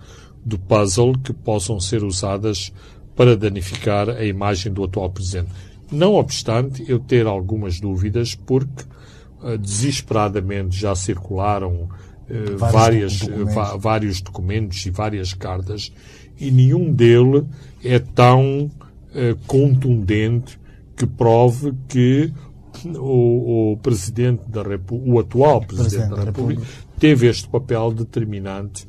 do 0.44 0.58
puzzle 0.60 1.14
que 1.24 1.34
possam 1.34 1.80
ser 1.80 2.04
usadas 2.04 2.72
para 3.16 3.36
danificar 3.36 4.10
a 4.10 4.26
imagem 4.26 4.72
do 4.74 4.84
atual 4.84 5.10
Presidente. 5.10 5.50
Não 5.92 6.14
obstante 6.14 6.84
eu 6.88 7.00
ter 7.00 7.28
algumas 7.28 7.80
dúvidas, 7.80 8.36
porque 8.36 8.84
uh, 9.42 9.58
desesperadamente 9.58 10.78
já 10.78 10.96
circularam 10.96 11.84
uh, 12.30 12.58
várias, 12.58 13.20
documentos. 13.20 13.74
Uh, 13.74 13.80
vários 13.80 14.22
documentos 14.22 14.86
e 14.86 14.90
várias 14.90 15.34
cartas 15.34 15.92
e 16.40 16.52
nenhum 16.52 16.92
deles 16.92 17.44
é 17.84 18.00
tão 18.00 18.70
contundente 19.48 20.60
que 20.94 21.08
prove 21.08 21.74
que 21.88 22.34
o, 22.98 23.72
o 23.72 23.78
Presidente 23.78 24.44
da 24.50 24.62
República, 24.62 25.10
o 25.10 25.20
atual 25.20 25.62
Presidente, 25.62 25.90
Presidente 25.90 26.10
da, 26.10 26.24
República, 26.26 26.62
República, 26.62 26.96
teve 27.00 27.28
este 27.28 27.48
papel 27.48 27.94
determinante 27.94 28.86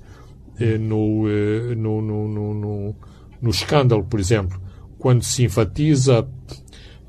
no, 0.81 1.29
no, 1.77 2.03
no, 2.03 2.55
no, 2.55 2.97
no 3.41 3.51
escândalo, 3.51 4.03
por 4.03 4.19
exemplo, 4.19 4.61
quando 4.99 5.23
se 5.23 5.45
enfatiza 5.45 6.27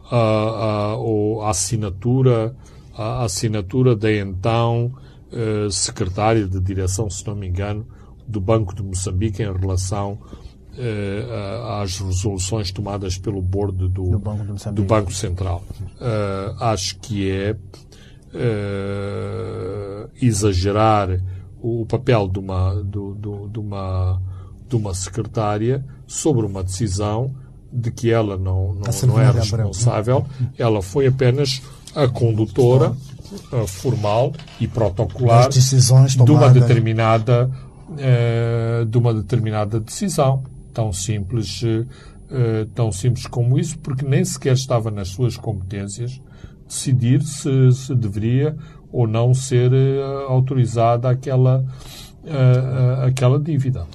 a, 0.10 0.96
a, 0.96 1.46
a 1.46 1.50
assinatura, 1.50 2.56
a 2.94 3.24
assinatura 3.24 3.96
da 3.96 4.12
então 4.12 4.94
uh, 5.32 5.70
secretária 5.72 6.48
de 6.48 6.60
direção, 6.60 7.10
se 7.10 7.26
não 7.28 7.36
me 7.36 7.48
engano, 7.48 7.86
do 8.28 8.42
Banco 8.42 8.76
de 8.76 8.84
Moçambique 8.84 9.42
em 9.42 9.52
relação 9.52 10.14
uh, 10.14 11.82
às 11.82 12.00
resoluções 12.00 12.72
tomadas 12.72 13.18
pelo 13.18 13.42
board 13.42 13.78
do, 13.78 13.88
do, 13.88 14.20
Banco, 14.20 14.74
do 14.74 14.84
Banco, 14.84 15.14
Central. 15.14 15.64
Uh, 16.00 16.64
acho 16.64 17.00
que 17.00 17.30
é 17.30 17.56
exagerar 20.22 21.20
o 21.60 21.86
papel 21.88 22.28
de 22.28 22.38
uma, 22.38 22.76
do, 22.84 23.16
de 23.48 23.58
uma, 23.58 24.22
de 24.68 24.76
uma 24.76 24.94
secretária 24.94 25.84
sobre 26.06 26.46
uma 26.46 26.64
decisão 26.64 27.34
de 27.72 27.92
que 27.92 28.10
ela 28.10 28.38
não, 28.38 28.74
não, 28.74 29.08
não 29.08 29.22
é 29.22 29.32
responsável, 29.32 30.26
ela 30.58 30.82
foi 30.82 31.08
apenas 31.08 31.62
a 31.96 32.08
condutora 32.08 32.92
uh, 33.52 33.68
formal 33.68 34.34
e 34.60 34.68
protocolar 34.68 35.50
de 35.50 36.32
uma 36.32 36.50
determinada 36.50 37.50
uh, 37.90 38.86
de 38.86 38.98
uma 38.98 39.14
determinada 39.14 39.80
decisão 39.80 40.44
tão 40.74 40.94
simples 40.94 41.64
uh, 41.64 42.66
tão 42.76 42.92
simples 42.92 43.26
como 43.26 43.58
isso 43.58 43.80
porque 43.80 44.06
nem 44.06 44.24
sequer 44.24 44.54
estava 44.54 44.92
nas 44.92 45.10
suas 45.10 45.36
competências 45.38 46.22
decidir 46.68 47.24
se, 47.24 47.72
se 47.72 47.96
deveria 47.96 48.56
ou 48.92 49.08
não 49.08 49.34
ser 49.34 49.72
autorizada 50.28 51.10
aquela 51.10 51.66
aquela 53.06 53.40
dívida 53.40 53.86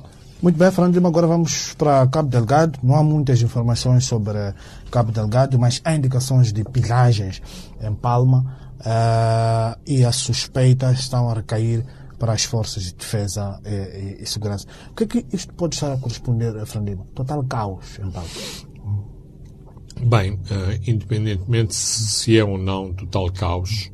muito 0.43 0.59
bem, 0.59 0.71
Fernando 0.73 1.07
agora 1.07 1.27
vamos 1.27 1.73
para 1.75 2.05
Cabo 2.09 2.29
Delgado. 2.29 2.77
Não 2.83 2.97
há 2.97 3.03
muitas 3.03 3.41
informações 3.41 4.05
sobre 4.05 4.39
Cabo 4.91 5.13
Delgado, 5.13 5.57
mas 5.57 5.81
há 5.85 5.95
indicações 5.95 6.53
de 6.53 6.65
pilagens 6.65 7.41
em 7.81 7.95
Palma 7.95 8.53
uh, 8.81 9.81
e 9.87 10.05
as 10.05 10.17
suspeitas 10.17 10.99
estão 10.99 11.31
a 11.31 11.35
recair 11.35 11.85
para 12.19 12.33
as 12.33 12.45
forças 12.45 12.83
de 12.83 12.95
defesa 12.95 13.61
e, 13.65 13.69
e, 13.69 14.23
e 14.23 14.27
segurança. 14.27 14.67
O 14.91 14.95
que 14.95 15.05
é 15.05 15.07
que 15.07 15.27
isto 15.33 15.55
pode 15.55 15.77
estar 15.77 15.93
a 15.93 15.97
corresponder, 15.97 16.67
Fernando? 16.67 17.07
Total 17.15 17.45
caos 17.45 18.01
em 18.01 18.11
Palma. 18.11 18.29
Bem, 20.05 20.33
uh, 20.33 20.41
independentemente 20.85 21.73
se 21.73 22.37
é 22.37 22.45
ou 22.45 22.59
não 22.59 22.93
total 22.93 23.31
caos, 23.31 23.93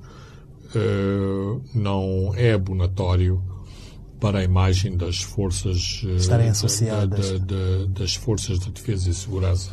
uh, 0.75 1.63
não 1.75 2.33
é 2.35 2.55
abonatório 2.55 3.58
para 4.21 4.41
a 4.41 4.45
imagem 4.45 4.97
das 4.97 5.21
forças 5.21 6.03
eh, 6.05 6.17
estarem 6.17 6.49
associadas 6.49 7.31
de, 7.31 7.39
de, 7.41 7.87
das 7.89 8.15
forças 8.15 8.59
de 8.59 8.71
defesa 8.71 9.11
e 9.11 9.15
segurança 9.15 9.71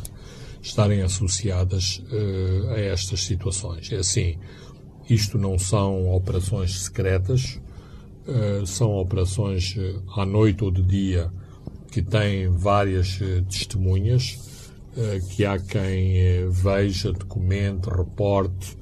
estarem 0.66 1.02
associadas 1.02 2.02
uh, 2.10 2.70
a 2.70 2.80
estas 2.80 3.24
situações. 3.24 3.90
É 3.92 3.96
assim, 3.96 4.36
isto 5.08 5.38
não 5.38 5.58
são 5.58 6.10
operações 6.12 6.82
secretas, 6.84 7.60
uh, 8.26 8.66
são 8.66 8.96
operações 8.96 9.76
uh, 9.76 10.02
à 10.20 10.26
noite 10.26 10.64
ou 10.64 10.70
de 10.70 10.82
dia 10.82 11.30
que 11.90 12.02
têm 12.02 12.48
várias 12.48 13.18
testemunhas, 13.48 14.38
que 15.30 15.46
há 15.46 15.58
quem 15.58 16.50
veja, 16.50 17.10
documente, 17.10 17.88
reporte 17.88 18.76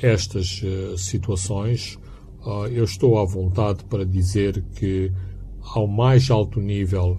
estas 0.00 0.62
situações 0.96 1.98
eu 2.70 2.84
estou 2.84 3.18
à 3.18 3.24
vontade 3.24 3.84
para 3.84 4.04
dizer 4.04 4.62
que, 4.74 5.12
ao 5.62 5.86
mais 5.86 6.30
alto 6.30 6.60
nível, 6.60 7.18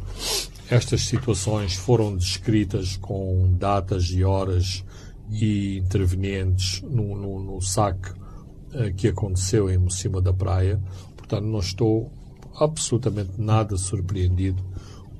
estas 0.69 1.01
situações 1.01 1.75
foram 1.75 2.15
descritas 2.15 2.97
com 2.97 3.53
datas 3.57 4.05
e 4.05 4.23
horas 4.23 4.84
e 5.30 5.78
intervenientes 5.78 6.82
no, 6.82 7.15
no, 7.15 7.39
no 7.39 7.61
saque 7.61 8.11
uh, 8.11 8.93
que 8.95 9.07
aconteceu 9.09 9.69
em 9.69 9.89
cima 9.89 10.21
da 10.21 10.34
praia. 10.34 10.82
Portanto, 11.15 11.45
não 11.45 11.59
estou 11.59 12.11
absolutamente 12.59 13.34
nada 13.38 13.78
surpreendido 13.78 14.63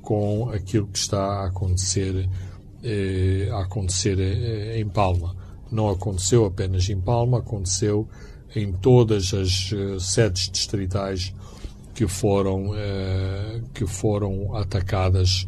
com 0.02 0.50
aquilo 0.50 0.86
que 0.86 0.98
está 0.98 1.42
a 1.42 1.46
acontecer, 1.48 2.28
eh, 2.82 3.48
a 3.52 3.60
acontecer 3.60 4.18
eh, 4.18 4.80
em 4.80 4.88
Palma. 4.88 5.36
Não 5.70 5.90
aconteceu 5.90 6.46
apenas 6.46 6.88
em 6.88 6.98
Palma, 6.98 7.38
aconteceu 7.38 8.08
em 8.54 8.72
todas 8.72 9.34
as 9.34 9.72
uh, 9.72 10.00
sedes 10.00 10.50
distritais 10.50 11.34
que 11.94 12.06
foram, 12.06 12.70
uh, 12.70 13.62
que 13.74 13.86
foram 13.86 14.54
atacadas 14.56 15.46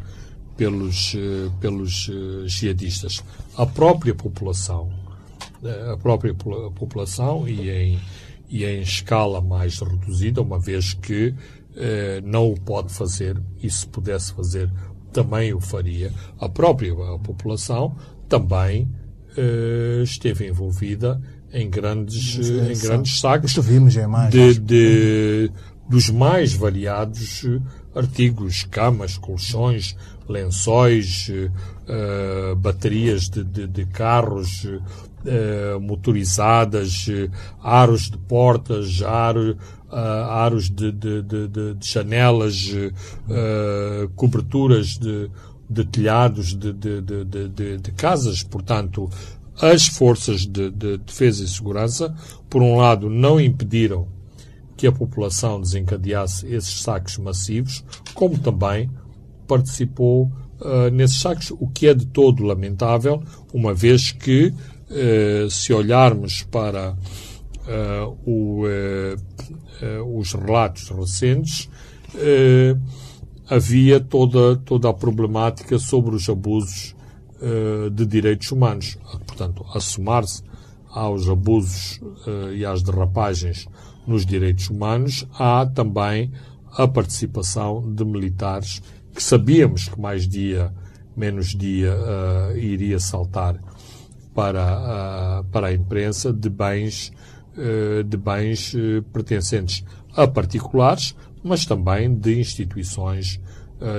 pelos, 0.57 1.13
uh, 1.13 1.51
pelos 1.59 2.09
jihadistas. 2.45 3.23
A 3.57 3.65
própria 3.65 4.13
população, 4.13 4.91
a 5.91 5.97
própria 5.97 6.33
população 6.33 7.47
e 7.47 7.69
em, 7.69 7.99
e 8.49 8.65
em 8.65 8.81
escala 8.81 9.41
mais 9.41 9.79
reduzida, 9.79 10.41
uma 10.41 10.59
vez 10.59 10.93
que 10.93 11.33
não 12.23 12.51
o 12.51 12.59
pode 12.59 12.91
fazer, 12.93 13.41
e 13.63 13.69
se 13.69 13.87
pudesse 13.87 14.33
fazer, 14.33 14.69
também 15.13 15.53
o 15.53 15.61
faria. 15.61 16.11
A 16.39 16.49
própria 16.49 16.93
população 17.19 17.95
também 18.27 18.89
esteve 20.03 20.47
envolvida 20.47 21.21
em 21.53 21.69
grandes, 21.69 22.37
em 22.49 22.77
grandes 22.79 23.19
sagas 23.19 23.53
vimos 23.55 23.95
de, 24.29 24.59
de, 24.59 25.51
dos 25.89 26.09
mais 26.09 26.53
variados 26.53 27.45
artigos, 27.93 28.63
camas, 28.63 29.17
colchões, 29.17 29.95
lençóis, 30.27 31.29
uh, 31.29 32.55
baterias 32.55 33.29
de, 33.29 33.43
de, 33.43 33.67
de 33.67 33.85
carros 33.85 34.63
uh, 34.63 35.79
motorizadas, 35.79 37.07
uh, 37.07 37.29
aros 37.61 38.09
de 38.09 38.17
portas, 38.17 39.01
aro, 39.01 39.57
aros 39.91 40.69
de, 40.69 40.89
de, 40.89 41.75
janelas, 41.81 42.69
coberturas 44.15 44.97
de, 44.97 45.29
de 45.69 45.83
telhados 45.83 46.53
de, 46.53 46.71
de, 46.71 47.01
de, 47.01 47.77
de, 47.77 47.91
casas, 47.91 48.41
portanto, 48.41 49.09
as 49.61 49.87
forças 49.87 50.41
de, 50.41 50.71
de, 50.71 50.97
defesa 50.97 51.43
e 51.43 51.47
segurança, 51.47 52.15
por 52.49 52.63
um 52.63 52.75
lado, 52.77 53.09
não 53.09 53.39
impediram 53.39 54.07
que 54.75 54.87
a 54.87 54.91
população 54.91 55.61
desencadeasse 55.61 56.47
esses 56.47 56.81
saques 56.81 57.19
massivos, 57.19 57.85
como 58.15 58.39
também 58.39 58.89
participou 59.47 60.31
uh, 60.59 60.89
nesses 60.91 61.19
saques, 61.19 61.51
o 61.51 61.67
que 61.67 61.87
é 61.87 61.93
de 61.93 62.07
todo 62.07 62.43
lamentável, 62.43 63.21
uma 63.53 63.73
vez 63.75 64.11
que, 64.11 64.47
uh, 64.47 65.49
se 65.51 65.71
olharmos 65.71 66.41
para 66.41 66.93
uh, 66.93 68.17
o, 68.25 68.63
os 70.15 70.33
relatos 70.33 70.89
recentes, 70.89 71.69
havia 73.49 73.99
toda, 73.99 74.55
toda 74.57 74.89
a 74.89 74.93
problemática 74.93 75.79
sobre 75.79 76.15
os 76.15 76.29
abusos 76.29 76.95
de 77.91 78.05
direitos 78.05 78.51
humanos. 78.51 78.97
Portanto, 79.25 79.65
a 79.73 79.79
somar-se 79.79 80.43
aos 80.91 81.27
abusos 81.27 81.99
uh, 82.27 82.53
e 82.53 82.65
às 82.65 82.83
derrapagens 82.83 83.67
nos 84.05 84.25
direitos 84.25 84.69
humanos, 84.69 85.25
há 85.39 85.65
também 85.65 86.31
a 86.71 86.87
participação 86.87 87.93
de 87.93 88.03
militares 88.03 88.81
que 89.13 89.21
sabíamos 89.21 89.89
que 89.89 89.99
mais 89.99 90.27
dia, 90.27 90.73
menos 91.15 91.55
dia, 91.55 91.95
uh, 91.95 92.57
iria 92.57 92.99
saltar 92.99 93.59
para, 94.33 95.43
para 95.51 95.67
a 95.67 95.73
imprensa 95.73 96.31
de 96.31 96.49
bens, 96.49 97.11
de 98.07 98.15
bens 98.15 98.73
pertencentes 99.11 99.83
a 100.15 100.25
particulares, 100.25 101.13
mas 101.43 101.65
também 101.65 102.15
de 102.15 102.39
instituições, 102.39 103.41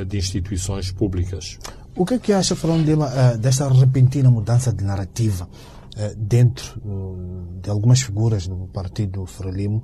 de 0.09 0.17
instituições 0.17 0.91
públicas. 0.91 1.59
O 1.95 2.07
que 2.07 2.15
é 2.15 2.19
que 2.19 2.33
acha, 2.33 2.57
Fernando 2.57 2.87
Lima, 2.87 3.07
uh, 3.09 3.39
desta 3.39 3.69
repentina 3.69 4.31
mudança 4.31 4.73
de 4.73 4.83
narrativa 4.83 5.47
uh, 5.47 6.17
dentro 6.17 6.81
uh, 6.81 7.61
de 7.61 7.69
algumas 7.69 8.01
figuras 8.01 8.47
do 8.47 8.67
partido 8.73 9.27
Frelimo 9.27 9.83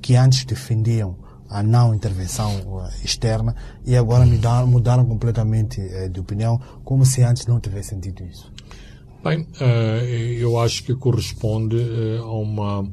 que 0.00 0.14
antes 0.14 0.44
defendiam 0.44 1.16
a 1.50 1.60
não 1.60 1.92
intervenção 1.92 2.88
externa 3.04 3.56
e 3.84 3.96
agora 3.96 4.24
mudaram, 4.24 4.68
mudaram 4.68 5.04
completamente 5.04 5.80
de 6.08 6.20
opinião, 6.20 6.60
como 6.84 7.04
se 7.04 7.24
antes 7.24 7.44
não 7.46 7.58
tivesse 7.58 7.88
sentido 7.88 8.22
isso? 8.24 8.52
Bem, 9.22 9.44
eu 10.38 10.60
acho 10.60 10.84
que 10.84 10.94
corresponde 10.94 11.76
a, 12.20 12.24
uma, 12.24 12.88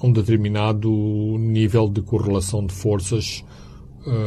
a 0.00 0.06
um 0.06 0.12
determinado 0.12 0.88
nível 1.36 1.88
de 1.88 2.00
correlação 2.00 2.64
de 2.64 2.72
forças 2.72 3.44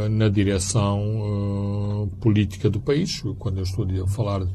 na 0.10 0.30
direção 0.30 2.10
política 2.22 2.70
do 2.70 2.80
país. 2.80 3.22
Quando 3.38 3.58
eu 3.58 3.64
estou 3.64 3.86
a 4.04 4.08
falar 4.08 4.46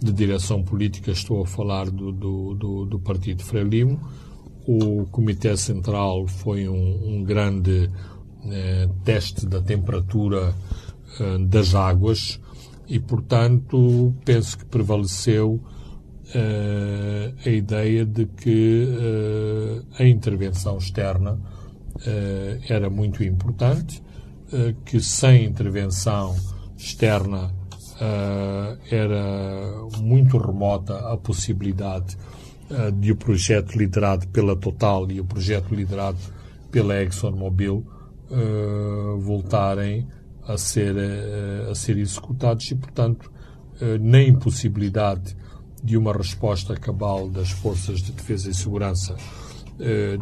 de 0.00 0.12
direção 0.12 0.62
política, 0.62 1.10
estou 1.10 1.42
a 1.42 1.46
falar 1.46 1.90
do, 1.90 2.10
do, 2.12 2.54
do, 2.54 2.86
do 2.86 2.98
Partido 2.98 3.42
Frelimo. 3.42 4.00
O 4.66 5.06
Comitê 5.10 5.56
Central 5.56 6.26
foi 6.26 6.68
um, 6.68 7.16
um 7.16 7.24
grande 7.24 7.90
eh, 8.46 8.88
teste 9.04 9.46
da 9.46 9.60
temperatura 9.60 10.54
das 11.48 11.74
águas 11.74 12.40
e, 12.88 12.98
portanto, 12.98 14.14
penso 14.24 14.58
que 14.58 14.64
prevaleceu 14.64 15.60
eh, 16.34 17.32
a 17.44 17.48
ideia 17.48 18.04
de 18.04 18.26
que 18.26 18.88
eh, 18.90 19.82
a 19.98 20.06
intervenção 20.06 20.78
externa 20.78 21.38
eh, 22.06 22.58
era 22.68 22.90
muito 22.90 23.22
importante, 23.22 24.02
que 24.84 25.00
sem 25.00 25.44
intervenção 25.44 26.36
externa 26.76 27.52
era 28.90 29.86
muito 30.00 30.36
remota 30.38 31.12
a 31.12 31.16
possibilidade 31.16 32.16
de 32.98 33.12
o 33.12 33.16
projeto 33.16 33.76
liderado 33.76 34.26
pela 34.28 34.56
Total 34.56 35.10
e 35.10 35.20
o 35.20 35.24
projeto 35.24 35.74
liderado 35.74 36.18
pela 36.70 37.00
ExxonMobil 37.02 37.86
voltarem 39.20 40.08
a 40.46 40.56
ser, 40.56 40.96
a 41.70 41.74
ser 41.74 41.98
executados 41.98 42.70
e, 42.70 42.74
portanto, 42.74 43.30
na 44.00 44.22
impossibilidade 44.22 45.36
de 45.84 45.96
uma 45.96 46.12
resposta 46.12 46.74
cabal 46.74 47.28
das 47.28 47.50
forças 47.50 48.00
de 48.00 48.12
defesa 48.12 48.50
e 48.50 48.54
segurança 48.54 49.16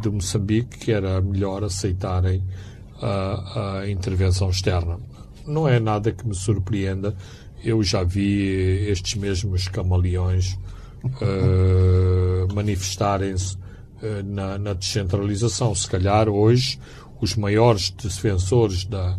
de 0.00 0.10
Moçambique, 0.10 0.78
que 0.78 0.92
era 0.92 1.20
melhor 1.20 1.62
aceitarem 1.62 2.42
a, 3.00 3.80
a 3.80 3.90
intervenção 3.90 4.50
externa. 4.50 4.98
Não 5.46 5.68
é 5.68 5.80
nada 5.80 6.12
que 6.12 6.26
me 6.26 6.34
surpreenda. 6.34 7.16
Eu 7.62 7.82
já 7.82 8.02
vi 8.02 8.88
estes 8.88 9.14
mesmos 9.14 9.68
camaleões 9.68 10.58
manifestarem-se 12.54 13.56
na, 14.24 14.58
na, 14.58 14.74
descentralização. 14.74 15.74
Se 15.74 15.88
calhar 15.88 16.28
hoje 16.28 16.78
os 17.20 17.36
maiores 17.36 17.90
defensores 17.90 18.84
da, 18.84 19.18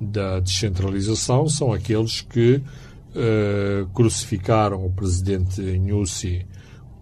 da 0.00 0.40
descentralização 0.40 1.48
são 1.48 1.72
aqueles 1.72 2.22
que 2.22 2.62
uh, 3.10 3.86
crucificaram 3.92 4.86
o 4.86 4.92
presidente 4.92 5.60
Nussi 5.78 6.46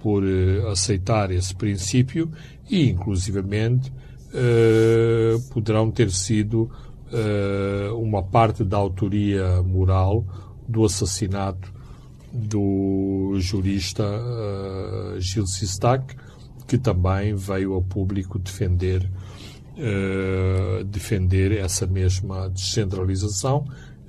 por 0.00 0.24
uh, 0.24 0.68
aceitar 0.68 1.30
esse 1.30 1.54
princípio 1.54 2.30
e, 2.68 2.88
inclusivamente, 2.88 3.92
uh, 4.32 5.40
poderão 5.52 5.90
ter 5.90 6.10
sido 6.10 6.70
uma 7.96 8.22
parte 8.22 8.62
da 8.62 8.76
autoria 8.76 9.62
moral 9.62 10.26
do 10.68 10.84
assassinato 10.84 11.72
do 12.30 13.34
jurista 13.38 14.04
Gil 15.18 15.46
Sistak, 15.46 16.14
que 16.66 16.76
também 16.76 17.34
veio 17.34 17.72
ao 17.72 17.80
público 17.80 18.38
defender 18.38 19.10
uh, 19.78 20.84
defender 20.84 21.52
essa 21.52 21.86
mesma 21.86 22.48
descentralização 22.50 23.58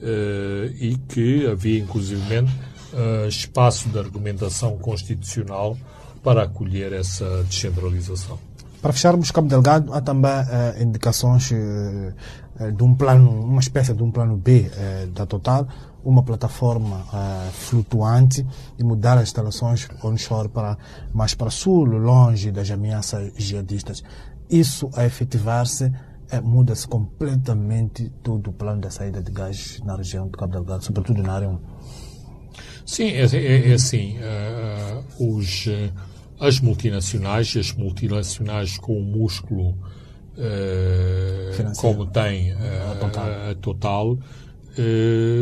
uh, 0.01 0.65
e 0.79 0.97
que 1.07 1.45
havia, 1.47 1.79
inclusivamente, 1.79 2.51
uh, 2.93 3.27
espaço 3.27 3.89
de 3.89 3.99
argumentação 3.99 4.77
constitucional 4.77 5.77
para 6.23 6.43
acolher 6.43 6.91
essa 6.91 7.43
descentralização. 7.43 8.48
Para 8.81 8.93
fecharmos, 8.93 9.31
Cabo 9.31 9.47
Delgado, 9.47 9.93
há 9.93 10.01
também 10.01 10.31
indicações 10.79 11.49
de 11.49 12.83
um 12.83 12.95
plano, 12.95 13.29
uma 13.43 13.59
espécie 13.59 13.93
de 13.93 14.01
um 14.01 14.09
plano 14.09 14.37
B 14.37 14.71
da 15.13 15.25
Total, 15.25 15.67
uma 16.03 16.23
plataforma 16.23 16.97
uh, 16.97 17.51
flutuante 17.51 18.45
e 18.77 18.83
mudar 18.83 19.17
as 19.17 19.23
instalações 19.23 19.85
onshore 20.01 20.47
para 20.47 20.77
mais 21.13 21.33
para 21.33 21.49
sul, 21.49 21.83
longe 21.83 22.51
das 22.51 22.71
ameaças 22.71 23.33
jihadistas 23.35 24.01
isso 24.49 24.89
a 24.95 25.05
efetivar-se, 25.05 25.91
é, 26.31 26.41
muda-se 26.41 26.87
completamente 26.87 28.09
todo 28.23 28.49
o 28.49 28.53
plano 28.53 28.81
da 28.81 28.89
saída 28.89 29.21
de 29.21 29.31
gás 29.31 29.79
na 29.83 29.95
região 29.95 30.25
de 30.25 30.31
Cabo 30.31 30.53
Delgado, 30.53 30.83
sobretudo 30.83 31.21
na 31.21 31.33
área 31.33 31.49
1. 31.49 31.59
Sim, 32.85 33.09
é, 33.09 33.25
é, 33.25 33.69
é 33.69 33.73
assim. 33.73 34.17
Uh, 34.17 35.37
os, 35.37 35.67
as 36.39 36.59
multinacionais, 36.59 37.55
as 37.57 37.73
multinacionais 37.73 38.77
com 38.77 38.97
o 38.97 39.03
músculo 39.03 39.77
uh, 40.37 41.75
como 41.77 42.05
tem 42.05 42.53
a 42.53 42.95
Total, 42.99 43.51
a 43.51 43.55
total 43.55 44.17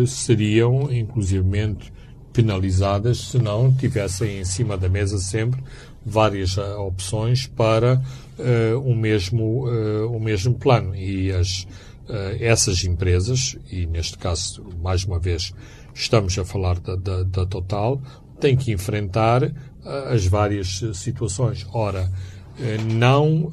seriam, 0.08 0.92
inclusivamente, 0.92 1.94
penalizadas 2.34 3.30
se 3.30 3.38
não 3.38 3.72
tivessem 3.72 4.40
em 4.40 4.46
cima 4.46 4.76
da 4.76 4.90
mesa 4.90 5.20
sempre 5.20 5.62
várias 6.04 6.58
opções 6.58 7.46
para 7.46 8.02
uh, 8.40 8.80
o, 8.80 8.96
mesmo, 8.96 9.68
o 10.10 10.20
mesmo 10.20 10.56
plano. 10.56 10.96
E 10.96 11.32
as, 11.32 11.68
essas 12.40 12.84
empresas, 12.84 13.56
e 13.72 13.86
neste 13.86 14.18
caso, 14.18 14.66
mais 14.82 15.04
uma 15.04 15.20
vez, 15.20 15.54
estamos 15.94 16.38
a 16.40 16.46
falar 16.46 16.80
da, 16.80 16.96
da, 16.96 17.24
da 17.24 17.46
Total, 17.46 18.02
têm 18.40 18.56
que 18.56 18.72
enfrentar 18.72 19.52
as 20.10 20.26
várias 20.26 20.82
situações. 20.94 21.66
Ora, 21.74 22.12
não, 22.96 23.52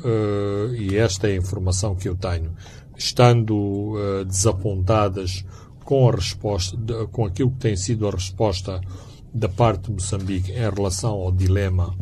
e 0.77 0.97
esta 0.97 1.29
é 1.29 1.33
a 1.33 1.37
informação 1.37 1.95
que 1.95 2.09
eu 2.09 2.17
tenho, 2.17 2.53
estando 2.97 3.95
desapontadas 4.27 5.45
com 5.85 6.09
a 6.09 6.13
resposta, 6.13 6.77
com 7.13 7.27
aquilo 7.27 7.51
que 7.51 7.59
tem 7.59 7.77
sido 7.77 8.09
a 8.09 8.11
resposta 8.11 8.81
da 9.33 9.49
parte 9.49 9.85
de 9.85 9.93
Moçambique 9.93 10.53
em 10.53 10.71
relação 10.71 11.13
ao 11.13 11.31
dilema 11.31 11.95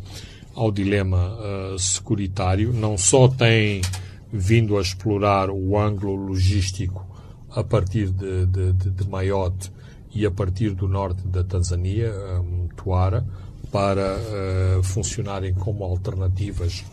ao 0.54 0.70
dilema 0.70 1.36
securitário, 1.78 2.72
não 2.72 2.96
só 2.98 3.26
tem 3.26 3.80
vindo 4.32 4.78
a 4.78 4.80
explorar 4.80 5.50
o 5.50 5.78
ângulo 5.78 6.14
logístico 6.14 7.06
a 7.50 7.62
partir 7.62 8.10
de, 8.10 8.46
de, 8.46 8.72
de, 8.72 8.90
de 8.90 9.08
Mayotte 9.08 9.70
e 10.14 10.24
a 10.24 10.30
partir 10.30 10.74
do 10.74 10.88
norte 10.88 11.26
da 11.26 11.44
Tanzânia, 11.44 12.12
um, 12.40 12.66
Tuara, 12.76 13.26
para 13.72 14.18
uh, 14.18 14.82
funcionarem 14.82 15.54
como 15.54 15.82
alternativas 15.82 16.84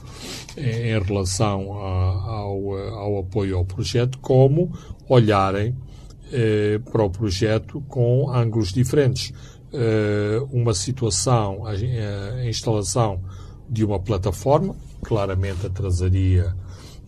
em, 0.57 0.93
em 0.93 0.99
relação 0.99 1.73
a, 1.77 2.31
ao, 2.31 2.73
ao, 2.75 3.19
apoio 3.19 3.57
ao 3.57 3.65
projeto, 3.65 4.17
como 4.19 4.71
olharem 5.07 5.71
uh, 5.71 6.79
para 6.89 7.03
o 7.03 7.09
projeto 7.09 7.81
com 7.81 8.31
ângulos 8.31 8.73
diferentes. 8.73 9.33
Uh, 9.71 10.45
uma 10.51 10.73
situação, 10.73 11.67
a, 11.67 11.71
a 11.71 12.47
instalação 12.47 13.21
de 13.69 13.85
uma 13.85 13.99
plataforma, 13.99 14.75
claramente 15.03 15.67
atrasaria 15.67 16.55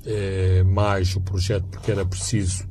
eh, 0.06 0.64
mais 0.64 1.16
o 1.16 1.22
projeto 1.22 1.66
porque 1.70 1.92
era 1.92 2.04
preciso 2.04 2.66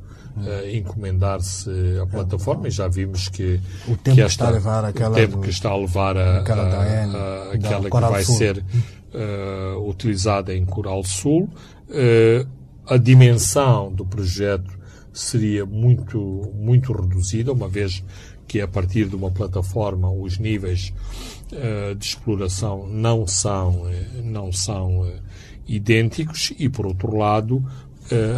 eh, 0.45 0.77
encomendar-se 0.77 1.69
a 2.01 2.05
plataforma 2.05 2.67
e 2.67 2.71
já 2.71 2.87
vimos 2.87 3.29
que, 3.29 3.59
o 3.87 3.95
tempo 3.95 4.15
que, 4.15 4.21
esta, 4.21 4.25
está 4.25 4.47
a 4.47 4.51
levar 4.51 4.85
aquela 4.85 5.11
o 5.11 5.15
tempo 5.15 5.37
do, 5.37 5.41
que 5.41 5.49
está 5.49 5.69
a 5.69 5.77
levar 5.77 6.17
a, 6.17 6.39
aquela, 6.39 6.63
a, 6.63 6.81
a, 6.81 7.51
aquela 7.53 7.89
que 7.89 8.11
vai 8.11 8.23
Sul. 8.23 8.35
ser 8.35 8.57
uh, 8.57 9.89
utilizada 9.89 10.55
em 10.55 10.65
Coral 10.65 11.03
Sul. 11.03 11.49
Uh, 11.89 12.47
a 12.87 12.97
dimensão 12.97 13.91
do 13.91 14.05
projeto 14.05 14.81
seria 15.13 15.65
muito, 15.65 16.51
muito 16.55 16.93
reduzida, 16.93 17.51
uma 17.51 17.67
vez 17.67 18.03
que 18.47 18.59
a 18.59 18.67
partir 18.67 19.07
de 19.07 19.15
uma 19.15 19.31
plataforma 19.31 20.11
os 20.11 20.37
níveis 20.37 20.93
uh, 21.53 21.95
de 21.95 22.05
exploração 22.05 22.85
não 22.85 23.25
são, 23.25 23.83
uh, 23.83 24.23
não 24.23 24.51
são 24.51 25.01
uh, 25.01 25.13
idênticos 25.65 26.53
e, 26.59 26.67
por 26.67 26.85
outro 26.85 27.15
lado, 27.15 27.65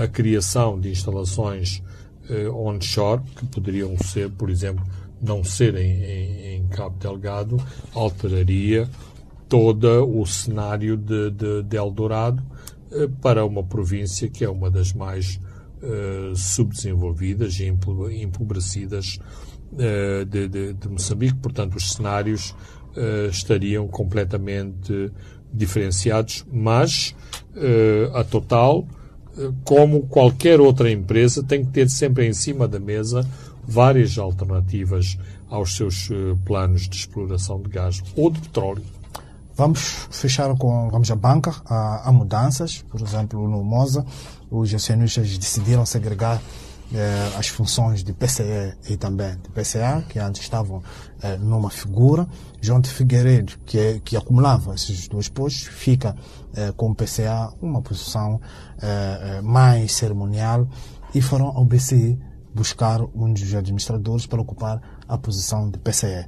a 0.03 0.07
criação 0.07 0.79
de 0.79 0.91
instalações 0.91 1.81
onshore, 2.53 3.21
que 3.35 3.45
poderiam 3.45 3.97
ser, 3.97 4.29
por 4.29 4.49
exemplo, 4.49 4.85
não 5.21 5.43
serem 5.43 6.03
em, 6.03 6.55
em 6.55 6.67
Cabo 6.67 6.97
Delgado, 6.97 7.57
alteraria 7.93 8.89
todo 9.49 9.87
o 10.05 10.25
cenário 10.25 10.97
de, 10.97 11.31
de, 11.31 11.63
de 11.63 11.77
Eldorado 11.77 12.43
para 13.21 13.45
uma 13.45 13.63
província 13.63 14.29
que 14.29 14.43
é 14.43 14.49
uma 14.49 14.69
das 14.69 14.93
mais 14.93 15.39
subdesenvolvidas 16.35 17.59
e 17.59 17.65
empobrecidas 17.65 19.19
eh, 19.79 20.25
de, 20.25 20.47
de, 20.47 20.73
de, 20.73 20.87
Moçambique, 20.87 21.35
portanto, 21.35 21.75
os 21.75 21.93
cenários 21.93 22.51
uh, 22.95 23.27
estariam 23.29 23.87
completamente 23.87 25.11
diferenciados, 25.51 26.45
mas 26.51 27.15
uh, 27.55 28.15
a 28.15 28.23
Total 28.23 28.87
como 29.63 30.03
qualquer 30.07 30.59
outra 30.59 30.91
empresa, 30.91 31.43
tem 31.43 31.63
que 31.65 31.71
ter 31.71 31.89
sempre 31.89 32.27
em 32.27 32.33
cima 32.33 32.67
da 32.67 32.79
mesa 32.79 33.27
várias 33.65 34.17
alternativas 34.17 35.17
aos 35.49 35.75
seus 35.75 36.09
planos 36.43 36.87
de 36.87 36.97
exploração 36.97 37.61
de 37.61 37.69
gás 37.69 38.03
ou 38.15 38.29
de 38.29 38.39
petróleo. 38.41 38.83
Vamos 39.55 40.07
fechar 40.09 40.55
com 40.57 40.89
vamos 40.89 41.11
à 41.11 41.15
banca. 41.15 41.53
Há, 41.65 42.09
há 42.09 42.11
mudanças, 42.11 42.83
por 42.89 42.99
exemplo, 43.01 43.47
no 43.47 43.63
Moza, 43.63 44.05
os 44.49 44.73
acionistas 44.73 45.37
decidiram 45.37 45.85
segregar 45.85 46.41
eh, 46.95 47.31
as 47.39 47.47
funções 47.47 48.03
de 48.03 48.13
PCE 48.13 48.75
e 48.87 48.95
também 48.95 49.35
de 49.37 49.49
PCA, 49.49 50.03
que 50.07 50.19
antes 50.19 50.43
estavam 50.43 50.83
eh, 51.23 51.37
numa 51.37 51.71
figura. 51.71 52.27
João 52.61 52.79
de 52.79 52.87
Figueiredo, 52.87 53.53
que, 53.65 53.79
é, 53.79 53.99
que 53.99 54.15
acumulava 54.15 54.75
esses 54.75 55.07
dois 55.07 55.27
postos, 55.27 55.63
fica 55.63 56.15
eh, 56.55 56.71
com 56.77 56.91
o 56.91 56.95
PCA 56.95 57.51
uma 57.61 57.81
posição 57.81 58.39
mais 59.41 59.93
cerimonial 59.93 60.67
e 61.15 61.21
foram 61.21 61.47
ao 61.47 61.63
BCE 61.63 62.19
buscar 62.53 63.01
um 63.15 63.31
dos 63.31 63.53
administradores 63.55 64.25
para 64.25 64.41
ocupar 64.41 64.81
a 65.07 65.17
posição 65.17 65.69
de 65.69 65.79
PCE. 65.79 66.27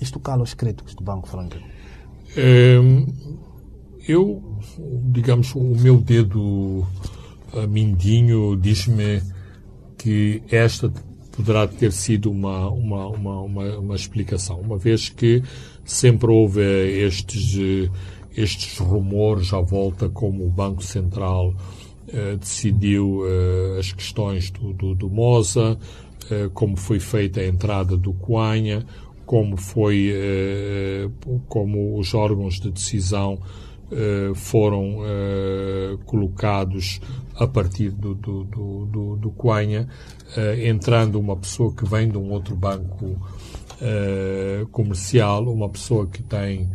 Isto 0.00 0.20
cala 0.20 0.44
os 0.44 0.54
críticos 0.54 0.94
do 0.94 1.02
Banco 1.02 1.28
Franklin. 1.28 1.64
Ehm, 2.36 3.06
eu, 4.06 4.40
digamos, 5.10 5.52
o 5.56 5.60
meu 5.60 6.00
dedo 6.00 6.86
mindinho 7.68 8.56
diz-me 8.56 9.20
que 10.06 10.40
esta 10.52 10.88
poderá 11.32 11.66
ter 11.66 11.90
sido 11.90 12.30
uma, 12.30 12.70
uma, 12.70 13.08
uma, 13.08 13.40
uma, 13.40 13.78
uma 13.78 13.96
explicação, 13.96 14.60
uma 14.60 14.78
vez 14.78 15.08
que 15.08 15.42
sempre 15.84 16.30
houve 16.30 16.62
estes, 17.04 17.58
estes 18.36 18.78
rumores 18.78 19.52
à 19.52 19.60
volta 19.60 20.08
como 20.08 20.46
o 20.46 20.48
Banco 20.48 20.80
Central 20.80 21.52
eh, 22.06 22.36
decidiu 22.36 23.24
eh, 23.26 23.80
as 23.80 23.90
questões 23.90 24.48
do, 24.48 24.72
do, 24.72 24.94
do 24.94 25.10
Moza, 25.10 25.76
eh, 26.30 26.48
como 26.54 26.76
foi 26.76 27.00
feita 27.00 27.40
a 27.40 27.46
entrada 27.48 27.96
do 27.96 28.12
Coanha, 28.12 28.86
como 29.26 29.56
foi, 29.56 30.12
eh, 30.14 31.10
como 31.48 31.98
os 31.98 32.14
órgãos 32.14 32.60
de 32.60 32.70
decisão 32.70 33.40
eh, 33.90 34.32
foram 34.34 34.98
eh, 35.04 35.96
colocados 36.06 37.00
a 37.38 37.46
partir 37.46 37.90
do, 37.90 38.14
do, 38.14 38.44
do, 38.44 38.86
do, 38.86 39.16
do 39.16 39.30
Coanha, 39.30 39.88
entrando 40.62 41.20
uma 41.20 41.36
pessoa 41.36 41.72
que 41.74 41.84
vem 41.84 42.08
de 42.08 42.16
um 42.16 42.30
outro 42.30 42.56
banco 42.56 43.20
comercial, 44.72 45.44
uma 45.44 45.68
pessoa 45.68 46.06
que 46.06 46.22
tem 46.22 46.70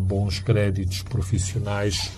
bons 0.00 0.40
créditos 0.40 1.02
profissionais, 1.02 2.12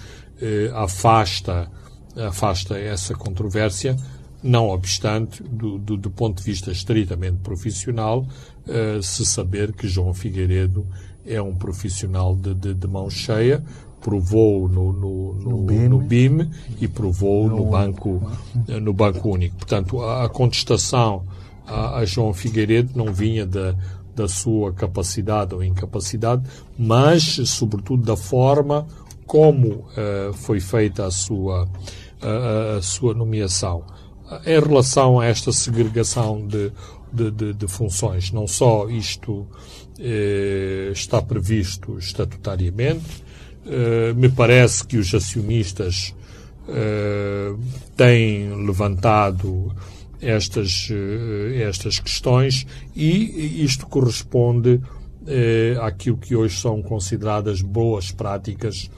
afasta, 0.74 1.70
afasta 2.16 2.76
essa 2.76 3.14
controvérsia, 3.14 3.96
não 4.44 4.68
obstante, 4.68 5.42
do, 5.42 5.78
do, 5.78 5.96
do 5.96 6.10
ponto 6.10 6.36
de 6.36 6.44
vista 6.44 6.70
estritamente 6.70 7.38
profissional, 7.38 8.26
uh, 8.68 9.02
se 9.02 9.24
saber 9.24 9.72
que 9.72 9.88
João 9.88 10.12
Figueiredo 10.12 10.86
é 11.24 11.40
um 11.40 11.54
profissional 11.54 12.36
de, 12.36 12.54
de, 12.54 12.74
de 12.74 12.86
mão 12.86 13.08
cheia, 13.08 13.64
provou 14.04 14.68
no, 14.68 14.92
no, 14.92 15.32
no, 15.32 15.50
no, 15.50 15.62
BIM. 15.62 15.88
no 15.88 15.98
BIM 15.98 16.50
e 16.78 16.86
provou 16.86 17.48
no, 17.48 17.64
banco, 17.70 18.30
eh, 18.68 18.78
no 18.78 18.92
Banco 18.92 19.30
Único. 19.30 19.56
Portanto, 19.56 20.04
a, 20.04 20.28
contestação 20.28 21.24
a, 21.66 21.96
a, 21.96 22.04
João 22.04 22.34
Figueiredo 22.34 22.90
não 22.94 23.14
vinha 23.14 23.46
da, 23.46 23.74
da 24.14 24.28
sua 24.28 24.74
capacidade 24.74 25.54
ou 25.54 25.64
incapacidade, 25.64 26.42
mas, 26.78 27.40
sobretudo, 27.46 28.04
da 28.04 28.16
forma 28.16 28.86
como 29.26 29.68
uh, 29.68 30.34
foi 30.34 30.60
feita 30.60 31.06
a 31.06 31.10
sua, 31.10 31.66
a, 32.20 32.76
a 32.76 32.82
sua 32.82 33.14
nomeação. 33.14 33.84
Em 34.44 34.60
relação 34.60 35.18
a 35.18 35.24
esta 35.24 35.50
segregação 35.50 36.46
de 36.46 36.70
de, 37.14 37.30
de, 37.30 37.52
de 37.52 37.68
funções. 37.68 38.32
Não 38.32 38.48
só 38.48 38.88
isto 38.90 39.46
eh, 39.98 40.90
está 40.92 41.22
previsto 41.22 41.96
estatutariamente, 41.96 43.22
eh, 43.66 44.12
me 44.14 44.28
parece 44.28 44.86
que 44.86 44.98
os 44.98 45.14
acionistas 45.14 46.14
eh, 46.68 47.54
têm 47.96 48.54
levantado 48.66 49.74
estas, 50.20 50.88
eh, 50.90 51.62
estas 51.62 51.98
questões 51.98 52.66
e 52.94 53.64
isto 53.64 53.86
corresponde 53.86 54.80
àquilo 55.80 56.18
que 56.18 56.36
hoje 56.36 56.60
são 56.60 56.82
consideradas 56.82 57.62
boas 57.62 58.12
práticas 58.12 58.90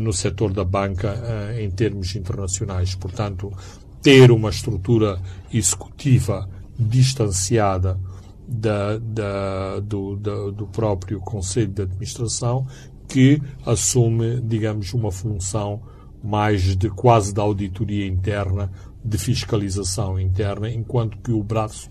no 0.00 0.12
setor 0.12 0.52
da 0.52 0.62
banca 0.62 1.18
em 1.58 1.68
termos 1.68 2.14
internacionais. 2.14 2.94
Portanto, 2.94 3.52
ter 4.00 4.30
uma 4.30 4.50
estrutura 4.50 5.20
executiva 5.52 6.48
distanciada 6.78 7.98
da, 8.46 8.98
da, 8.98 9.80
do, 9.80 10.14
da, 10.16 10.50
do 10.50 10.66
próprio 10.68 11.18
Conselho 11.18 11.72
de 11.72 11.82
Administração, 11.82 12.64
que 13.08 13.42
assume, 13.64 14.40
digamos, 14.40 14.92
uma 14.92 15.10
função 15.10 15.82
mais 16.22 16.76
de 16.76 16.90
quase 16.90 17.32
da 17.32 17.42
auditoria 17.42 18.06
interna, 18.06 18.70
de 19.04 19.16
fiscalização 19.16 20.20
interna, 20.20 20.70
enquanto 20.70 21.16
que 21.18 21.32
o 21.32 21.42
braço, 21.42 21.88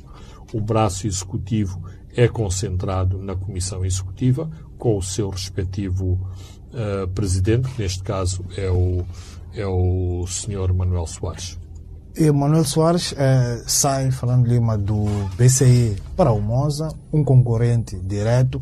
o 0.53 0.61
braço 0.61 1.07
executivo 1.07 1.81
é 2.15 2.27
concentrado 2.27 3.17
na 3.17 3.35
Comissão 3.35 3.83
Executiva, 3.85 4.49
com 4.77 4.97
o 4.97 5.01
seu 5.01 5.29
respectivo 5.29 6.19
uh, 6.71 7.07
presidente, 7.09 7.69
que 7.69 7.81
neste 7.81 8.03
caso 8.03 8.45
é 8.55 8.69
o, 8.69 9.05
é 9.53 9.65
o 9.65 10.25
Sr. 10.27 10.73
Manuel 10.73 11.07
Soares. 11.07 11.57
E 12.19 12.31
Manuel 12.31 12.65
Soares 12.65 13.13
eh, 13.15 13.61
sai, 13.67 14.09
falando 14.09 14.47
Lima, 14.47 14.75
do 14.75 15.05
BCI 15.37 15.97
para 16.15 16.31
o 16.31 16.41
Moza, 16.41 16.89
um 17.13 17.23
concorrente 17.23 17.95
direto. 17.99 18.59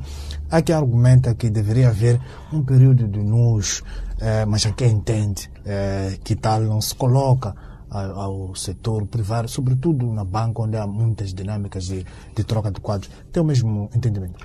Há 0.52 0.62
quem 0.62 0.76
argumenta 0.76 1.34
que 1.34 1.50
deveria 1.50 1.88
haver 1.88 2.20
um 2.52 2.62
período 2.62 3.08
de 3.08 3.20
nus, 3.20 3.82
eh, 4.20 4.46
mas 4.46 4.66
há 4.66 4.74
quem 4.74 4.92
entende 4.92 5.50
eh, 5.66 6.18
que 6.22 6.36
tal 6.36 6.60
não 6.64 6.82
se 6.82 6.94
coloca 6.96 7.56
ao, 7.90 8.20
ao 8.20 8.56
setor 8.56 9.06
privado, 9.08 9.48
sobretudo 9.48 10.12
na 10.12 10.26
banca, 10.26 10.64
onde 10.64 10.76
há 10.76 10.86
muitas 10.86 11.34
dinâmicas 11.34 11.86
de, 11.86 12.06
de 12.36 12.44
troca 12.44 12.70
de 12.70 12.82
quadros. 12.82 13.10
Tem 13.32 13.42
o 13.42 13.46
mesmo 13.46 13.90
entendimento? 13.96 14.36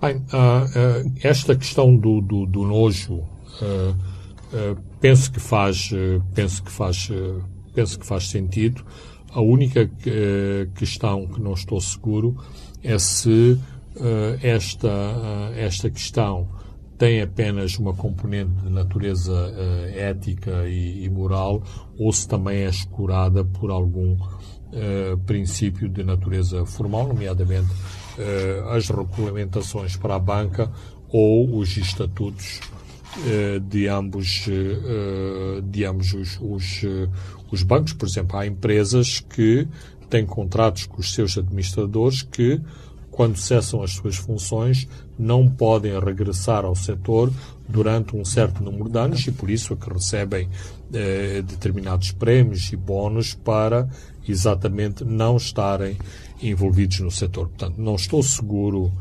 Bem, 0.00 0.16
uh, 0.16 1.06
uh, 1.06 1.12
esta 1.22 1.54
questão 1.54 1.96
do, 1.96 2.20
do, 2.20 2.44
do 2.44 2.64
nojo, 2.64 3.14
uh, 3.14 4.76
penso 5.00 5.30
que 5.30 5.38
faz, 5.38 5.90
penso 6.34 6.62
que 6.64 6.72
faz 6.72 7.08
penso 7.78 7.96
que 7.96 8.04
faz 8.04 8.28
sentido. 8.28 8.84
A 9.30 9.40
única 9.40 9.88
eh, 10.04 10.66
questão 10.74 11.28
que 11.28 11.40
não 11.40 11.52
estou 11.52 11.80
seguro 11.80 12.36
é 12.82 12.98
se 12.98 13.52
uh, 13.96 14.38
esta, 14.42 14.88
uh, 14.88 15.54
esta 15.54 15.88
questão 15.88 16.48
tem 16.96 17.22
apenas 17.22 17.78
uma 17.78 17.94
componente 17.94 18.50
de 18.64 18.68
natureza 18.68 19.54
ética 19.94 20.68
e, 20.68 21.04
e, 21.04 21.08
moral 21.08 21.62
ou 21.96 22.12
se 22.12 22.26
também 22.26 22.64
é 22.64 22.68
escurada 22.68 23.44
por 23.44 23.70
algum 23.70 24.16
princípio 25.24 25.88
de 25.88 26.02
natureza 26.02 26.66
formal, 26.66 27.06
nomeadamente 27.06 27.68
as 28.72 28.88
regulamentações 28.88 29.96
para 29.96 30.16
a 30.16 30.18
banca 30.18 30.72
ou 31.08 31.56
os 31.56 31.76
estatutos 31.76 32.60
de 33.68 33.88
ambos, 33.88 34.46
de 35.64 35.84
ambos 35.84 36.14
os, 36.14 36.38
os, 36.40 36.82
os 37.50 37.62
bancos, 37.62 37.92
por 37.92 38.06
exemplo, 38.06 38.36
há 38.36 38.46
empresas 38.46 39.20
que 39.20 39.66
têm 40.08 40.24
contratos 40.24 40.86
com 40.86 41.00
os 41.00 41.12
seus 41.12 41.36
administradores 41.36 42.22
que, 42.22 42.60
quando 43.10 43.36
cessam 43.36 43.82
as 43.82 43.92
suas 43.92 44.16
funções, 44.16 44.88
não 45.18 45.48
podem 45.48 45.98
regressar 45.98 46.64
ao 46.64 46.74
setor 46.74 47.32
durante 47.68 48.16
um 48.16 48.24
certo 48.24 48.62
número 48.62 48.88
de 48.88 48.98
anos 48.98 49.26
e 49.26 49.32
por 49.32 49.50
isso 49.50 49.72
é 49.74 49.76
que 49.76 49.92
recebem 49.92 50.48
eh, 50.92 51.42
determinados 51.42 52.12
prémios 52.12 52.72
e 52.72 52.76
bónus 52.76 53.34
para 53.34 53.88
exatamente 54.26 55.04
não 55.04 55.36
estarem 55.36 55.98
envolvidos 56.40 57.00
no 57.00 57.10
setor. 57.10 57.48
Portanto, 57.48 57.78
não 57.78 57.96
estou 57.96 58.22
seguro, 58.22 58.92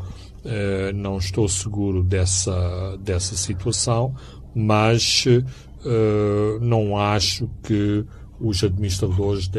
eh, 0.49 0.93
não 0.93 1.17
estou 1.17 1.47
seguro 1.49 2.01
dessa, 2.01 2.97
dessa 3.01 3.35
situação, 3.35 4.15
mas 4.55 5.25
eh, 5.27 6.57
não 6.61 6.97
acho 6.97 7.49
que 7.61 8.05
os 8.39 8.63
administradores 8.63 9.49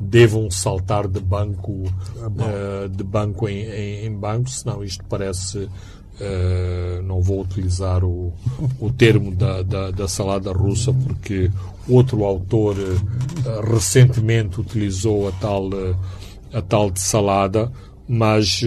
devam 0.00 0.50
saltar 0.50 1.06
de 1.06 1.20
banco, 1.20 1.72
uh, 2.16 2.88
de 2.88 3.04
banco 3.04 3.48
em, 3.48 3.62
em, 3.64 4.06
em, 4.06 4.16
banco, 4.16 4.48
senão 4.48 4.82
isto 4.82 5.04
parece, 5.04 5.58
uh, 5.58 7.02
não 7.04 7.20
vou 7.20 7.42
utilizar 7.42 8.04
o, 8.04 8.32
o 8.80 8.90
termo 8.90 9.34
da, 9.34 9.62
da, 9.62 9.90
da 9.90 10.08
salada 10.08 10.52
russa, 10.52 10.92
porque 10.92 11.50
outro 11.88 12.24
autor 12.24 12.76
uh, 12.76 13.72
recentemente 13.72 14.60
utilizou 14.60 15.28
a 15.28 15.32
tal, 15.32 15.68
a 16.52 16.62
tal 16.62 16.90
de 16.90 17.00
salada, 17.00 17.70
mas 18.08 18.62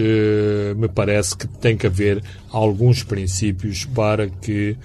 me 0.76 0.88
parece 0.88 1.36
que 1.36 1.48
tem 1.48 1.76
que 1.76 1.86
haver 1.86 2.22
alguns 2.50 3.02
princípios 3.02 3.84
para 3.84 4.28
que 4.28 4.76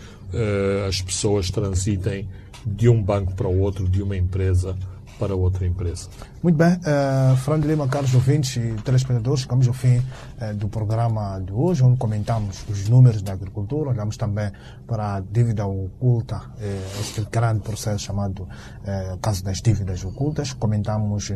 as 0.87 1.01
pessoas 1.01 1.51
transitem 1.51 2.27
de 2.65 2.89
um 2.89 3.01
banco 3.01 3.33
para 3.35 3.47
o 3.47 3.59
outro, 3.59 3.87
de 3.87 4.01
uma 4.01 4.17
empresa 4.17 4.75
para 5.17 5.35
outra 5.35 5.65
empresa. 5.65 6.09
Muito 6.41 6.55
bem, 6.55 6.73
uh, 6.73 7.35
Fernando 7.37 7.65
Lima, 7.65 7.87
caros 7.87 8.13
ouvintes 8.13 8.55
e 8.57 8.81
telespectadores, 8.83 9.41
chegamos 9.41 9.67
ao 9.67 9.73
fim 9.73 9.97
uh, 9.97 10.53
do 10.55 10.67
programa 10.67 11.39
de 11.39 11.51
hoje, 11.51 11.83
onde 11.83 11.97
comentamos 11.97 12.63
os 12.69 12.87
números 12.87 13.21
da 13.21 13.33
agricultura, 13.33 13.89
olhamos 13.89 14.17
também 14.17 14.51
para 14.85 15.15
a 15.15 15.19
dívida 15.19 15.65
oculta, 15.65 16.37
uh, 16.37 17.01
este 17.01 17.21
grande 17.31 17.61
processo 17.61 18.05
chamado 18.05 18.43
uh, 18.43 19.17
caso 19.21 19.43
das 19.43 19.61
dívidas 19.61 20.03
ocultas, 20.05 20.53
comentamos 20.53 21.31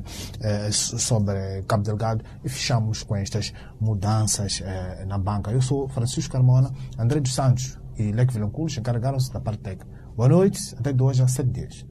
sobre 0.72 1.64
Cabo 1.68 1.84
Delgado 1.84 2.24
e 2.44 2.50
fechamos 2.50 3.04
com 3.04 3.16
estas 3.16 3.54
mudanças 3.80 4.62
na 5.08 5.18
banca. 5.18 5.52
Eu 5.52 5.62
sou 5.62 5.88
Francisco 5.88 6.34
Carmona, 6.34 6.72
André 6.98 7.20
dos 7.20 7.34
Santos 7.34 7.78
e 7.98 8.12
Leque 8.12 8.34
Vilanculos 8.34 8.78
encarregaram-se 8.78 9.32
da 9.32 9.40
parte 9.40 9.62
técnica. 9.62 9.88
Boa 10.16 10.30
noite, 10.30 10.60
até 10.78 10.94
de 10.94 11.02
hoje 11.02 11.22
às 11.24 11.32
sete 11.32 11.50
dias. 11.50 11.91